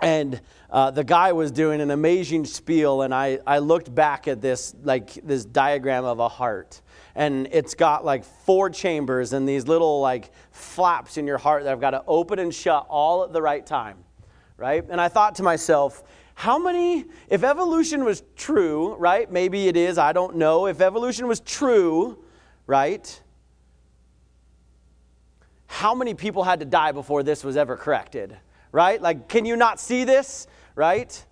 and 0.00 0.40
uh, 0.70 0.90
the 0.90 1.02
guy 1.02 1.32
was 1.32 1.50
doing 1.50 1.80
an 1.80 1.90
amazing 1.90 2.44
spiel 2.44 3.02
and 3.02 3.14
I, 3.14 3.38
I 3.46 3.58
looked 3.58 3.92
back 3.92 4.28
at 4.28 4.40
this 4.40 4.74
like 4.82 5.14
this 5.24 5.44
diagram 5.44 6.04
of 6.04 6.18
a 6.18 6.28
heart. 6.28 6.82
And 7.14 7.48
it's 7.50 7.74
got 7.74 8.04
like 8.04 8.24
four 8.24 8.70
chambers 8.70 9.32
and 9.32 9.48
these 9.48 9.66
little 9.66 10.00
like 10.00 10.30
flaps 10.52 11.16
in 11.16 11.26
your 11.26 11.38
heart 11.38 11.64
that 11.64 11.72
i've 11.72 11.80
got 11.80 11.90
to 11.90 12.04
open 12.06 12.38
and 12.38 12.54
shut 12.54 12.86
all 12.88 13.24
at 13.24 13.32
the 13.32 13.42
right 13.42 13.64
time 13.64 13.98
right? 14.56 14.84
And 14.88 15.00
i 15.00 15.08
thought 15.08 15.34
to 15.36 15.42
myself 15.42 16.04
how 16.34 16.58
many 16.58 17.06
if 17.28 17.42
evolution 17.42 18.04
was 18.04 18.22
true 18.36 18.94
right? 18.96 19.30
Maybe 19.30 19.68
it 19.68 19.76
is 19.76 19.98
i 19.98 20.12
don't 20.12 20.36
know. 20.36 20.66
If 20.66 20.80
evolution 20.80 21.26
was 21.26 21.40
true 21.40 22.22
right 22.66 23.22
how 25.66 25.94
many 25.94 26.14
people 26.14 26.44
had 26.44 26.60
to 26.60 26.66
die 26.66 26.92
before 26.92 27.22
this 27.22 27.42
was 27.42 27.56
ever 27.56 27.76
corrected 27.76 28.36
right? 28.72 29.00
Like, 29.00 29.28
can 29.28 29.44
you 29.44 29.56
not 29.56 29.80
see 29.80 30.04
this, 30.04 30.46
right? 30.74 31.24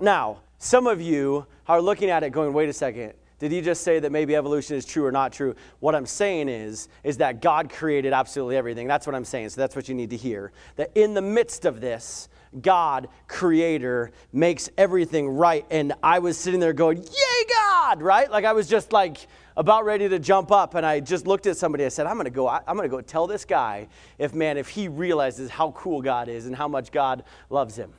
Now, 0.00 0.40
some 0.58 0.86
of 0.86 1.00
you 1.00 1.46
are 1.68 1.80
looking 1.80 2.10
at 2.10 2.22
it 2.22 2.30
going, 2.30 2.52
wait 2.52 2.68
a 2.68 2.72
second. 2.72 3.14
Did 3.38 3.52
he 3.52 3.60
just 3.60 3.82
say 3.82 3.98
that 3.98 4.12
maybe 4.12 4.36
evolution 4.36 4.76
is 4.76 4.86
true 4.86 5.04
or 5.04 5.12
not 5.12 5.32
true? 5.32 5.54
What 5.80 5.94
I'm 5.94 6.06
saying 6.06 6.48
is, 6.48 6.88
is 7.02 7.18
that 7.18 7.42
God 7.42 7.68
created 7.68 8.12
absolutely 8.12 8.56
everything. 8.56 8.86
That's 8.86 9.06
what 9.06 9.14
I'm 9.14 9.24
saying. 9.24 9.50
So 9.50 9.60
that's 9.60 9.76
what 9.76 9.88
you 9.88 9.94
need 9.94 10.10
to 10.10 10.16
hear. 10.16 10.52
That 10.76 10.90
in 10.94 11.14
the 11.14 11.20
midst 11.20 11.64
of 11.64 11.80
this, 11.80 12.28
God, 12.62 13.08
creator, 13.26 14.12
makes 14.32 14.70
everything 14.78 15.28
right. 15.28 15.66
And 15.70 15.92
I 16.02 16.20
was 16.20 16.38
sitting 16.38 16.60
there 16.60 16.72
going, 16.72 16.98
Yay, 16.98 17.44
God, 17.52 18.00
right? 18.00 18.30
Like 18.30 18.44
I 18.44 18.52
was 18.52 18.68
just 18.68 18.92
like 18.92 19.26
about 19.56 19.84
ready 19.84 20.08
to 20.08 20.18
jump 20.18 20.50
up. 20.50 20.74
And 20.74 20.84
I 20.84 21.00
just 21.00 21.26
looked 21.26 21.46
at 21.46 21.56
somebody. 21.56 21.84
I 21.84 21.88
said, 21.88 22.06
I'm 22.06 22.14
going 22.14 22.24
to 22.24 22.30
go, 22.30 22.48
I'm 22.48 22.76
going 22.76 22.88
to 22.88 22.94
go 22.94 23.00
tell 23.00 23.26
this 23.26 23.44
guy 23.44 23.88
if, 24.18 24.34
man, 24.34 24.56
if 24.56 24.68
he 24.68 24.88
realizes 24.88 25.50
how 25.50 25.70
cool 25.72 26.02
God 26.02 26.28
is 26.28 26.46
and 26.46 26.56
how 26.56 26.68
much 26.68 26.90
God 26.90 27.24
loves 27.50 27.76
him. 27.76 27.92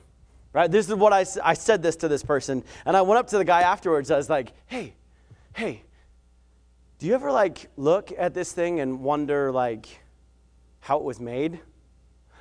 Right? 0.54 0.72
This 0.72 0.88
is 0.88 0.96
what 0.96 1.12
I, 1.12 1.26
I 1.44 1.54
said 1.54 1.84
this 1.84 1.98
to 1.98 2.08
this 2.08 2.24
person. 2.24 2.64
And 2.86 2.96
I 2.96 3.02
went 3.02 3.20
up 3.20 3.28
to 3.28 3.38
the 3.38 3.46
guy 3.46 3.62
afterwards. 3.62 4.10
I 4.10 4.18
was 4.18 4.30
like, 4.30 4.54
hey, 4.68 4.94
hey, 5.54 5.84
do 6.98 7.08
you 7.08 7.14
ever 7.14 7.32
like 7.32 7.70
look 7.76 8.12
at 8.18 8.34
this 8.34 8.54
thing 8.54 8.80
and 8.80 9.02
wonder 9.02 9.52
like 9.52 9.88
how 10.80 10.98
it 10.98 11.04
was 11.04 11.20
made? 11.20 11.60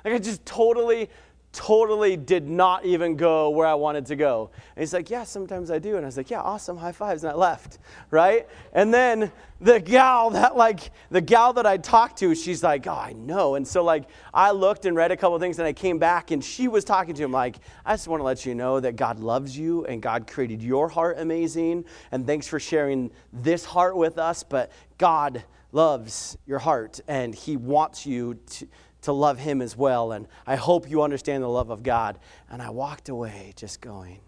Like 0.03 0.13
I 0.13 0.19
just 0.19 0.45
totally 0.45 1.09
totally 1.55 2.17
did 2.17 2.47
not 2.47 2.83
even 2.83 3.15
go 3.15 3.49
where 3.49 3.65
I 3.65 3.73
wanted 3.75 4.05
to 4.07 4.17
go. 4.17 4.51
And 4.75 4.81
he's 4.81 4.93
like, 4.93 5.09
Yeah, 5.09 5.23
sometimes 5.23 5.71
I 5.71 5.79
do. 5.79 5.95
And 5.95 6.05
I 6.05 6.07
was 6.07 6.17
like, 6.17 6.29
Yeah, 6.29 6.41
awesome, 6.41 6.77
high 6.77 6.91
fives. 6.91 7.23
And 7.23 7.31
I 7.31 7.35
left, 7.35 7.79
right? 8.11 8.47
And 8.73 8.93
then 8.93 9.31
the 9.61 9.79
gal 9.79 10.29
that, 10.31 10.57
like, 10.57 10.91
the 11.09 11.21
gal 11.21 11.53
that 11.53 11.65
I 11.65 11.77
talked 11.77 12.19
to, 12.19 12.35
she's 12.35 12.61
like, 12.61 12.85
Oh, 12.85 12.91
I 12.91 13.13
know. 13.13 13.55
And 13.55 13.65
so, 13.65 13.83
like, 13.83 14.09
I 14.33 14.51
looked 14.51 14.85
and 14.85 14.95
read 14.97 15.11
a 15.11 15.17
couple 15.17 15.39
things 15.39 15.57
and 15.57 15.65
I 15.65 15.73
came 15.73 15.97
back 15.97 16.31
and 16.31 16.43
she 16.43 16.67
was 16.67 16.83
talking 16.83 17.15
to 17.15 17.23
him, 17.23 17.31
like, 17.31 17.55
I 17.85 17.93
just 17.93 18.09
want 18.09 18.19
to 18.19 18.25
let 18.25 18.45
you 18.45 18.53
know 18.53 18.81
that 18.81 18.97
God 18.97 19.19
loves 19.19 19.57
you 19.57 19.85
and 19.85 20.01
God 20.01 20.27
created 20.27 20.61
your 20.61 20.89
heart 20.89 21.15
amazing. 21.17 21.85
And 22.11 22.27
thanks 22.27 22.47
for 22.47 22.59
sharing 22.59 23.11
this 23.31 23.63
heart 23.63 23.95
with 23.95 24.17
us. 24.17 24.43
But 24.43 24.71
God 24.97 25.43
loves 25.71 26.37
your 26.45 26.59
heart 26.59 26.99
and 27.07 27.33
he 27.33 27.57
wants 27.57 28.05
you 28.05 28.33
to 28.33 28.67
to 29.05 29.13
love 29.13 29.39
Him 29.39 29.61
as 29.61 29.77
well. 29.77 30.11
And 30.11 30.27
I 30.45 30.55
hope 30.55 30.89
you 30.89 31.01
understand 31.01 31.43
the 31.43 31.47
love 31.47 31.69
of 31.69 31.83
God. 31.83 32.19
And 32.49 32.61
I 32.61 32.69
walked 32.69 33.09
away 33.09 33.53
just 33.55 33.81
going, 33.81 34.19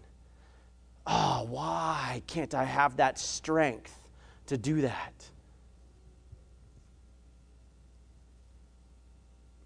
Oh, 1.06 1.46
why 1.48 2.22
can't 2.26 2.54
I 2.54 2.64
have 2.64 2.98
that 2.98 3.18
strength 3.18 3.96
to 4.46 4.58
do 4.58 4.82
that? 4.82 5.30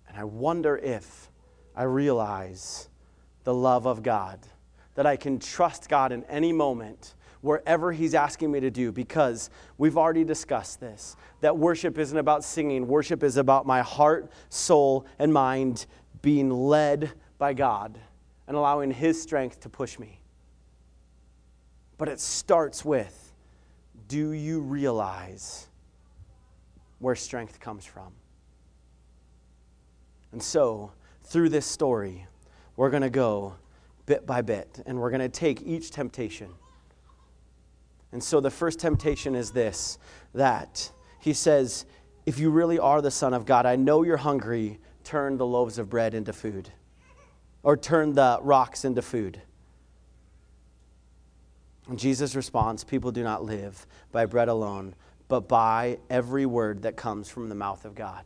And 0.08 0.16
I 0.16 0.24
wonder 0.24 0.76
if 0.76 1.30
I 1.74 1.82
realize 1.84 2.88
the 3.44 3.54
love 3.54 3.86
of 3.86 4.02
God, 4.02 4.38
that 4.94 5.06
I 5.06 5.16
can 5.16 5.38
trust 5.38 5.88
God 5.88 6.12
in 6.12 6.22
any 6.24 6.52
moment 6.52 7.14
wherever 7.42 7.92
He's 7.92 8.14
asking 8.14 8.50
me 8.50 8.60
to 8.60 8.70
do 8.70 8.90
because 8.90 9.50
we've 9.76 9.98
already 9.98 10.24
discussed 10.24 10.80
this 10.80 11.16
that 11.40 11.58
worship 11.58 11.98
isn't 11.98 12.16
about 12.16 12.42
singing, 12.42 12.86
worship 12.88 13.22
is 13.22 13.36
about 13.36 13.66
my 13.66 13.82
heart, 13.82 14.32
soul, 14.48 15.04
and 15.18 15.32
mind 15.32 15.86
being 16.22 16.50
led 16.50 17.12
by 17.36 17.52
God 17.52 17.98
and 18.46 18.56
allowing 18.56 18.90
His 18.90 19.20
strength 19.20 19.60
to 19.60 19.68
push 19.68 19.98
me. 19.98 20.20
But 21.98 22.08
it 22.08 22.20
starts 22.20 22.84
with 22.84 23.18
do 24.08 24.32
you 24.32 24.60
realize 24.60 25.68
where 26.98 27.14
strength 27.14 27.60
comes 27.60 27.84
from? 27.84 28.12
And 30.32 30.42
so, 30.42 30.92
through 31.24 31.50
this 31.50 31.66
story, 31.66 32.26
we're 32.76 32.90
going 32.90 33.02
to 33.02 33.10
go 33.10 33.54
bit 34.06 34.26
by 34.26 34.42
bit 34.42 34.82
and 34.86 34.98
we're 34.98 35.10
going 35.10 35.20
to 35.20 35.28
take 35.28 35.62
each 35.62 35.90
temptation 35.90 36.48
and 38.12 38.22
so 38.22 38.40
the 38.40 38.50
first 38.50 38.78
temptation 38.78 39.34
is 39.34 39.50
this 39.50 39.98
that 40.34 40.90
he 41.18 41.32
says, 41.32 41.86
If 42.26 42.38
you 42.38 42.50
really 42.50 42.78
are 42.78 43.00
the 43.00 43.10
Son 43.10 43.32
of 43.34 43.46
God, 43.46 43.64
I 43.64 43.76
know 43.76 44.02
you're 44.02 44.18
hungry, 44.18 44.78
turn 45.02 45.38
the 45.38 45.46
loaves 45.46 45.78
of 45.78 45.88
bread 45.88 46.14
into 46.14 46.32
food, 46.32 46.70
or 47.62 47.76
turn 47.76 48.12
the 48.12 48.38
rocks 48.42 48.84
into 48.84 49.02
food. 49.02 49.40
And 51.88 51.98
Jesus 51.98 52.34
responds, 52.34 52.84
People 52.84 53.12
do 53.12 53.22
not 53.22 53.44
live 53.44 53.86
by 54.12 54.26
bread 54.26 54.48
alone, 54.48 54.94
but 55.28 55.48
by 55.48 55.98
every 56.10 56.44
word 56.44 56.82
that 56.82 56.96
comes 56.96 57.28
from 57.28 57.48
the 57.48 57.54
mouth 57.54 57.84
of 57.84 57.94
God. 57.94 58.24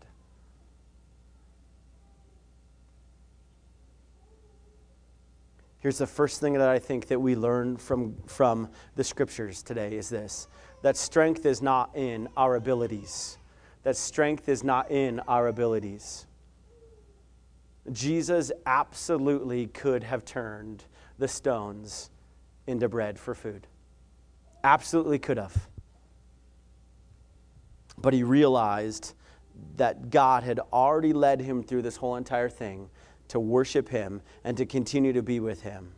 Here's 5.87 5.99
the 5.99 6.07
first 6.09 6.41
thing 6.41 6.55
that 6.55 6.69
I 6.69 6.81
think 6.81 7.07
that 7.07 7.21
we 7.21 7.37
learn 7.37 7.77
from, 7.77 8.17
from 8.27 8.71
the 8.97 9.05
scriptures 9.05 9.63
today 9.63 9.95
is 9.95 10.09
this 10.09 10.49
that 10.83 10.97
strength 10.97 11.47
is 11.47 11.63
not 11.63 11.91
in 11.95 12.27
our 12.37 12.57
abilities. 12.57 13.39
That 13.85 13.97
strength 13.97 14.49
is 14.49 14.65
not 14.65 14.91
in 14.91 15.21
our 15.29 15.47
abilities. 15.47 16.27
Jesus 17.93 18.51
absolutely 18.67 19.69
could 19.69 20.03
have 20.03 20.25
turned 20.25 20.83
the 21.21 21.29
stones 21.29 22.11
into 22.67 22.89
bread 22.89 23.17
for 23.17 23.33
food. 23.33 23.69
Absolutely 24.65 25.21
could 25.21 25.39
have. 25.39 25.69
But 27.97 28.13
he 28.13 28.25
realized 28.25 29.15
that 29.77 30.11
God 30.11 30.43
had 30.43 30.59
already 30.73 31.13
led 31.13 31.41
him 31.41 31.63
through 31.63 31.83
this 31.83 31.99
whole 31.99 32.17
entire 32.17 32.49
thing 32.49 32.91
to 33.29 33.41
worship 33.41 33.89
Him 33.89 34.23
and 34.45 34.57
to 34.57 34.67
continue 34.67 35.13
to 35.13 35.23
be 35.23 35.41
with 35.41 35.63
Him. 35.63 35.93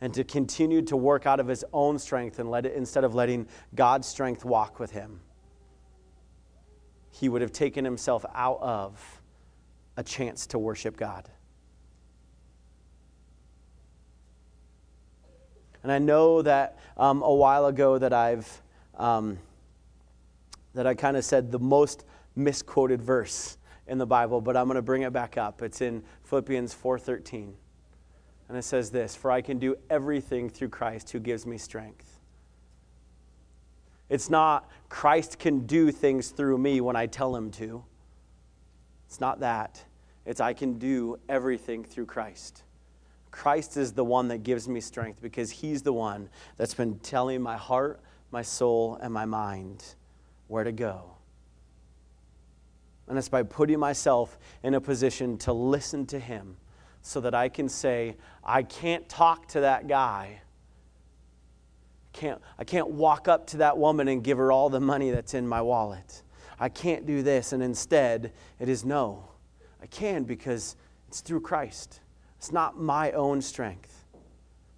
And 0.00 0.12
to 0.14 0.24
continue 0.24 0.82
to 0.82 0.96
work 0.96 1.24
out 1.24 1.40
of 1.40 1.46
his 1.46 1.64
own 1.72 1.98
strength 1.98 2.38
and 2.38 2.50
let 2.50 2.66
it, 2.66 2.74
instead 2.74 3.04
of 3.04 3.14
letting 3.14 3.46
God's 3.74 4.06
strength 4.06 4.44
walk 4.44 4.78
with 4.78 4.90
him, 4.90 5.20
he 7.10 7.30
would 7.30 7.40
have 7.40 7.52
taken 7.52 7.86
himself 7.86 8.26
out 8.34 8.58
of 8.60 9.22
a 9.96 10.02
chance 10.02 10.46
to 10.48 10.58
worship 10.58 10.96
God. 10.96 11.30
And 15.82 15.92
I 15.92 15.98
know 15.98 16.42
that 16.42 16.78
um, 16.96 17.22
a 17.22 17.32
while 17.32 17.66
ago 17.66 17.98
that 17.98 18.12
I've 18.12 18.62
um, 18.96 19.38
that 20.74 20.86
I 20.86 20.94
kind 20.94 21.16
of 21.16 21.24
said 21.24 21.52
the 21.52 21.58
most 21.58 22.04
misquoted 22.34 23.00
verse 23.00 23.58
in 23.86 23.98
the 23.98 24.06
Bible, 24.06 24.40
but 24.40 24.56
I'm 24.56 24.66
going 24.66 24.76
to 24.76 24.82
bring 24.82 25.02
it 25.02 25.12
back 25.12 25.36
up. 25.36 25.62
It's 25.62 25.80
in 25.80 26.02
Philippians 26.24 26.74
4:13. 26.74 27.54
And 28.48 28.58
it 28.58 28.62
says 28.62 28.90
this, 28.90 29.14
"For 29.14 29.30
I 29.30 29.40
can 29.40 29.58
do 29.58 29.76
everything 29.88 30.50
through 30.50 30.68
Christ 30.68 31.10
who 31.10 31.20
gives 31.20 31.46
me 31.46 31.58
strength." 31.58 32.20
It's 34.08 34.28
not 34.28 34.70
Christ 34.88 35.38
can 35.38 35.66
do 35.66 35.90
things 35.90 36.28
through 36.30 36.58
me 36.58 36.80
when 36.80 36.94
I 36.94 37.06
tell 37.06 37.34
him 37.34 37.50
to. 37.52 37.84
It's 39.06 39.20
not 39.20 39.40
that. 39.40 39.84
It's 40.24 40.40
I 40.40 40.52
can 40.52 40.78
do 40.78 41.18
everything 41.28 41.84
through 41.84 42.06
Christ. 42.06 42.62
Christ 43.30 43.76
is 43.76 43.92
the 43.92 44.04
one 44.04 44.28
that 44.28 44.38
gives 44.38 44.68
me 44.68 44.80
strength 44.80 45.20
because 45.20 45.50
he's 45.50 45.82
the 45.82 45.92
one 45.92 46.30
that's 46.56 46.74
been 46.74 46.98
telling 47.00 47.42
my 47.42 47.56
heart, 47.56 48.00
my 48.30 48.42
soul, 48.42 48.96
and 48.96 49.12
my 49.12 49.24
mind 49.24 49.96
where 50.46 50.64
to 50.64 50.72
go. 50.72 51.16
And 53.08 53.18
it's 53.18 53.28
by 53.28 53.42
putting 53.42 53.78
myself 53.78 54.38
in 54.62 54.74
a 54.74 54.80
position 54.80 55.36
to 55.38 55.52
listen 55.52 56.06
to 56.06 56.18
Him 56.18 56.56
so 57.02 57.20
that 57.20 57.34
I 57.34 57.50
can 57.50 57.68
say, 57.68 58.16
I 58.42 58.62
can't 58.62 59.06
talk 59.08 59.48
to 59.48 59.60
that 59.60 59.88
guy. 59.88 60.40
Can't, 62.14 62.40
I 62.58 62.64
can't 62.64 62.88
walk 62.88 63.28
up 63.28 63.46
to 63.48 63.58
that 63.58 63.76
woman 63.76 64.08
and 64.08 64.24
give 64.24 64.38
her 64.38 64.50
all 64.50 64.70
the 64.70 64.80
money 64.80 65.10
that's 65.10 65.34
in 65.34 65.46
my 65.46 65.60
wallet. 65.60 66.22
I 66.58 66.70
can't 66.70 67.04
do 67.04 67.22
this. 67.22 67.52
And 67.52 67.62
instead, 67.62 68.32
it 68.58 68.68
is 68.68 68.84
no. 68.84 69.28
I 69.82 69.86
can 69.86 70.24
because 70.24 70.76
it's 71.08 71.20
through 71.20 71.42
Christ. 71.42 72.00
It's 72.38 72.52
not 72.52 72.80
my 72.80 73.12
own 73.12 73.42
strength. 73.42 74.06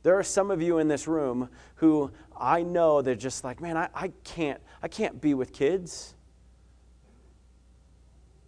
There 0.03 0.19
are 0.19 0.25
some 0.25 0.51
of 0.51 0.61
you 0.61 0.79
in 0.79 0.89
this 0.89 1.07
room 1.07 1.49
who 1.77 2.11
I 2.37 2.65
know 2.65 3.03
they're 3.03 3.15
just 3.15 3.45
like, 3.45 3.61
man, 3.61 3.77
I, 3.77 3.89
I 3.95 4.09
can't, 4.25 4.61
I 4.83 4.89
can't 4.89 5.21
be 5.21 5.35
with 5.35 5.53
kids. 5.53 6.16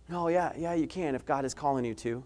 No, 0.09 0.29
yeah, 0.29 0.53
yeah, 0.57 0.75
you 0.75 0.87
can 0.87 1.15
if 1.15 1.27
God 1.27 1.45
is 1.45 1.55
calling 1.55 1.85
you 1.85 1.95
to. 1.95 2.25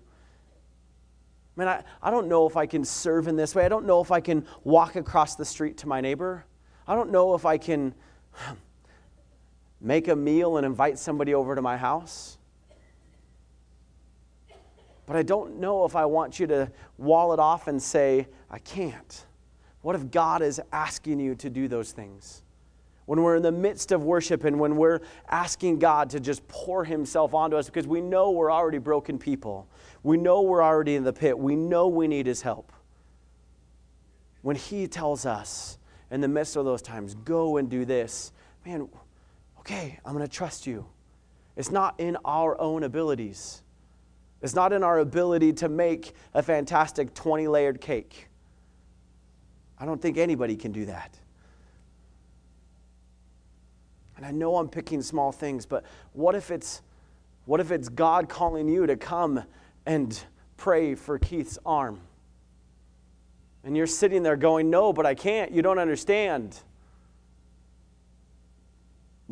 Man, 1.56 1.68
I, 1.68 1.82
I 2.02 2.10
don't 2.10 2.28
know 2.28 2.46
if 2.46 2.56
I 2.56 2.66
can 2.66 2.84
serve 2.84 3.28
in 3.28 3.36
this 3.36 3.54
way. 3.54 3.64
I 3.64 3.68
don't 3.68 3.84
know 3.84 4.00
if 4.00 4.10
I 4.10 4.20
can 4.20 4.46
walk 4.64 4.96
across 4.96 5.34
the 5.34 5.44
street 5.44 5.76
to 5.78 5.88
my 5.88 6.00
neighbor. 6.00 6.44
I 6.86 6.94
don't 6.94 7.10
know 7.10 7.34
if 7.34 7.44
I 7.44 7.58
can 7.58 7.94
make 9.80 10.08
a 10.08 10.16
meal 10.16 10.56
and 10.56 10.64
invite 10.64 10.98
somebody 10.98 11.34
over 11.34 11.54
to 11.54 11.62
my 11.62 11.76
house. 11.76 12.38
But 15.04 15.16
I 15.16 15.22
don't 15.22 15.58
know 15.58 15.84
if 15.84 15.96
I 15.96 16.06
want 16.06 16.38
you 16.38 16.46
to 16.46 16.70
wall 16.96 17.32
it 17.32 17.40
off 17.40 17.66
and 17.66 17.82
say, 17.82 18.28
I 18.50 18.58
can't. 18.58 19.26
What 19.82 19.96
if 19.96 20.10
God 20.10 20.42
is 20.42 20.60
asking 20.72 21.18
you 21.18 21.34
to 21.34 21.50
do 21.50 21.66
those 21.66 21.90
things? 21.90 22.42
When 23.06 23.22
we're 23.22 23.36
in 23.36 23.42
the 23.42 23.52
midst 23.52 23.92
of 23.92 24.04
worship 24.04 24.44
and 24.44 24.58
when 24.58 24.76
we're 24.76 25.00
asking 25.28 25.78
God 25.78 26.10
to 26.10 26.20
just 26.20 26.46
pour 26.48 26.84
Himself 26.84 27.34
onto 27.34 27.56
us 27.56 27.66
because 27.66 27.86
we 27.86 28.00
know 28.00 28.30
we're 28.30 28.52
already 28.52 28.78
broken 28.78 29.18
people. 29.18 29.68
We 30.02 30.16
know 30.16 30.42
we're 30.42 30.62
already 30.62 30.94
in 30.94 31.04
the 31.04 31.12
pit. 31.12 31.38
We 31.38 31.56
know 31.56 31.88
we 31.88 32.06
need 32.06 32.26
His 32.26 32.42
help. 32.42 32.72
When 34.42 34.56
He 34.56 34.86
tells 34.86 35.26
us 35.26 35.78
in 36.10 36.20
the 36.20 36.28
midst 36.28 36.56
of 36.56 36.64
those 36.64 36.82
times, 36.82 37.14
go 37.14 37.56
and 37.56 37.68
do 37.68 37.84
this, 37.84 38.32
man, 38.64 38.88
okay, 39.58 39.98
I'm 40.04 40.12
going 40.12 40.24
to 40.24 40.30
trust 40.30 40.66
you. 40.66 40.86
It's 41.56 41.70
not 41.70 41.98
in 41.98 42.16
our 42.24 42.60
own 42.60 42.82
abilities, 42.82 43.62
it's 44.40 44.54
not 44.54 44.72
in 44.72 44.82
our 44.82 44.98
ability 44.98 45.52
to 45.54 45.68
make 45.68 46.14
a 46.34 46.42
fantastic 46.42 47.14
20 47.14 47.46
layered 47.48 47.80
cake. 47.80 48.28
I 49.78 49.84
don't 49.84 50.00
think 50.00 50.18
anybody 50.18 50.56
can 50.56 50.72
do 50.72 50.86
that. 50.86 51.18
And 54.16 54.26
I 54.26 54.30
know 54.30 54.56
I'm 54.56 54.68
picking 54.68 55.02
small 55.02 55.32
things, 55.32 55.66
but 55.66 55.84
what 56.12 56.34
if 56.34 56.50
it's 56.50 56.82
what 57.44 57.58
if 57.58 57.72
it's 57.72 57.88
God 57.88 58.28
calling 58.28 58.68
you 58.68 58.86
to 58.86 58.96
come 58.96 59.42
and 59.84 60.22
pray 60.56 60.94
for 60.94 61.18
Keith's 61.18 61.58
arm? 61.66 62.00
And 63.64 63.76
you're 63.76 63.86
sitting 63.86 64.22
there 64.22 64.36
going, 64.36 64.70
"No, 64.70 64.92
but 64.92 65.06
I 65.06 65.14
can't. 65.14 65.50
You 65.50 65.62
don't 65.62 65.78
understand." 65.78 66.60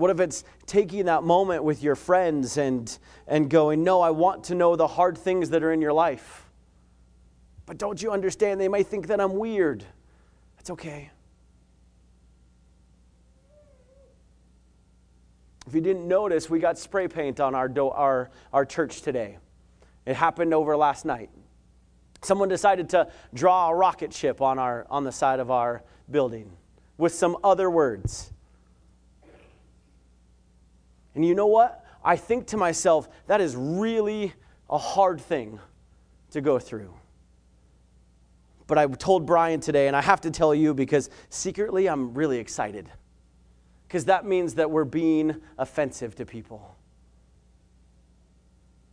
What 0.00 0.10
if 0.10 0.18
it's 0.18 0.44
taking 0.64 1.04
that 1.04 1.24
moment 1.24 1.62
with 1.62 1.82
your 1.82 1.94
friends 1.94 2.56
and, 2.56 2.96
and 3.26 3.50
going, 3.50 3.84
No, 3.84 4.00
I 4.00 4.10
want 4.10 4.44
to 4.44 4.54
know 4.54 4.74
the 4.74 4.86
hard 4.86 5.18
things 5.18 5.50
that 5.50 5.62
are 5.62 5.72
in 5.72 5.82
your 5.82 5.92
life. 5.92 6.48
But 7.66 7.76
don't 7.76 8.00
you 8.00 8.10
understand? 8.10 8.60
They 8.60 8.68
might 8.68 8.86
think 8.86 9.08
that 9.08 9.20
I'm 9.20 9.36
weird. 9.36 9.84
That's 10.56 10.70
okay. 10.70 11.10
If 15.70 15.76
you 15.76 15.80
didn't 15.80 16.08
notice, 16.08 16.50
we 16.50 16.58
got 16.58 16.78
spray 16.78 17.06
paint 17.06 17.38
on 17.38 17.54
our, 17.54 17.68
do- 17.68 17.90
our, 17.90 18.28
our 18.52 18.64
church 18.64 19.02
today. 19.02 19.38
It 20.04 20.16
happened 20.16 20.52
over 20.52 20.76
last 20.76 21.04
night. 21.04 21.30
Someone 22.22 22.48
decided 22.48 22.88
to 22.88 23.06
draw 23.32 23.68
a 23.68 23.74
rocket 23.76 24.12
ship 24.12 24.40
on, 24.40 24.58
our, 24.58 24.84
on 24.90 25.04
the 25.04 25.12
side 25.12 25.38
of 25.38 25.48
our 25.48 25.84
building 26.10 26.50
with 26.98 27.14
some 27.14 27.36
other 27.44 27.70
words. 27.70 28.32
And 31.14 31.24
you 31.24 31.36
know 31.36 31.46
what? 31.46 31.84
I 32.04 32.16
think 32.16 32.48
to 32.48 32.56
myself, 32.56 33.08
that 33.28 33.40
is 33.40 33.54
really 33.54 34.32
a 34.68 34.78
hard 34.78 35.20
thing 35.20 35.60
to 36.32 36.40
go 36.40 36.58
through. 36.58 36.92
But 38.66 38.76
I 38.76 38.88
told 38.88 39.24
Brian 39.24 39.60
today, 39.60 39.86
and 39.86 39.94
I 39.94 40.00
have 40.00 40.22
to 40.22 40.32
tell 40.32 40.52
you 40.52 40.74
because 40.74 41.10
secretly 41.28 41.88
I'm 41.88 42.12
really 42.12 42.38
excited. 42.38 42.90
Because 43.90 44.04
that 44.04 44.24
means 44.24 44.54
that 44.54 44.70
we're 44.70 44.84
being 44.84 45.40
offensive 45.58 46.14
to 46.14 46.24
people. 46.24 46.76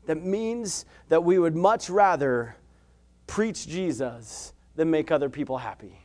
That 0.07 0.23
means 0.23 0.85
that 1.09 1.23
we 1.23 1.37
would 1.37 1.55
much 1.55 1.87
rather 1.87 2.55
preach 3.27 3.67
Jesus 3.67 4.53
than 4.75 4.89
make 4.89 5.11
other 5.11 5.29
people 5.29 5.59
happy. 5.59 5.99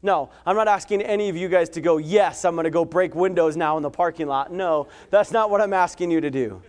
No, 0.00 0.30
I'm 0.46 0.56
not 0.56 0.68
asking 0.68 1.02
any 1.02 1.28
of 1.28 1.36
you 1.36 1.50
guys 1.50 1.68
to 1.70 1.82
go, 1.82 1.98
yes, 1.98 2.46
I'm 2.46 2.54
going 2.54 2.64
to 2.64 2.70
go 2.70 2.86
break 2.86 3.14
windows 3.14 3.58
now 3.58 3.76
in 3.76 3.82
the 3.82 3.90
parking 3.90 4.26
lot. 4.26 4.50
No, 4.50 4.88
that's 5.10 5.30
not 5.30 5.50
what 5.50 5.60
I'm 5.60 5.74
asking 5.74 6.10
you 6.10 6.22
to 6.22 6.30
do. 6.30 6.62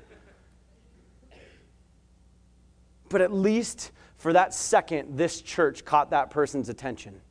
But 3.07 3.21
at 3.21 3.31
least 3.31 3.91
for 4.17 4.33
that 4.33 4.53
second, 4.53 5.17
this 5.17 5.39
church 5.39 5.85
caught 5.85 6.09
that 6.09 6.31
person's 6.31 6.67
attention. 6.67 7.21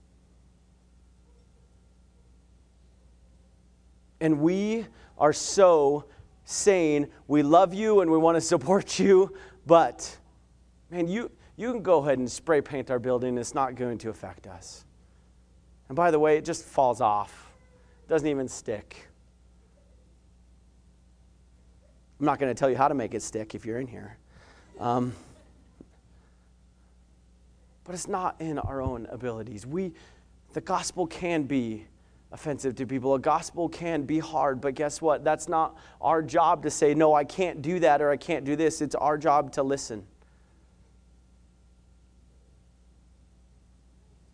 And 4.20 4.40
we 4.40 4.86
are 5.16 5.32
so 5.32 6.04
saying, 6.44 7.08
we 7.26 7.42
love 7.42 7.74
you 7.74 8.00
and 8.00 8.10
we 8.10 8.18
want 8.18 8.36
to 8.36 8.40
support 8.40 8.98
you, 8.98 9.34
but 9.66 10.16
man, 10.90 11.06
you, 11.06 11.30
you 11.56 11.72
can 11.72 11.82
go 11.82 11.98
ahead 11.98 12.18
and 12.18 12.30
spray 12.30 12.60
paint 12.60 12.90
our 12.90 12.98
building, 12.98 13.36
it's 13.36 13.54
not 13.54 13.74
going 13.74 13.98
to 13.98 14.08
affect 14.08 14.46
us. 14.46 14.84
And 15.88 15.96
by 15.96 16.10
the 16.10 16.18
way, 16.18 16.36
it 16.36 16.44
just 16.44 16.64
falls 16.64 17.00
off, 17.00 17.52
it 18.04 18.08
doesn't 18.08 18.28
even 18.28 18.48
stick. 18.48 19.08
I'm 22.18 22.26
not 22.26 22.38
going 22.38 22.52
to 22.52 22.58
tell 22.58 22.68
you 22.70 22.76
how 22.76 22.88
to 22.88 22.94
make 22.94 23.14
it 23.14 23.22
stick 23.22 23.54
if 23.54 23.64
you're 23.64 23.78
in 23.78 23.86
here. 23.86 24.16
Um, 24.80 25.14
but 27.84 27.94
it's 27.94 28.08
not 28.08 28.40
in 28.40 28.58
our 28.58 28.82
own 28.82 29.06
abilities. 29.10 29.66
We, 29.66 29.92
the 30.52 30.60
gospel 30.60 31.06
can 31.06 31.44
be 31.44 31.86
offensive 32.32 32.74
to 32.76 32.86
people. 32.86 33.14
A 33.14 33.18
gospel 33.18 33.68
can 33.68 34.02
be 34.02 34.18
hard, 34.18 34.60
but 34.60 34.74
guess 34.74 35.00
what? 35.00 35.24
That's 35.24 35.48
not 35.48 35.76
our 36.00 36.22
job 36.22 36.62
to 36.64 36.70
say, 36.70 36.94
no, 36.94 37.14
I 37.14 37.24
can't 37.24 37.62
do 37.62 37.80
that 37.80 38.02
or 38.02 38.10
I 38.10 38.16
can't 38.16 38.44
do 38.44 38.56
this. 38.56 38.80
It's 38.80 38.94
our 38.94 39.16
job 39.16 39.52
to 39.52 39.62
listen. 39.62 40.06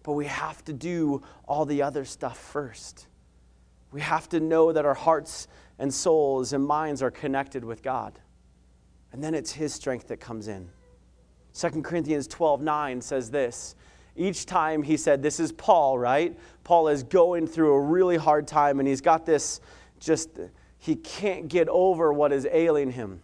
But 0.03 0.13
we 0.13 0.27
have 0.27 0.63
to 0.65 0.73
do 0.73 1.23
all 1.47 1.65
the 1.65 1.83
other 1.83 2.05
stuff 2.05 2.39
first. 2.39 3.07
We 3.91 4.01
have 4.01 4.29
to 4.31 4.41
know 4.41 4.73
that 4.73 4.85
our 4.85 4.95
hearts 4.95 5.49
and 5.79 5.93
souls 5.93 6.53
and 6.53 6.65
minds 6.65 7.03
are 7.03 7.11
connected 7.11 7.65
with 7.65 7.83
God. 7.83 8.19
And 9.13 9.23
then 9.23 9.35
it's 9.35 9.53
His 9.53 9.73
strength 9.73 10.09
that 10.09 10.19
comes 10.19 10.49
in. 10.49 10.69
2 11.55 11.83
Corinthians 11.83 12.27
12 12.27 12.61
9 12.61 13.01
says 13.01 13.31
this. 13.31 13.77
Each 14.17 14.47
time 14.47 14.83
he 14.83 14.97
said, 14.97 15.23
This 15.23 15.41
is 15.41 15.53
Paul, 15.53 15.99
right? 15.99 16.39
Paul 16.63 16.89
is 16.89 17.03
going 17.03 17.47
through 17.47 17.75
a 17.75 17.81
really 17.81 18.17
hard 18.17 18.47
time 18.47 18.79
and 18.79 18.89
he's 18.89 19.01
got 19.01 19.27
this 19.27 19.61
just, 19.99 20.31
he 20.79 20.97
can't 20.97 21.49
get 21.49 21.69
over 21.69 22.13
what 22.13 22.33
is 22.33 22.47
ailing 22.51 22.93
him. 22.93 23.21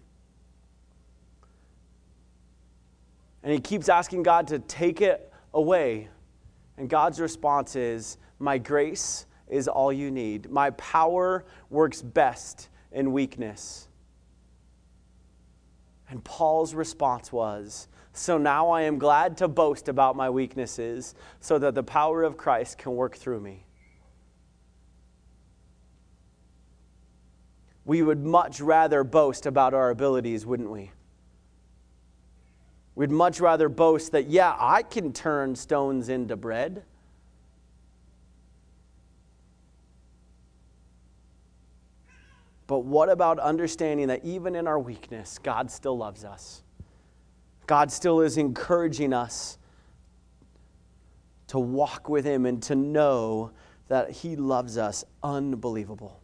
And 3.43 3.53
he 3.53 3.61
keeps 3.61 3.89
asking 3.89 4.23
God 4.23 4.49
to 4.49 4.59
take 4.59 5.01
it 5.01 5.33
away. 5.55 6.09
And 6.77 6.89
God's 6.89 7.21
response 7.21 7.77
is, 7.77 8.19
My 8.39 8.59
grace 8.59 9.27
is 9.49 9.69
all 9.69 9.93
you 9.93 10.11
need. 10.11 10.51
My 10.51 10.71
power 10.71 11.45
works 11.71 12.03
best 12.03 12.69
in 12.93 13.13
weakness. 13.13 13.89
And 16.09 16.23
Paul's 16.25 16.75
response 16.75 17.33
was, 17.33 17.89
So 18.13 18.39
now 18.39 18.71
I 18.71 18.83
am 18.83 18.99
glad 18.99 19.37
to 19.39 19.49
boast 19.49 19.89
about 19.89 20.17
my 20.17 20.29
weaknesses, 20.29 21.15
so 21.41 21.59
that 21.59 21.75
the 21.75 21.83
power 21.83 22.23
of 22.23 22.37
Christ 22.37 22.79
can 22.79 22.97
work 22.97 23.17
through 23.17 23.41
me. 23.41 23.65
We 27.85 28.03
would 28.03 28.25
much 28.25 28.61
rather 28.61 29.05
boast 29.05 29.47
about 29.47 29.75
our 29.75 29.91
abilities, 29.91 30.45
wouldn't 30.45 30.71
we? 30.71 30.91
We'd 32.95 33.11
much 33.11 33.41
rather 33.41 33.69
boast 33.69 34.13
that, 34.13 34.29
yeah, 34.29 34.55
I 34.59 34.83
can 34.83 35.13
turn 35.13 35.57
stones 35.57 36.09
into 36.09 36.37
bread. 36.37 36.83
But 42.67 42.81
what 42.81 43.09
about 43.09 43.39
understanding 43.39 44.09
that 44.09 44.25
even 44.25 44.55
in 44.55 44.67
our 44.69 44.79
weakness, 44.79 45.39
God 45.43 45.71
still 45.71 45.97
loves 45.97 46.25
us? 46.25 46.63
God 47.71 47.93
still 47.93 48.21
is 48.21 48.37
encouraging 48.37 49.13
us 49.13 49.57
to 51.47 51.61
walk 51.61 52.09
with 52.09 52.25
Him 52.25 52.45
and 52.45 52.61
to 52.65 52.75
know 52.75 53.53
that 53.87 54.11
He 54.11 54.35
loves 54.35 54.77
us. 54.77 55.05
Unbelievable. 55.23 56.21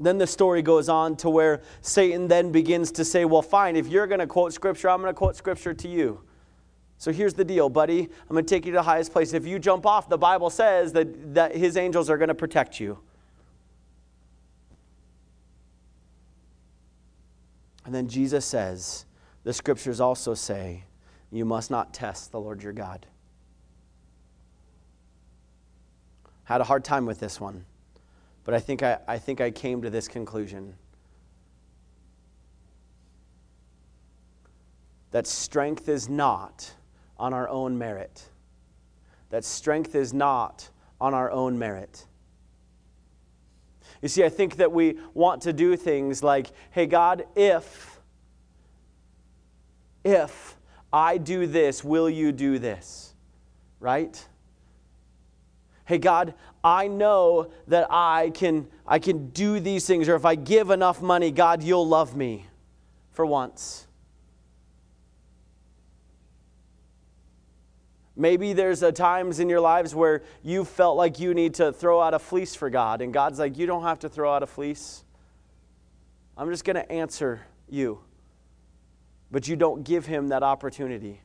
Then 0.00 0.18
the 0.18 0.26
story 0.26 0.62
goes 0.62 0.88
on 0.88 1.14
to 1.18 1.30
where 1.30 1.62
Satan 1.80 2.26
then 2.26 2.50
begins 2.50 2.90
to 2.90 3.04
say, 3.04 3.24
Well, 3.24 3.40
fine, 3.40 3.76
if 3.76 3.86
you're 3.86 4.08
going 4.08 4.18
to 4.18 4.26
quote 4.26 4.52
scripture, 4.52 4.90
I'm 4.90 5.00
going 5.00 5.14
to 5.14 5.16
quote 5.16 5.36
scripture 5.36 5.74
to 5.74 5.86
you. 5.86 6.22
So 6.98 7.12
here's 7.12 7.34
the 7.34 7.44
deal, 7.44 7.68
buddy. 7.68 8.00
I'm 8.00 8.34
going 8.34 8.44
to 8.44 8.52
take 8.52 8.66
you 8.66 8.72
to 8.72 8.78
the 8.78 8.82
highest 8.82 9.12
place. 9.12 9.32
If 9.32 9.46
you 9.46 9.60
jump 9.60 9.86
off, 9.86 10.08
the 10.08 10.18
Bible 10.18 10.50
says 10.50 10.92
that, 10.94 11.34
that 11.34 11.54
his 11.54 11.76
angels 11.76 12.10
are 12.10 12.18
going 12.18 12.30
to 12.30 12.34
protect 12.34 12.80
you. 12.80 12.98
And 17.84 17.94
then 17.94 18.08
Jesus 18.08 18.44
says, 18.44 19.06
the 19.46 19.52
scriptures 19.52 20.00
also 20.00 20.34
say, 20.34 20.82
you 21.30 21.44
must 21.44 21.70
not 21.70 21.94
test 21.94 22.32
the 22.32 22.40
Lord 22.40 22.64
your 22.64 22.72
God. 22.72 23.06
Had 26.42 26.60
a 26.60 26.64
hard 26.64 26.84
time 26.84 27.06
with 27.06 27.20
this 27.20 27.40
one, 27.40 27.64
but 28.42 28.54
I 28.54 28.58
think 28.58 28.82
I, 28.82 28.98
I 29.06 29.18
think 29.18 29.40
I 29.40 29.52
came 29.52 29.82
to 29.82 29.88
this 29.88 30.08
conclusion. 30.08 30.74
That 35.12 35.28
strength 35.28 35.88
is 35.88 36.08
not 36.08 36.74
on 37.16 37.32
our 37.32 37.48
own 37.48 37.78
merit. 37.78 38.28
That 39.30 39.44
strength 39.44 39.94
is 39.94 40.12
not 40.12 40.68
on 41.00 41.14
our 41.14 41.30
own 41.30 41.56
merit. 41.56 42.04
You 44.02 44.08
see, 44.08 44.24
I 44.24 44.28
think 44.28 44.56
that 44.56 44.72
we 44.72 44.98
want 45.14 45.42
to 45.42 45.52
do 45.52 45.76
things 45.76 46.24
like, 46.24 46.48
hey, 46.72 46.86
God, 46.86 47.26
if, 47.36 47.95
if 50.06 50.56
I 50.92 51.18
do 51.18 51.46
this, 51.46 51.82
will 51.82 52.08
you 52.08 52.32
do 52.32 52.58
this? 52.58 53.14
Right? 53.80 54.24
Hey, 55.84 55.98
God, 55.98 56.34
I 56.64 56.88
know 56.88 57.50
that 57.66 57.88
I 57.90 58.30
can, 58.30 58.68
I 58.86 58.98
can 58.98 59.28
do 59.30 59.60
these 59.60 59.86
things, 59.86 60.08
or 60.08 60.14
if 60.14 60.24
I 60.24 60.36
give 60.36 60.70
enough 60.70 61.02
money, 61.02 61.30
God, 61.30 61.62
you'll 61.62 61.86
love 61.86 62.16
me 62.16 62.46
for 63.10 63.26
once. 63.26 63.86
Maybe 68.18 68.52
there's 68.54 68.82
a 68.82 68.92
times 68.92 69.40
in 69.40 69.48
your 69.48 69.60
lives 69.60 69.94
where 69.94 70.22
you 70.42 70.64
felt 70.64 70.96
like 70.96 71.20
you 71.20 71.34
need 71.34 71.54
to 71.54 71.72
throw 71.72 72.00
out 72.00 72.14
a 72.14 72.18
fleece 72.18 72.54
for 72.54 72.70
God, 72.70 73.02
and 73.02 73.12
God's 73.12 73.38
like, 73.38 73.58
You 73.58 73.66
don't 73.66 73.82
have 73.82 73.98
to 74.00 74.08
throw 74.08 74.32
out 74.32 74.42
a 74.42 74.46
fleece. 74.46 75.04
I'm 76.36 76.50
just 76.50 76.64
going 76.64 76.76
to 76.76 76.90
answer 76.90 77.42
you. 77.68 78.00
But 79.30 79.48
you 79.48 79.56
don't 79.56 79.82
give 79.82 80.06
him 80.06 80.28
that 80.28 80.42
opportunity. 80.42 81.20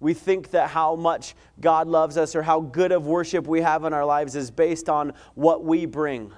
We 0.00 0.14
think 0.14 0.50
that 0.52 0.70
how 0.70 0.96
much 0.96 1.34
God 1.60 1.86
loves 1.86 2.16
us 2.16 2.34
or 2.34 2.42
how 2.42 2.60
good 2.60 2.90
of 2.90 3.06
worship 3.06 3.46
we 3.46 3.60
have 3.60 3.84
in 3.84 3.92
our 3.92 4.04
lives 4.04 4.34
is 4.34 4.50
based 4.50 4.88
on 4.88 5.12
what 5.34 5.62
we 5.62 5.84
bring. 5.84 6.32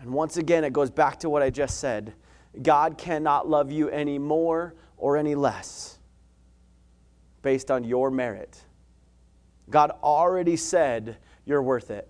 And 0.00 0.10
once 0.10 0.36
again, 0.36 0.64
it 0.64 0.72
goes 0.72 0.90
back 0.90 1.20
to 1.20 1.30
what 1.30 1.42
I 1.42 1.50
just 1.50 1.78
said 1.78 2.14
God 2.62 2.98
cannot 2.98 3.48
love 3.48 3.70
you 3.70 3.88
any 3.90 4.18
more 4.18 4.74
or 4.96 5.16
any 5.16 5.34
less 5.34 5.98
based 7.42 7.70
on 7.70 7.84
your 7.84 8.10
merit. 8.10 8.60
God 9.70 9.92
already 10.02 10.56
said 10.56 11.16
you're 11.44 11.62
worth 11.62 11.90
it. 11.90 12.08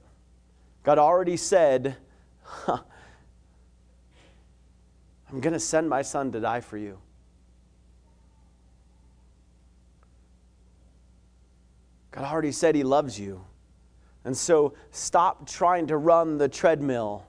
God 0.82 0.98
already 0.98 1.36
said, 1.36 1.96
huh, 2.42 2.78
I'm 5.36 5.42
going 5.42 5.52
to 5.52 5.60
send 5.60 5.90
my 5.90 6.00
son 6.00 6.32
to 6.32 6.40
die 6.40 6.62
for 6.62 6.78
you. 6.78 6.98
God 12.10 12.24
already 12.24 12.52
said 12.52 12.74
he 12.74 12.82
loves 12.82 13.20
you. 13.20 13.44
And 14.24 14.34
so 14.34 14.72
stop 14.92 15.46
trying 15.46 15.88
to 15.88 15.98
run 15.98 16.38
the 16.38 16.48
treadmill 16.48 17.26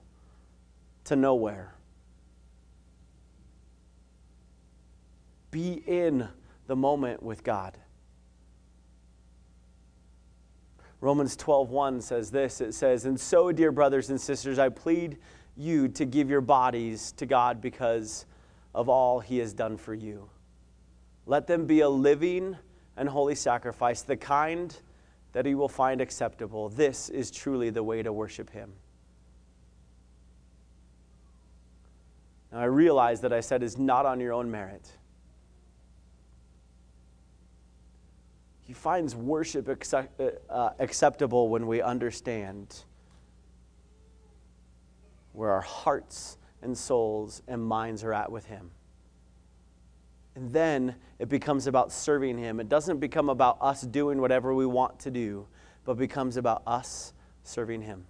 to 1.03 1.17
nowhere. 1.17 1.75
Be 5.51 5.73
in 5.85 6.29
the 6.67 6.77
moment 6.77 7.21
with 7.21 7.43
God. 7.43 7.77
Romans 11.01 11.35
12:1 11.35 12.01
says 12.01 12.31
this 12.31 12.61
it 12.61 12.73
says 12.73 13.03
and 13.03 13.19
so 13.19 13.51
dear 13.51 13.71
brothers 13.73 14.09
and 14.09 14.19
sisters 14.19 14.57
I 14.57 14.69
plead 14.69 15.17
you 15.57 15.87
to 15.89 16.05
give 16.05 16.29
your 16.29 16.41
bodies 16.41 17.11
to 17.13 17.25
God 17.25 17.61
because 17.61 18.25
of 18.75 18.89
all 18.89 19.19
he 19.19 19.39
has 19.39 19.53
done 19.53 19.77
for 19.77 19.93
you. 19.93 20.29
Let 21.25 21.47
them 21.47 21.65
be 21.65 21.81
a 21.81 21.89
living 21.89 22.55
and 22.95 23.09
holy 23.09 23.35
sacrifice 23.35 24.01
the 24.01 24.15
kind 24.17 24.75
that 25.33 25.45
he 25.45 25.55
will 25.55 25.69
find 25.69 25.99
acceptable. 25.99 26.69
This 26.69 27.09
is 27.09 27.31
truly 27.31 27.69
the 27.69 27.83
way 27.83 28.01
to 28.01 28.13
worship 28.13 28.49
him. 28.49 28.73
Now, 32.51 32.59
I 32.59 32.65
realize 32.65 33.21
that 33.21 33.33
I 33.33 33.41
said 33.41 33.61
is 33.61 33.77
not 33.77 34.05
on 34.05 34.19
your 34.19 34.33
own 34.33 34.49
merit. 34.49 34.89
He 38.61 38.73
finds 38.73 39.15
worship 39.15 39.67
accept, 39.67 40.21
uh, 40.49 40.69
acceptable 40.79 41.49
when 41.49 41.67
we 41.67 41.81
understand 41.81 42.83
where 45.37 45.51
our 45.51 45.61
hearts 45.61 46.39
and 46.63 46.75
souls 46.75 47.43
and 47.47 47.63
minds 47.63 48.03
are 48.03 48.11
at 48.11 48.31
with 48.31 48.45
Him. 48.45 48.71
And 50.35 50.51
then 50.51 50.95
it 51.19 51.29
becomes 51.29 51.67
about 51.67 51.91
serving 51.91 52.39
Him. 52.39 52.59
It 52.59 52.69
doesn't 52.69 52.99
become 52.99 53.29
about 53.29 53.59
us 53.61 53.83
doing 53.83 54.19
whatever 54.19 54.55
we 54.55 54.65
want 54.65 54.97
to 55.01 55.11
do, 55.11 55.45
but 55.85 55.93
becomes 55.93 56.37
about 56.37 56.63
us 56.65 57.13
serving 57.43 57.83
Him. 57.83 58.05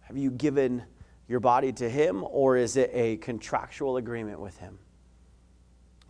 Have 0.00 0.18
you 0.18 0.30
given 0.30 0.82
your 1.26 1.40
body 1.40 1.72
to 1.72 1.88
Him, 1.88 2.22
or 2.28 2.58
is 2.58 2.76
it 2.76 2.90
a 2.92 3.16
contractual 3.16 3.96
agreement 3.96 4.40
with 4.40 4.58
Him? 4.58 4.78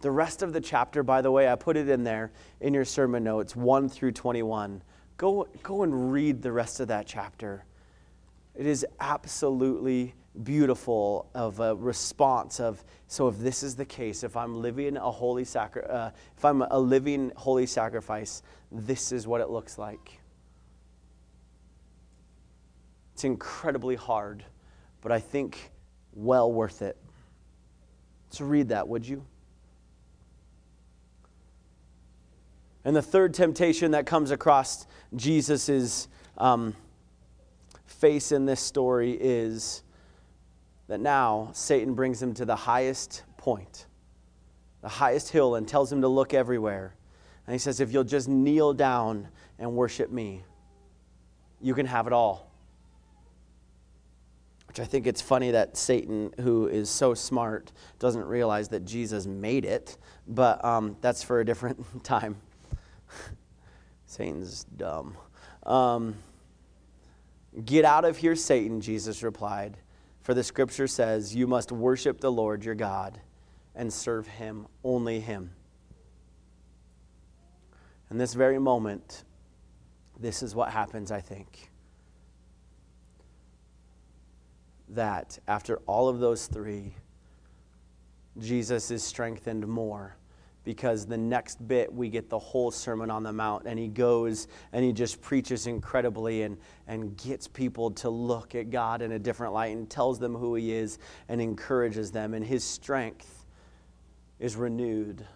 The 0.00 0.10
rest 0.10 0.42
of 0.42 0.52
the 0.52 0.60
chapter, 0.60 1.04
by 1.04 1.22
the 1.22 1.30
way, 1.30 1.48
I 1.48 1.54
put 1.54 1.76
it 1.76 1.88
in 1.88 2.02
there 2.02 2.32
in 2.60 2.74
your 2.74 2.84
sermon 2.84 3.22
notes, 3.22 3.54
1 3.54 3.88
through 3.88 4.12
21. 4.12 4.82
Go, 5.18 5.48
go 5.62 5.82
and 5.82 6.12
read 6.12 6.42
the 6.42 6.52
rest 6.52 6.80
of 6.80 6.88
that 6.88 7.06
chapter. 7.06 7.64
It 8.54 8.66
is 8.66 8.86
absolutely 9.00 10.14
beautiful 10.44 11.28
of 11.34 11.58
a 11.58 11.74
response 11.74 12.60
of 12.60 12.84
so 13.08 13.26
if 13.26 13.38
this 13.38 13.64
is 13.64 13.74
the 13.74 13.84
case 13.84 14.22
if 14.22 14.36
i'm 14.36 14.62
living 14.62 14.96
a 14.96 15.10
holy 15.10 15.44
sacri- 15.44 15.82
uh, 15.82 16.10
if 16.36 16.44
i'm 16.44 16.62
a 16.62 16.78
living 16.78 17.32
holy 17.34 17.66
sacrifice 17.66 18.42
this 18.70 19.10
is 19.10 19.26
what 19.26 19.40
it 19.40 19.50
looks 19.50 19.78
like. 19.78 20.20
It's 23.14 23.24
incredibly 23.24 23.96
hard 23.96 24.44
but 25.00 25.10
i 25.10 25.18
think 25.18 25.72
well 26.12 26.52
worth 26.52 26.82
it. 26.82 26.96
So 28.30 28.44
read 28.44 28.68
that 28.68 28.86
would 28.86 29.06
you? 29.06 29.24
And 32.84 32.96
the 32.96 33.02
third 33.02 33.34
temptation 33.34 33.90
that 33.90 34.06
comes 34.06 34.30
across 34.30 34.86
jesus' 35.14 36.08
um, 36.36 36.74
face 37.86 38.32
in 38.32 38.46
this 38.46 38.60
story 38.60 39.12
is 39.20 39.82
that 40.88 41.00
now 41.00 41.50
Satan 41.52 41.94
brings 41.94 42.20
him 42.22 42.34
to 42.34 42.44
the 42.44 42.56
highest 42.56 43.24
point, 43.36 43.86
the 44.80 44.88
highest 44.88 45.30
hill, 45.30 45.54
and 45.54 45.68
tells 45.68 45.92
him 45.92 46.00
to 46.00 46.08
look 46.08 46.32
everywhere. 46.34 46.94
And 47.46 47.54
he 47.54 47.58
says, 47.58 47.80
If 47.80 47.92
you'll 47.92 48.04
just 48.04 48.28
kneel 48.28 48.72
down 48.72 49.28
and 49.58 49.74
worship 49.74 50.10
me, 50.10 50.44
you 51.60 51.74
can 51.74 51.86
have 51.86 52.06
it 52.06 52.12
all. 52.12 52.50
Which 54.66 54.80
I 54.80 54.84
think 54.84 55.06
it's 55.06 55.22
funny 55.22 55.50
that 55.50 55.76
Satan, 55.76 56.32
who 56.40 56.68
is 56.68 56.90
so 56.90 57.14
smart, 57.14 57.72
doesn't 57.98 58.24
realize 58.24 58.68
that 58.68 58.84
Jesus 58.84 59.26
made 59.26 59.64
it, 59.64 59.96
but 60.26 60.62
um, 60.64 60.96
that's 61.00 61.22
for 61.22 61.40
a 61.40 61.44
different 61.44 61.84
time. 62.04 62.36
Satan's 64.08 64.64
dumb. 64.64 65.16
Um, 65.64 66.16
Get 67.64 67.84
out 67.84 68.04
of 68.04 68.16
here, 68.16 68.36
Satan, 68.36 68.80
Jesus 68.80 69.22
replied. 69.22 69.76
For 70.22 70.34
the 70.34 70.44
scripture 70.44 70.86
says, 70.86 71.34
You 71.34 71.46
must 71.46 71.72
worship 71.72 72.20
the 72.20 72.30
Lord 72.30 72.64
your 72.64 72.74
God 72.74 73.20
and 73.74 73.92
serve 73.92 74.26
him, 74.26 74.66
only 74.84 75.20
him. 75.20 75.50
In 78.10 78.18
this 78.18 78.34
very 78.34 78.58
moment, 78.58 79.24
this 80.18 80.42
is 80.42 80.54
what 80.54 80.70
happens, 80.70 81.10
I 81.10 81.20
think. 81.20 81.70
That 84.90 85.38
after 85.48 85.76
all 85.86 86.08
of 86.08 86.18
those 86.18 86.46
three, 86.46 86.94
Jesus 88.38 88.90
is 88.90 89.02
strengthened 89.02 89.66
more 89.66 90.17
because 90.68 91.06
the 91.06 91.16
next 91.16 91.66
bit 91.66 91.90
we 91.90 92.10
get 92.10 92.28
the 92.28 92.38
whole 92.38 92.70
Sermon 92.70 93.10
on 93.10 93.22
the 93.22 93.32
Mount, 93.32 93.64
and 93.64 93.78
he 93.78 93.88
goes 93.88 94.48
and 94.74 94.84
he 94.84 94.92
just 94.92 95.22
preaches 95.22 95.66
incredibly 95.66 96.42
and, 96.42 96.58
and 96.86 97.16
gets 97.16 97.48
people 97.48 97.90
to 97.92 98.10
look 98.10 98.54
at 98.54 98.68
God 98.68 99.00
in 99.00 99.12
a 99.12 99.18
different 99.18 99.54
light 99.54 99.74
and 99.74 99.88
tells 99.88 100.18
them 100.18 100.34
who 100.34 100.56
he 100.56 100.74
is 100.74 100.98
and 101.30 101.40
encourages 101.40 102.12
them. 102.12 102.34
And 102.34 102.44
his 102.44 102.62
strength 102.62 103.46
is 104.38 104.56
renewed 104.56 105.26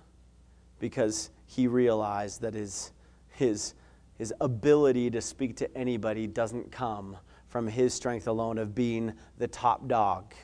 because 0.78 1.30
he 1.46 1.66
realized 1.66 2.42
that 2.42 2.52
his, 2.52 2.92
his, 3.30 3.72
his 4.18 4.34
ability 4.38 5.08
to 5.12 5.22
speak 5.22 5.56
to 5.56 5.74
anybody 5.74 6.26
doesn't 6.26 6.70
come 6.70 7.16
from 7.48 7.68
his 7.68 7.94
strength 7.94 8.28
alone 8.28 8.58
of 8.58 8.74
being 8.74 9.14
the 9.38 9.48
top 9.48 9.88
dog. 9.88 10.34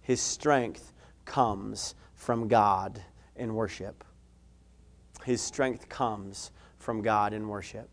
His 0.00 0.18
strength 0.18 0.94
comes 1.26 1.94
from 2.14 2.48
God 2.48 3.02
in 3.38 3.54
worship. 3.54 4.04
His 5.24 5.40
strength 5.40 5.88
comes 5.88 6.50
from 6.78 7.02
God 7.02 7.32
in 7.32 7.48
worship. 7.48 7.88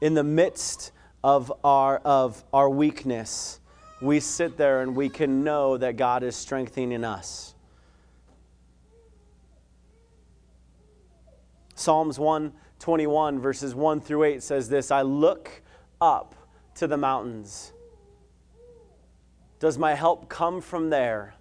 In 0.00 0.14
the 0.14 0.24
midst 0.24 0.92
of 1.22 1.52
our, 1.62 1.98
of 1.98 2.42
our 2.52 2.68
weakness, 2.68 3.60
we 4.00 4.18
sit 4.18 4.56
there 4.56 4.82
and 4.82 4.96
we 4.96 5.08
can 5.08 5.44
know 5.44 5.76
that 5.76 5.96
God 5.96 6.22
is 6.22 6.34
strengthening 6.34 7.04
us. 7.04 7.54
Psalms 11.74 12.18
121, 12.18 13.38
verses 13.40 13.74
1 13.74 14.00
through 14.00 14.24
8 14.24 14.42
says 14.42 14.68
this 14.68 14.90
I 14.90 15.02
look 15.02 15.62
up 16.00 16.34
to 16.76 16.86
the 16.86 16.96
mountains. 16.96 17.72
Does 19.60 19.78
my 19.78 19.94
help 19.94 20.28
come 20.28 20.60
from 20.60 20.90
there? 20.90 21.34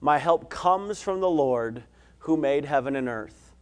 My 0.00 0.18
help 0.18 0.50
comes 0.50 1.00
from 1.00 1.20
the 1.20 1.30
Lord 1.30 1.84
who 2.18 2.36
made 2.36 2.64
heaven 2.64 2.96
and 2.96 3.08
earth. 3.08 3.54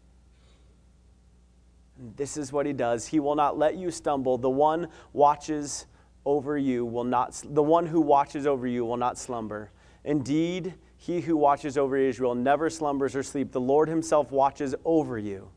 And 1.99 2.17
this 2.17 2.37
is 2.37 2.53
what 2.53 2.67
he 2.67 2.73
does. 2.73 3.07
He 3.07 3.21
will 3.21 3.37
not 3.37 3.59
let 3.59 3.77
you 3.77 3.91
stumble. 3.91 4.39
The 4.39 4.51
one 4.51 4.89
watches 5.13 5.87
over 6.27 6.57
you 6.57 6.85
will 6.85 7.05
not 7.05 7.41
the 7.45 7.63
one 7.63 7.87
who 7.87 8.01
watches 8.01 8.47
over 8.47 8.67
you 8.67 8.85
will 8.85 8.97
not 8.97 9.19
slumber. 9.19 9.71
Indeed, 10.05 10.75
he 10.97 11.21
who 11.21 11.37
watches 11.37 11.77
over 11.77 11.97
Israel 11.97 12.35
never 12.35 12.71
slumbers 12.71 13.15
or 13.15 13.23
sleep. 13.23 13.53
The 13.53 13.61
Lord 13.61 13.89
himself 13.89 14.31
watches 14.33 14.75
over 14.85 15.19
you. 15.19 15.51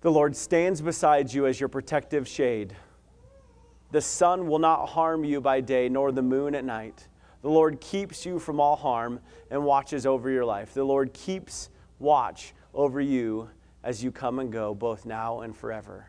The 0.00 0.10
Lord 0.10 0.36
stands 0.36 0.80
beside 0.80 1.32
you 1.32 1.46
as 1.46 1.60
your 1.60 1.68
protective 1.68 2.26
shade. 2.26 2.74
The 3.90 4.00
sun 4.00 4.48
will 4.48 4.58
not 4.58 4.86
harm 4.86 5.24
you 5.24 5.40
by 5.40 5.60
day, 5.60 5.88
nor 5.88 6.12
the 6.12 6.22
moon 6.22 6.54
at 6.54 6.64
night. 6.64 7.08
The 7.44 7.50
Lord 7.50 7.78
keeps 7.82 8.24
you 8.24 8.38
from 8.38 8.58
all 8.58 8.74
harm 8.74 9.20
and 9.50 9.62
watches 9.62 10.06
over 10.06 10.30
your 10.30 10.46
life. 10.46 10.72
The 10.72 10.82
Lord 10.82 11.12
keeps 11.12 11.68
watch 11.98 12.54
over 12.72 13.02
you 13.02 13.50
as 13.82 14.02
you 14.02 14.10
come 14.10 14.38
and 14.38 14.50
go, 14.50 14.74
both 14.74 15.04
now 15.04 15.42
and 15.42 15.54
forever. 15.54 16.08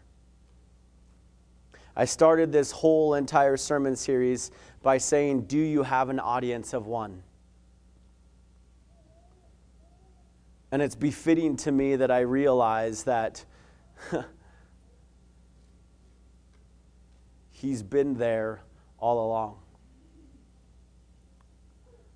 I 1.94 2.06
started 2.06 2.54
this 2.54 2.72
whole 2.72 3.16
entire 3.16 3.58
sermon 3.58 3.98
series 3.98 4.50
by 4.82 4.98
saying, 4.98 5.42
Do 5.48 5.58
you 5.58 5.84
have 5.84 6.08
an 6.08 6.22
audience 6.22 6.72
of 6.74 6.88
one? 6.88 7.22
And 10.72 10.82
it's 10.82 10.96
befitting 10.96 11.58
to 11.58 11.72
me 11.74 11.98
that 11.98 12.12
I 12.12 12.22
realize 12.22 13.04
that 13.04 13.44
He's 17.52 17.84
been 17.84 18.14
there 18.14 18.62
all 18.98 19.28
along. 19.28 19.65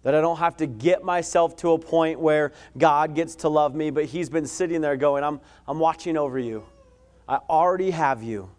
That 0.04 0.16
I 0.16 0.22
don't 0.22 0.38
have 0.38 0.58
to 0.58 0.68
get 0.68 1.04
myself 1.04 1.56
to 1.58 1.74
a 1.74 1.80
point 1.80 2.20
where 2.20 2.54
God 2.78 3.16
gets 3.16 3.36
to 3.38 3.50
love 3.50 3.76
me, 3.76 3.90
but 3.90 4.06
He's 4.06 4.30
been 4.30 4.48
sitting 4.48 4.82
there 4.82 4.96
going, 4.96 5.24
I'm, 5.24 5.42
I'm 5.68 5.80
watching 5.80 6.18
over 6.18 6.40
you. 6.40 6.66
I 7.28 7.40
already 7.50 7.92
have 7.92 8.24
you. 8.24 8.50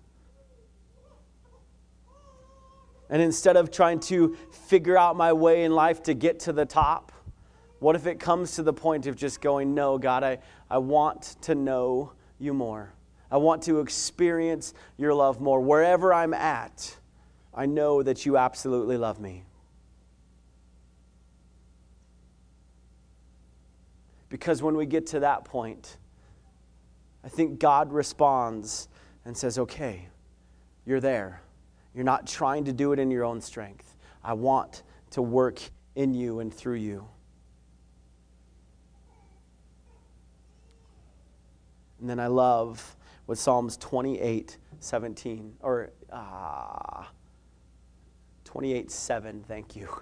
And 3.09 3.20
instead 3.20 3.57
of 3.57 3.70
trying 3.70 4.01
to 4.01 4.36
figure 4.68 4.97
out 4.97 5.16
my 5.16 5.32
way 5.32 5.64
in 5.64 5.72
life 5.72 6.03
to 6.05 6.14
get 6.14 6.41
to 6.41 6.53
the 6.53 6.64
top, 6.64 7.11
what 7.80 7.97
if 7.97 8.07
it 8.07 8.20
comes 8.20 8.55
to 8.57 8.62
the 8.62 8.72
point 8.72 9.07
of 9.07 9.16
just 9.16 9.41
going, 9.41 9.74
No, 9.74 9.99
God, 9.99 10.22
I, 10.22 10.38
I 10.70 10.78
want 10.78 11.36
to 11.43 11.55
know 11.55 12.12
you 12.38 12.55
more. 12.55 12.93
I 13.30 13.38
want 13.38 13.62
to 13.64 13.80
experience 13.80 14.74
your 14.97 15.14
love 15.14 15.41
more. 15.41 15.61
Wherever 15.61 16.12
I'm 16.12 16.34
at, 16.34 16.97
I 17.55 17.66
know 17.66 18.03
that 18.03 18.26
you 18.26 18.36
absolutely 18.36 18.97
love 18.97 19.20
me. 19.20 19.45
Because 24.31 24.62
when 24.62 24.76
we 24.76 24.87
get 24.87 25.07
to 25.09 25.20
that 25.20 25.45
point, 25.45 25.99
I 27.22 27.28
think 27.28 27.59
God 27.59 27.93
responds 27.93 28.89
and 29.26 29.37
says, 29.37 29.59
Okay, 29.59 30.09
you're 30.87 31.01
there. 31.01 31.43
You're 31.95 32.05
not 32.05 32.26
trying 32.26 32.64
to 32.64 32.72
do 32.72 32.93
it 32.93 32.99
in 32.99 33.11
your 33.11 33.24
own 33.24 33.41
strength. 33.41 33.97
I 34.24 34.33
want 34.33 34.85
to 35.11 35.20
work 35.20 35.61
in 35.97 36.14
you 36.14 36.41
and 36.41 36.55
through 36.55 36.76
you. 36.76 37.07
And 42.01 42.09
then 42.09 42.18
I 42.18 42.28
love 42.28 42.97
what 43.26 43.37
Psalms 43.37 43.76
28 43.76 44.57
17, 44.83 45.57
or 45.61 45.91
ah, 46.11 47.03
uh, 47.03 47.05
28 48.45 48.91
7, 48.91 49.45
thank 49.47 49.76
you. 49.76 49.89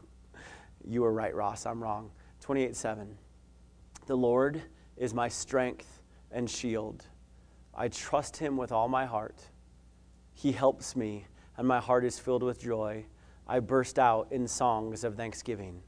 You 0.90 1.02
were 1.02 1.12
right, 1.12 1.34
Ross, 1.34 1.66
I'm 1.66 1.82
wrong. 1.82 2.10
28 2.40 2.74
7. 2.74 3.18
The 4.08 4.16
Lord 4.16 4.62
is 4.96 5.12
my 5.12 5.28
strength 5.28 6.00
and 6.32 6.48
shield. 6.48 7.04
I 7.74 7.88
trust 7.88 8.38
him 8.38 8.56
with 8.56 8.72
all 8.72 8.88
my 8.88 9.04
heart. 9.04 9.38
He 10.32 10.50
helps 10.50 10.96
me, 10.96 11.26
and 11.58 11.68
my 11.68 11.78
heart 11.78 12.06
is 12.06 12.18
filled 12.18 12.42
with 12.42 12.58
joy. 12.58 13.04
I 13.46 13.60
burst 13.60 13.98
out 13.98 14.28
in 14.30 14.48
songs 14.48 15.04
of 15.04 15.14
thanksgiving. 15.14 15.82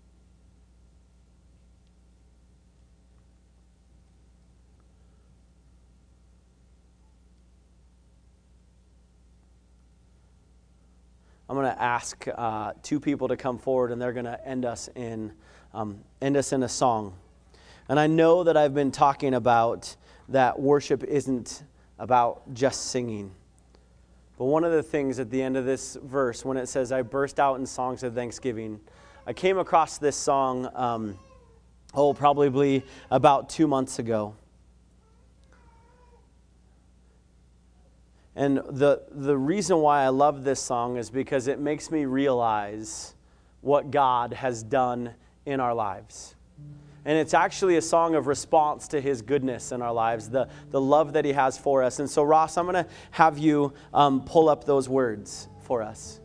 I'm 11.49 11.57
going 11.57 11.75
to 11.75 11.83
ask 11.83 12.29
uh, 12.37 12.75
two 12.83 13.01
people 13.01 13.29
to 13.29 13.37
come 13.39 13.57
forward, 13.57 13.93
and 13.93 14.01
they're 14.01 14.12
going 14.12 14.27
to 14.27 14.47
end 14.47 14.66
us 14.66 14.91
in 14.95 15.33
um, 15.73 16.01
end 16.21 16.37
us 16.37 16.53
in 16.53 16.62
a 16.64 16.68
song. 16.68 17.14
And 17.91 17.99
I 17.99 18.07
know 18.07 18.45
that 18.45 18.57
I've 18.57 18.72
been 18.72 18.93
talking 18.93 19.34
about 19.34 19.97
that 20.28 20.61
worship 20.61 21.03
isn't 21.03 21.64
about 21.99 22.55
just 22.55 22.86
singing. 22.93 23.32
But 24.38 24.45
one 24.45 24.62
of 24.62 24.70
the 24.70 24.82
things 24.84 25.18
at 25.18 25.28
the 25.28 25.43
end 25.43 25.57
of 25.57 25.64
this 25.64 25.99
verse, 26.01 26.45
when 26.45 26.57
it 26.57 26.68
says, 26.68 26.93
I 26.93 27.03
burst 27.03 27.41
out 27.41 27.59
in 27.59 27.66
songs 27.66 28.05
of 28.05 28.14
thanksgiving, 28.14 28.78
I 29.26 29.32
came 29.32 29.59
across 29.59 29.99
this 29.99 30.14
song, 30.14 30.70
um, 30.76 31.18
oh, 31.93 32.14
probably 32.14 32.84
about 33.11 33.49
two 33.49 33.66
months 33.66 33.99
ago. 33.99 34.36
And 38.36 38.59
the, 38.59 39.03
the 39.11 39.36
reason 39.36 39.78
why 39.78 40.05
I 40.05 40.11
love 40.11 40.45
this 40.45 40.61
song 40.61 40.97
is 40.97 41.11
because 41.11 41.49
it 41.49 41.59
makes 41.59 41.91
me 41.91 42.05
realize 42.05 43.16
what 43.62 43.91
God 43.91 44.32
has 44.34 44.62
done 44.62 45.14
in 45.45 45.59
our 45.59 45.74
lives. 45.74 46.36
And 47.05 47.16
it's 47.16 47.32
actually 47.32 47.76
a 47.76 47.82
song 47.82 48.14
of 48.14 48.26
response 48.26 48.88
to 48.88 49.01
his 49.01 49.22
goodness 49.22 49.72
in 49.72 49.80
our 49.80 49.92
lives, 49.92 50.28
the, 50.28 50.48
the 50.70 50.80
love 50.80 51.14
that 51.14 51.24
he 51.24 51.32
has 51.32 51.57
for 51.57 51.82
us. 51.82 51.98
And 51.98 52.09
so, 52.09 52.22
Ross, 52.22 52.59
I'm 52.59 52.66
going 52.66 52.84
to 52.84 52.90
have 53.12 53.38
you 53.38 53.72
um, 53.94 54.22
pull 54.24 54.48
up 54.48 54.64
those 54.64 54.88
words 54.88 55.48
for 55.62 55.82
us. 55.82 56.20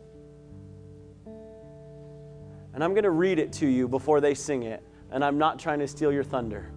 And 2.73 2.84
I'm 2.84 2.91
going 2.91 3.03
to 3.03 3.11
read 3.11 3.39
it 3.39 3.53
to 3.53 3.67
you 3.67 3.88
before 3.88 4.19
they 4.19 4.34
sing 4.34 4.63
it. 4.63 4.84
And 5.11 5.23
I'm 5.23 5.38
not 5.38 5.59
trying 5.59 5.80
to 5.80 5.88
steal 5.88 6.11
your 6.11 6.26
thunder 6.26 6.69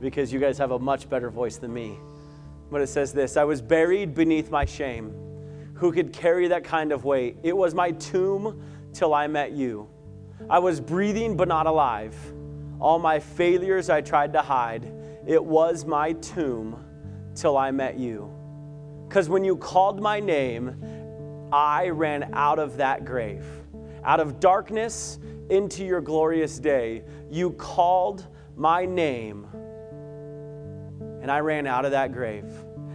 because 0.00 0.32
you 0.32 0.40
guys 0.40 0.56
have 0.56 0.70
a 0.70 0.78
much 0.78 1.10
better 1.10 1.28
voice 1.28 1.58
than 1.58 1.74
me. 1.74 1.98
But 2.70 2.80
it 2.80 2.88
says 2.88 3.12
this 3.12 3.36
I 3.36 3.44
was 3.44 3.60
buried 3.60 4.14
beneath 4.14 4.50
my 4.50 4.64
shame. 4.64 5.12
Who 5.74 5.92
could 5.92 6.10
carry 6.10 6.48
that 6.48 6.64
kind 6.64 6.90
of 6.90 7.04
weight? 7.04 7.36
It 7.42 7.54
was 7.54 7.74
my 7.74 7.90
tomb 7.92 8.62
till 8.94 9.12
I 9.12 9.26
met 9.26 9.52
you. 9.52 9.90
I 10.48 10.58
was 10.58 10.80
breathing 10.80 11.36
but 11.36 11.48
not 11.48 11.66
alive. 11.66 12.16
All 12.80 12.98
my 12.98 13.18
failures 13.18 13.90
I 13.90 14.00
tried 14.00 14.32
to 14.34 14.42
hide. 14.42 14.92
It 15.26 15.42
was 15.44 15.84
my 15.84 16.12
tomb 16.12 16.84
till 17.34 17.56
I 17.56 17.70
met 17.70 17.98
you. 17.98 18.30
Because 19.08 19.28
when 19.28 19.44
you 19.44 19.56
called 19.56 20.00
my 20.00 20.20
name, 20.20 21.48
I 21.52 21.88
ran 21.88 22.30
out 22.34 22.58
of 22.58 22.76
that 22.78 23.04
grave. 23.04 23.44
Out 24.04 24.20
of 24.20 24.40
darkness 24.40 25.18
into 25.50 25.84
your 25.84 26.00
glorious 26.00 26.58
day, 26.58 27.02
you 27.30 27.52
called 27.52 28.26
my 28.56 28.84
name 28.84 29.46
and 31.26 31.32
I 31.32 31.40
ran 31.40 31.66
out 31.66 31.84
of 31.84 31.90
that 31.90 32.12
grave, 32.12 32.44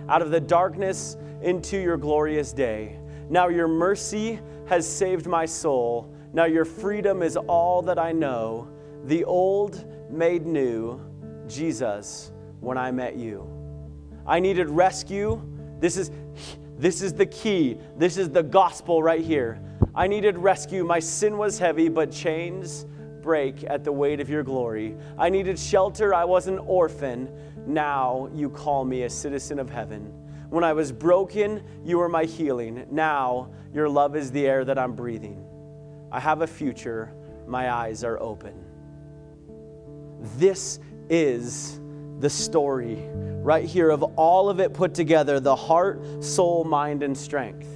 out 0.07 0.21
of 0.21 0.31
the 0.31 0.39
darkness 0.39 1.17
into 1.41 1.77
your 1.77 1.97
glorious 1.97 2.53
day. 2.53 2.97
Now 3.29 3.49
your 3.49 3.67
mercy 3.67 4.39
has 4.67 4.87
saved 4.87 5.27
my 5.27 5.45
soul. 5.45 6.15
Now 6.31 6.45
your 6.45 6.63
freedom 6.63 7.23
is 7.23 7.35
all 7.35 7.81
that 7.81 7.99
I 7.99 8.13
know. 8.13 8.69
The 9.05 9.23
old 9.25 9.85
made 10.11 10.45
new, 10.45 11.01
Jesus, 11.47 12.31
when 12.59 12.77
I 12.77 12.91
met 12.91 13.15
you. 13.15 13.47
I 14.25 14.39
needed 14.39 14.69
rescue. 14.69 15.41
This 15.79 15.97
is, 15.97 16.11
this 16.77 17.01
is 17.01 17.13
the 17.13 17.25
key. 17.25 17.77
This 17.97 18.17
is 18.17 18.29
the 18.29 18.43
gospel 18.43 19.01
right 19.01 19.23
here. 19.23 19.61
I 19.95 20.07
needed 20.07 20.37
rescue. 20.37 20.83
My 20.83 20.99
sin 20.99 21.37
was 21.37 21.57
heavy, 21.57 21.89
but 21.89 22.11
chains 22.11 22.85
break 23.21 23.63
at 23.65 23.83
the 23.83 23.91
weight 23.91 24.19
of 24.19 24.29
your 24.29 24.43
glory. 24.43 24.95
I 25.17 25.29
needed 25.29 25.57
shelter. 25.57 26.13
I 26.13 26.25
was 26.25 26.47
an 26.47 26.57
orphan. 26.59 27.29
Now 27.65 28.29
you 28.33 28.49
call 28.49 28.85
me 28.85 29.03
a 29.03 29.09
citizen 29.09 29.59
of 29.59 29.69
heaven. 29.69 30.13
When 30.49 30.63
I 30.63 30.73
was 30.73 30.91
broken, 30.91 31.63
you 31.83 31.97
were 31.97 32.09
my 32.09 32.25
healing. 32.25 32.85
Now 32.91 33.51
your 33.73 33.87
love 33.87 34.15
is 34.15 34.31
the 34.31 34.47
air 34.47 34.65
that 34.65 34.77
I'm 34.77 34.93
breathing. 34.93 35.45
I 36.11 36.19
have 36.19 36.41
a 36.41 36.47
future. 36.47 37.13
My 37.47 37.71
eyes 37.71 38.03
are 38.03 38.19
open. 38.21 38.70
This 40.37 40.79
is 41.09 41.79
the 42.19 42.29
story 42.29 43.09
right 43.41 43.65
here 43.65 43.89
of 43.89 44.03
all 44.03 44.49
of 44.49 44.59
it 44.59 44.73
put 44.73 44.93
together 44.93 45.39
the 45.39 45.55
heart, 45.55 46.23
soul, 46.23 46.63
mind, 46.63 47.01
and 47.01 47.17
strength. 47.17 47.67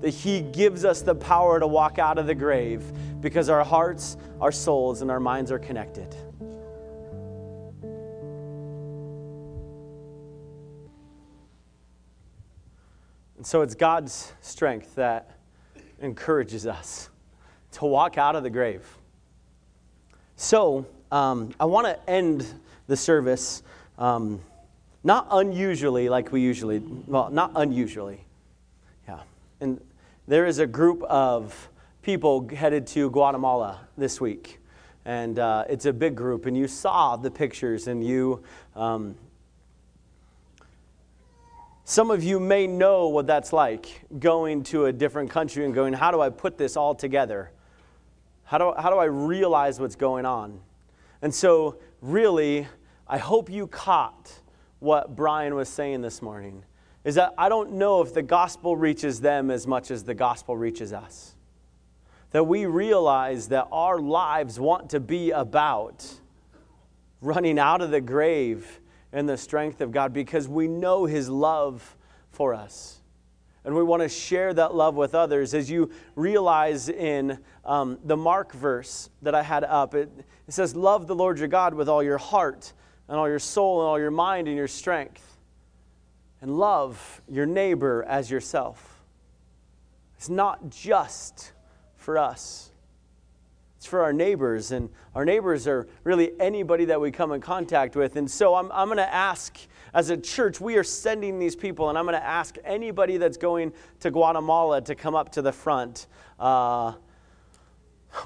That 0.00 0.10
He 0.10 0.42
gives 0.42 0.84
us 0.84 1.02
the 1.02 1.14
power 1.14 1.58
to 1.58 1.66
walk 1.66 1.98
out 1.98 2.18
of 2.18 2.26
the 2.26 2.34
grave 2.34 2.84
because 3.20 3.48
our 3.48 3.64
hearts, 3.64 4.16
our 4.40 4.52
souls, 4.52 5.02
and 5.02 5.10
our 5.10 5.18
minds 5.18 5.50
are 5.50 5.58
connected. 5.58 6.14
And 13.36 13.44
so 13.46 13.62
it's 13.62 13.74
God's 13.74 14.32
strength 14.40 14.94
that 14.94 15.30
encourages 16.00 16.66
us 16.66 17.10
to 17.72 17.86
walk 17.86 18.18
out 18.18 18.36
of 18.36 18.44
the 18.44 18.50
grave. 18.50 18.86
So 20.36 20.86
um, 21.10 21.54
I 21.58 21.64
want 21.64 21.86
to 21.86 22.10
end 22.10 22.46
the 22.86 22.96
service 22.96 23.62
um, 23.98 24.40
not 25.04 25.28
unusually 25.30 26.08
like 26.08 26.32
we 26.32 26.40
usually, 26.40 26.78
well, 27.06 27.30
not 27.30 27.52
unusually. 27.56 28.24
Yeah. 29.06 29.20
And 29.60 29.80
there 30.26 30.46
is 30.46 30.58
a 30.58 30.66
group 30.66 31.02
of 31.04 31.68
people 32.02 32.48
headed 32.48 32.86
to 32.88 33.10
Guatemala 33.10 33.80
this 33.96 34.20
week. 34.20 34.58
And 35.04 35.38
uh, 35.38 35.64
it's 35.68 35.86
a 35.86 35.92
big 35.92 36.14
group, 36.14 36.44
and 36.44 36.56
you 36.56 36.68
saw 36.68 37.16
the 37.16 37.30
pictures, 37.30 37.86
and 37.88 38.06
you 38.06 38.42
um, 38.76 39.14
some 41.88 42.10
of 42.10 42.22
you 42.22 42.38
may 42.38 42.66
know 42.66 43.08
what 43.08 43.26
that's 43.26 43.50
like 43.50 44.04
going 44.18 44.62
to 44.64 44.84
a 44.84 44.92
different 44.92 45.30
country 45.30 45.64
and 45.64 45.72
going, 45.72 45.94
How 45.94 46.10
do 46.10 46.20
I 46.20 46.28
put 46.28 46.58
this 46.58 46.76
all 46.76 46.94
together? 46.94 47.50
How 48.44 48.58
do, 48.58 48.74
how 48.78 48.90
do 48.90 48.96
I 48.96 49.06
realize 49.06 49.80
what's 49.80 49.96
going 49.96 50.26
on? 50.26 50.60
And 51.22 51.34
so, 51.34 51.78
really, 52.00 52.66
I 53.06 53.18
hope 53.18 53.50
you 53.50 53.66
caught 53.66 54.40
what 54.78 55.16
Brian 55.16 55.54
was 55.54 55.68
saying 55.68 56.02
this 56.02 56.22
morning 56.22 56.64
is 57.04 57.14
that 57.14 57.32
I 57.38 57.48
don't 57.48 57.72
know 57.72 58.02
if 58.02 58.12
the 58.12 58.22
gospel 58.22 58.76
reaches 58.76 59.20
them 59.20 59.50
as 59.50 59.66
much 59.66 59.90
as 59.90 60.04
the 60.04 60.14
gospel 60.14 60.56
reaches 60.56 60.92
us. 60.92 61.34
That 62.32 62.44
we 62.44 62.66
realize 62.66 63.48
that 63.48 63.68
our 63.72 63.98
lives 63.98 64.60
want 64.60 64.90
to 64.90 65.00
be 65.00 65.30
about 65.30 66.04
running 67.20 67.58
out 67.58 67.80
of 67.80 67.90
the 67.90 68.00
grave 68.00 68.80
in 69.12 69.26
the 69.26 69.36
strength 69.36 69.80
of 69.80 69.90
God 69.90 70.12
because 70.12 70.46
we 70.46 70.68
know 70.68 71.06
His 71.06 71.28
love 71.28 71.96
for 72.30 72.52
us. 72.52 72.97
And 73.68 73.76
we 73.76 73.82
want 73.82 74.00
to 74.00 74.08
share 74.08 74.54
that 74.54 74.74
love 74.74 74.94
with 74.94 75.14
others. 75.14 75.52
As 75.52 75.70
you 75.70 75.90
realize 76.14 76.88
in 76.88 77.38
um, 77.66 77.98
the 78.02 78.16
Mark 78.16 78.54
verse 78.54 79.10
that 79.20 79.34
I 79.34 79.42
had 79.42 79.62
up, 79.62 79.94
it, 79.94 80.10
it 80.46 80.54
says, 80.54 80.74
Love 80.74 81.06
the 81.06 81.14
Lord 81.14 81.38
your 81.38 81.48
God 81.48 81.74
with 81.74 81.86
all 81.86 82.02
your 82.02 82.16
heart 82.16 82.72
and 83.08 83.18
all 83.18 83.28
your 83.28 83.38
soul 83.38 83.82
and 83.82 83.86
all 83.86 83.98
your 83.98 84.10
mind 84.10 84.48
and 84.48 84.56
your 84.56 84.68
strength. 84.68 85.36
And 86.40 86.58
love 86.58 87.20
your 87.28 87.44
neighbor 87.44 88.06
as 88.08 88.30
yourself. 88.30 89.02
It's 90.16 90.30
not 90.30 90.70
just 90.70 91.52
for 91.98 92.16
us. 92.16 92.70
It's 93.76 93.84
for 93.86 94.00
our 94.00 94.14
neighbors, 94.14 94.72
and 94.72 94.88
our 95.14 95.26
neighbors 95.26 95.68
are 95.68 95.86
really 96.04 96.32
anybody 96.40 96.86
that 96.86 97.02
we 97.02 97.10
come 97.10 97.32
in 97.32 97.42
contact 97.42 97.96
with. 97.96 98.16
And 98.16 98.30
so 98.30 98.54
I'm, 98.54 98.72
I'm 98.72 98.88
going 98.88 98.96
to 98.96 99.14
ask, 99.14 99.58
as 99.94 100.10
a 100.10 100.16
church, 100.16 100.60
we 100.60 100.76
are 100.76 100.84
sending 100.84 101.38
these 101.38 101.56
people, 101.56 101.88
and 101.88 101.98
I'm 101.98 102.04
going 102.04 102.18
to 102.18 102.24
ask 102.24 102.56
anybody 102.64 103.16
that's 103.16 103.36
going 103.36 103.72
to 104.00 104.10
Guatemala 104.10 104.80
to 104.82 104.94
come 104.94 105.14
up 105.14 105.32
to 105.32 105.42
the 105.42 105.52
front. 105.52 106.06
Uh, 106.38 106.92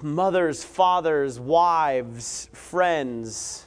mothers, 0.03 0.65
fathers, 0.65 1.39
wives, 1.39 2.49
friends. 2.53 3.67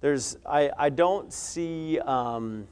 There's, 0.00 0.36
I, 0.46 0.70
I 0.78 0.90
don't 0.90 1.32
see. 1.32 1.98
Um, 1.98 2.68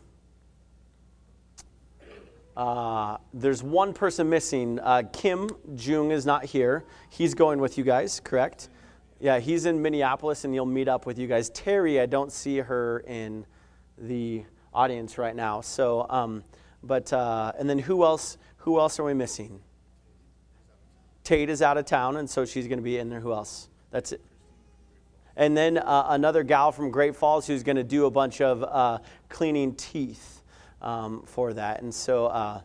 uh, 2.56 3.18
there's 3.34 3.62
one 3.62 3.92
person 3.92 4.30
missing. 4.30 4.80
Uh, 4.80 5.02
Kim 5.12 5.50
Jung 5.76 6.10
is 6.10 6.24
not 6.24 6.44
here. 6.44 6.84
He's 7.10 7.34
going 7.34 7.58
with 7.58 7.76
you 7.76 7.84
guys, 7.84 8.20
correct? 8.20 8.70
Yeah, 9.18 9.38
he's 9.38 9.64
in 9.64 9.80
Minneapolis 9.80 10.44
and 10.44 10.52
he'll 10.52 10.66
meet 10.66 10.88
up 10.88 11.06
with 11.06 11.18
you 11.18 11.26
guys. 11.26 11.48
Terry, 11.50 12.00
I 12.00 12.06
don't 12.06 12.30
see 12.30 12.58
her 12.58 13.00
in 13.06 13.46
the 13.96 14.44
audience 14.74 15.16
right 15.16 15.34
now. 15.34 15.62
So, 15.62 16.06
um, 16.10 16.44
but 16.82 17.12
uh, 17.12 17.52
and 17.58 17.68
then 17.68 17.78
who 17.78 18.04
else? 18.04 18.36
Who 18.58 18.78
else 18.78 18.98
are 18.98 19.04
we 19.04 19.14
missing? 19.14 19.60
Tate 21.24 21.48
is 21.48 21.62
out 21.62 21.78
of 21.78 21.86
town, 21.86 22.16
and 22.16 22.28
so 22.28 22.44
she's 22.44 22.68
going 22.68 22.78
to 22.78 22.84
be 22.84 22.98
in 22.98 23.08
there. 23.08 23.20
Who 23.20 23.32
else? 23.32 23.68
That's 23.90 24.12
it. 24.12 24.20
And 25.36 25.56
then 25.56 25.78
uh, 25.78 26.06
another 26.10 26.42
gal 26.42 26.72
from 26.72 26.90
Great 26.90 27.14
Falls 27.14 27.46
who's 27.46 27.62
going 27.62 27.76
to 27.76 27.84
do 27.84 28.06
a 28.06 28.10
bunch 28.10 28.40
of 28.40 28.62
uh, 28.62 28.98
cleaning 29.28 29.74
teeth 29.74 30.42
um, 30.80 31.22
for 31.26 31.52
that. 31.52 31.82
And 31.82 31.94
so, 31.94 32.26
uh, 32.26 32.60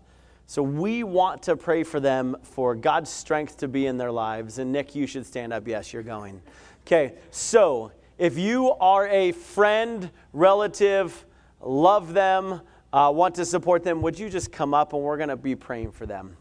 so 0.46 0.62
we 0.62 1.04
want 1.04 1.44
to 1.44 1.56
pray 1.56 1.84
for 1.84 2.00
them 2.00 2.36
for 2.44 2.76
God's 2.76 3.10
strength 3.10 3.58
to 3.58 3.68
be 3.68 3.88
in 3.88 3.98
their 3.98 4.12
lives. 4.12 4.58
And 4.58 4.72
Nick, 4.72 4.96
you 4.96 5.08
should 5.08 5.26
stand 5.26 5.54
up. 5.54 5.68
Yes, 5.68 5.94
you're 5.94 6.04
going. 6.04 6.42
Okay, 6.86 7.14
so 7.30 7.92
if 8.18 8.38
you 8.38 8.72
are 8.74 9.08
a 9.08 9.32
friend, 9.32 10.12
relative, 10.34 11.26
love 11.62 12.14
them, 12.14 12.62
uh, 12.92 13.12
want 13.14 13.36
to 13.36 13.46
support 13.46 13.84
them, 13.84 14.02
would 14.02 14.20
you 14.20 14.30
just 14.30 14.52
come 14.52 14.74
up 14.74 14.94
and 14.94 15.02
we're 15.02 15.18
going 15.18 15.30
to 15.30 15.38
be 15.38 15.56
praying 15.56 15.92
for 15.92 16.06
them? 16.06 16.36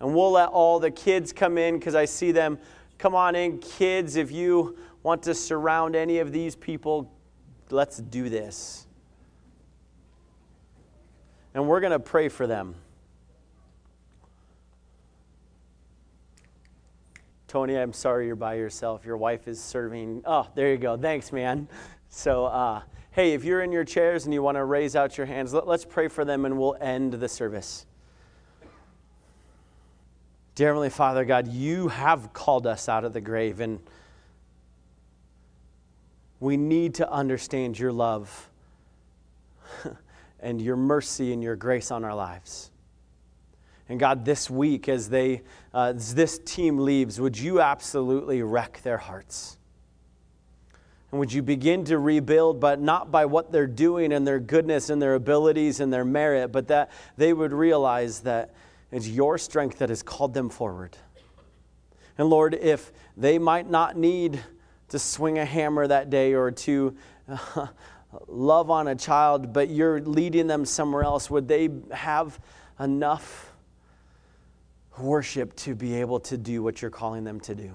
And 0.00 0.14
we'll 0.14 0.32
let 0.32 0.50
all 0.50 0.78
the 0.78 0.92
kids 0.92 1.32
come 1.32 1.58
in 1.58 1.78
because 1.78 1.96
I 1.96 2.04
see 2.04 2.30
them. 2.30 2.58
Come 2.98 3.16
on 3.16 3.34
in, 3.34 3.58
kids. 3.58 4.14
If 4.14 4.30
you 4.30 4.78
want 5.02 5.24
to 5.24 5.34
surround 5.34 5.96
any 5.96 6.18
of 6.20 6.30
these 6.30 6.54
people, 6.54 7.12
let's 7.70 7.98
do 7.98 8.28
this 8.28 8.86
and 11.58 11.66
we're 11.66 11.80
going 11.80 11.92
to 11.92 11.98
pray 11.98 12.28
for 12.28 12.46
them. 12.46 12.76
Tony, 17.48 17.76
I'm 17.76 17.94
sorry 17.94 18.26
you're 18.26 18.36
by 18.36 18.54
yourself. 18.54 19.04
Your 19.04 19.16
wife 19.16 19.48
is 19.48 19.60
serving. 19.60 20.22
Oh, 20.26 20.46
there 20.54 20.70
you 20.70 20.76
go. 20.76 20.96
Thanks, 20.96 21.32
man. 21.32 21.66
So, 22.10 22.44
uh, 22.44 22.82
hey, 23.10 23.32
if 23.32 23.42
you're 23.42 23.62
in 23.62 23.72
your 23.72 23.84
chairs 23.84 24.26
and 24.26 24.34
you 24.34 24.42
want 24.42 24.56
to 24.56 24.64
raise 24.64 24.94
out 24.94 25.16
your 25.16 25.26
hands, 25.26 25.54
let, 25.54 25.66
us 25.66 25.84
pray 25.84 26.08
for 26.08 26.24
them 26.24 26.44
and 26.44 26.58
we'll 26.58 26.76
end 26.80 27.14
the 27.14 27.28
service. 27.28 27.86
Dear 30.54 30.68
Heavenly 30.68 30.90
Father, 30.90 31.24
God, 31.24 31.48
you 31.48 31.88
have 31.88 32.32
called 32.32 32.66
us 32.66 32.88
out 32.88 33.04
of 33.04 33.12
the 33.12 33.20
grave, 33.20 33.60
and 33.60 33.80
we 36.40 36.56
need 36.56 36.94
to 36.96 37.10
understand 37.10 37.78
your 37.78 37.92
love. 37.92 38.50
and 40.40 40.60
your 40.60 40.76
mercy 40.76 41.32
and 41.32 41.42
your 41.42 41.56
grace 41.56 41.90
on 41.90 42.04
our 42.04 42.14
lives. 42.14 42.67
And 43.88 43.98
God, 43.98 44.24
this 44.24 44.50
week, 44.50 44.88
as 44.88 45.08
they, 45.08 45.42
uh, 45.72 45.92
as 45.96 46.14
this 46.14 46.38
team 46.38 46.78
leaves, 46.78 47.20
would 47.20 47.38
you 47.38 47.60
absolutely 47.60 48.42
wreck 48.42 48.80
their 48.82 48.98
hearts? 48.98 49.56
And 51.10 51.18
would 51.18 51.32
you 51.32 51.42
begin 51.42 51.84
to 51.86 51.98
rebuild, 51.98 52.60
but 52.60 52.80
not 52.80 53.10
by 53.10 53.24
what 53.24 53.50
they're 53.50 53.66
doing 53.66 54.12
and 54.12 54.26
their 54.26 54.40
goodness 54.40 54.90
and 54.90 55.00
their 55.00 55.14
abilities 55.14 55.80
and 55.80 55.90
their 55.90 56.04
merit, 56.04 56.52
but 56.52 56.68
that 56.68 56.90
they 57.16 57.32
would 57.32 57.52
realize 57.52 58.20
that 58.20 58.54
it's 58.92 59.08
your 59.08 59.38
strength 59.38 59.78
that 59.78 59.88
has 59.88 60.02
called 60.02 60.34
them 60.34 60.50
forward. 60.50 60.96
And 62.18 62.28
Lord, 62.28 62.54
if 62.54 62.92
they 63.16 63.38
might 63.38 63.70
not 63.70 63.96
need 63.96 64.42
to 64.88 64.98
swing 64.98 65.38
a 65.38 65.44
hammer 65.44 65.86
that 65.86 66.10
day 66.10 66.34
or 66.34 66.50
to 66.50 66.96
uh, 67.28 67.66
love 68.26 68.70
on 68.70 68.88
a 68.88 68.94
child, 68.94 69.52
but 69.52 69.70
you're 69.70 70.00
leading 70.00 70.46
them 70.46 70.66
somewhere 70.66 71.04
else, 71.04 71.30
would 71.30 71.48
they 71.48 71.70
have 71.92 72.38
enough 72.80 73.54
worship 75.00 75.54
to 75.56 75.74
be 75.74 75.94
able 75.94 76.20
to 76.20 76.36
do 76.36 76.62
what 76.62 76.82
you're 76.82 76.90
calling 76.90 77.24
them 77.24 77.40
to 77.40 77.54
do? 77.54 77.72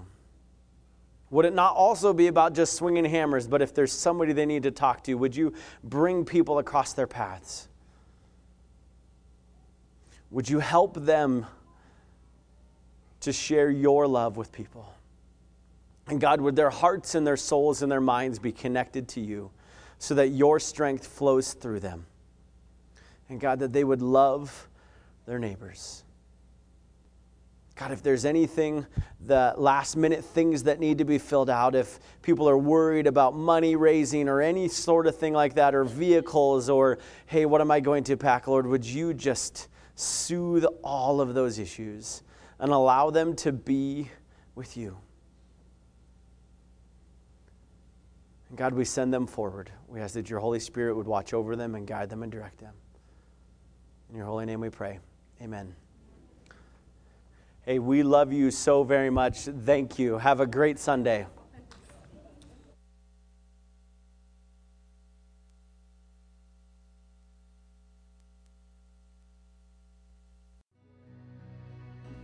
Would 1.30 1.45
it 1.45 1.53
not 1.53 1.76
also 1.76 2.13
be 2.13 2.28
about 2.28 2.53
just 2.53 2.74
swinging 2.74 3.05
hammers, 3.05 3.47
but 3.47 3.61
if 3.61 3.74
there's 3.74 3.91
somebody 3.91 4.34
they 4.34 4.45
need 4.45 4.63
to 4.63 4.71
talk 4.71 5.03
to, 5.05 5.15
would 5.15 5.36
you 5.36 5.53
bring 5.84 6.26
people 6.26 6.59
across 6.59 6.93
their 6.93 7.07
paths? 7.07 7.67
Would 10.30 10.49
you 10.49 10.59
help 10.59 10.95
them 10.95 11.45
to 13.21 13.34
share 13.34 13.69
your 13.69 14.07
love 14.07 14.38
with 14.38 14.51
people? 14.51 14.93
And 16.07 16.21
God, 16.21 16.41
would 16.41 16.55
their 16.55 16.69
hearts 16.69 17.15
and 17.15 17.26
their 17.26 17.38
souls 17.38 17.82
and 17.82 17.91
their 17.91 18.01
minds 18.01 18.38
be 18.38 18.51
connected 18.51 19.07
to 19.09 19.21
you? 19.21 19.49
so 20.03 20.15
that 20.15 20.28
your 20.28 20.59
strength 20.59 21.07
flows 21.07 21.53
through 21.53 21.80
them. 21.80 22.05
And 23.30 23.39
God, 23.39 23.59
that 23.59 23.71
they 23.71 23.86
would 23.86 24.01
love 24.01 24.67
their 25.26 25.39
neighbors. 25.39 26.03
God, 27.76 27.91
if 27.91 28.03
there's 28.03 28.24
anything, 28.24 28.86
the 29.19 29.53
last 29.57 29.95
minute 29.97 30.24
things 30.24 30.63
that 30.63 30.80
need 30.80 30.99
to 30.99 31.05
be 31.05 31.17
filled 31.17 31.49
out, 31.49 31.74
if 31.74 31.99
people 32.21 32.47
are 32.47 32.57
worried 32.57 33.07
about 33.07 33.36
money 33.36 33.76
raising 33.76 34.30
or 34.30 34.41
any 34.41 34.67
sort 34.67 35.07
of 35.07 35.17
thing 35.17 35.34
like 35.34 35.55
that, 35.55 35.74
or 35.74 35.84
vehicles, 35.84 36.69
or 36.69 36.99
hey, 37.26 37.45
what 37.45 37.61
am 37.61 37.71
I 37.71 37.80
going 37.80 38.03
to 38.05 38.17
pack, 38.17 38.47
Lord, 38.47 38.67
would 38.67 38.86
you 38.86 39.13
just 39.13 39.69
soothe 39.95 40.65
all 40.84 41.19
of 41.19 41.34
those 41.34 41.57
issues 41.57 42.21
and 42.59 42.71
allow 42.71 43.09
them 43.09 43.36
to 43.38 43.51
be 43.51 44.09
with 44.53 44.78
you? 44.78 44.97
And 48.49 48.57
God, 48.57 48.74
we 48.76 48.86
send 48.86 49.11
them 49.11 49.26
forward. 49.26 49.71
We 49.88 49.99
ask 49.99 50.13
that 50.13 50.30
your 50.30 50.39
Holy 50.39 50.59
Spirit 50.59 50.95
would 50.95 51.07
watch 51.07 51.34
over 51.34 51.55
them 51.55 51.74
and 51.74 51.88
guide 51.88 52.09
them 52.11 52.21
and 52.21 52.32
direct 52.32 52.59
them. 52.59 52.76
In 54.11 54.15
your 54.15 54.28
holy 54.28 54.45
name 54.45 54.59
we 54.59 54.69
pray. 54.69 54.99
Amen. 55.41 55.74
Hey, 57.66 57.80
we 57.80 58.03
love 58.03 58.34
you 58.34 58.51
so 58.51 58.84
very 58.84 59.09
much. 59.09 59.43
Thank 59.43 59.97
you. 59.97 60.18
Have 60.18 60.41
a 60.41 60.45
great 60.45 60.78
Sunday. 60.78 61.26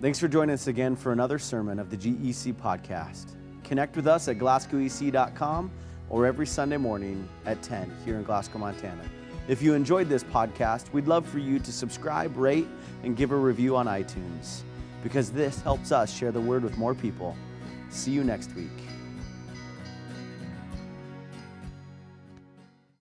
Thanks 0.02 0.20
for 0.20 0.28
joining 0.28 0.54
us 0.54 0.68
again 0.68 0.98
for 0.98 1.14
another 1.14 1.40
sermon 1.40 1.80
of 1.80 1.90
the 1.90 1.96
GEC 1.96 2.54
podcast. 2.54 3.36
Connect 3.64 3.96
with 3.96 4.08
us 4.08 4.28
at 4.28 4.38
glasgowec.com 4.38 5.72
or 6.10 6.26
every 6.26 6.48
Sunday 6.48 6.78
morning 6.78 7.28
at 7.46 7.62
10 7.62 7.94
here 8.04 8.18
in 8.18 8.24
Glasgow, 8.24 8.60
Montana. 8.60 9.04
If 9.48 9.62
you 9.62 9.74
enjoyed 9.74 10.10
this 10.10 10.24
podcast, 10.24 10.92
we'd 10.92 11.08
love 11.08 11.26
for 11.26 11.40
you 11.40 11.60
to 11.60 11.72
subscribe, 11.72 12.36
rate, 12.36 12.68
and 13.04 13.16
give 13.16 13.32
a 13.32 13.38
review 13.38 13.78
on 13.78 13.88
iTunes 13.88 14.64
because 15.04 15.32
this 15.32 15.62
helps 15.62 15.92
us 15.92 16.16
share 16.16 16.32
the 16.32 16.42
word 16.42 16.64
with 16.64 16.78
more 16.78 16.94
people. 16.94 17.36
See 17.90 18.12
you 18.12 18.24
next 18.24 18.54
week. 18.56 18.70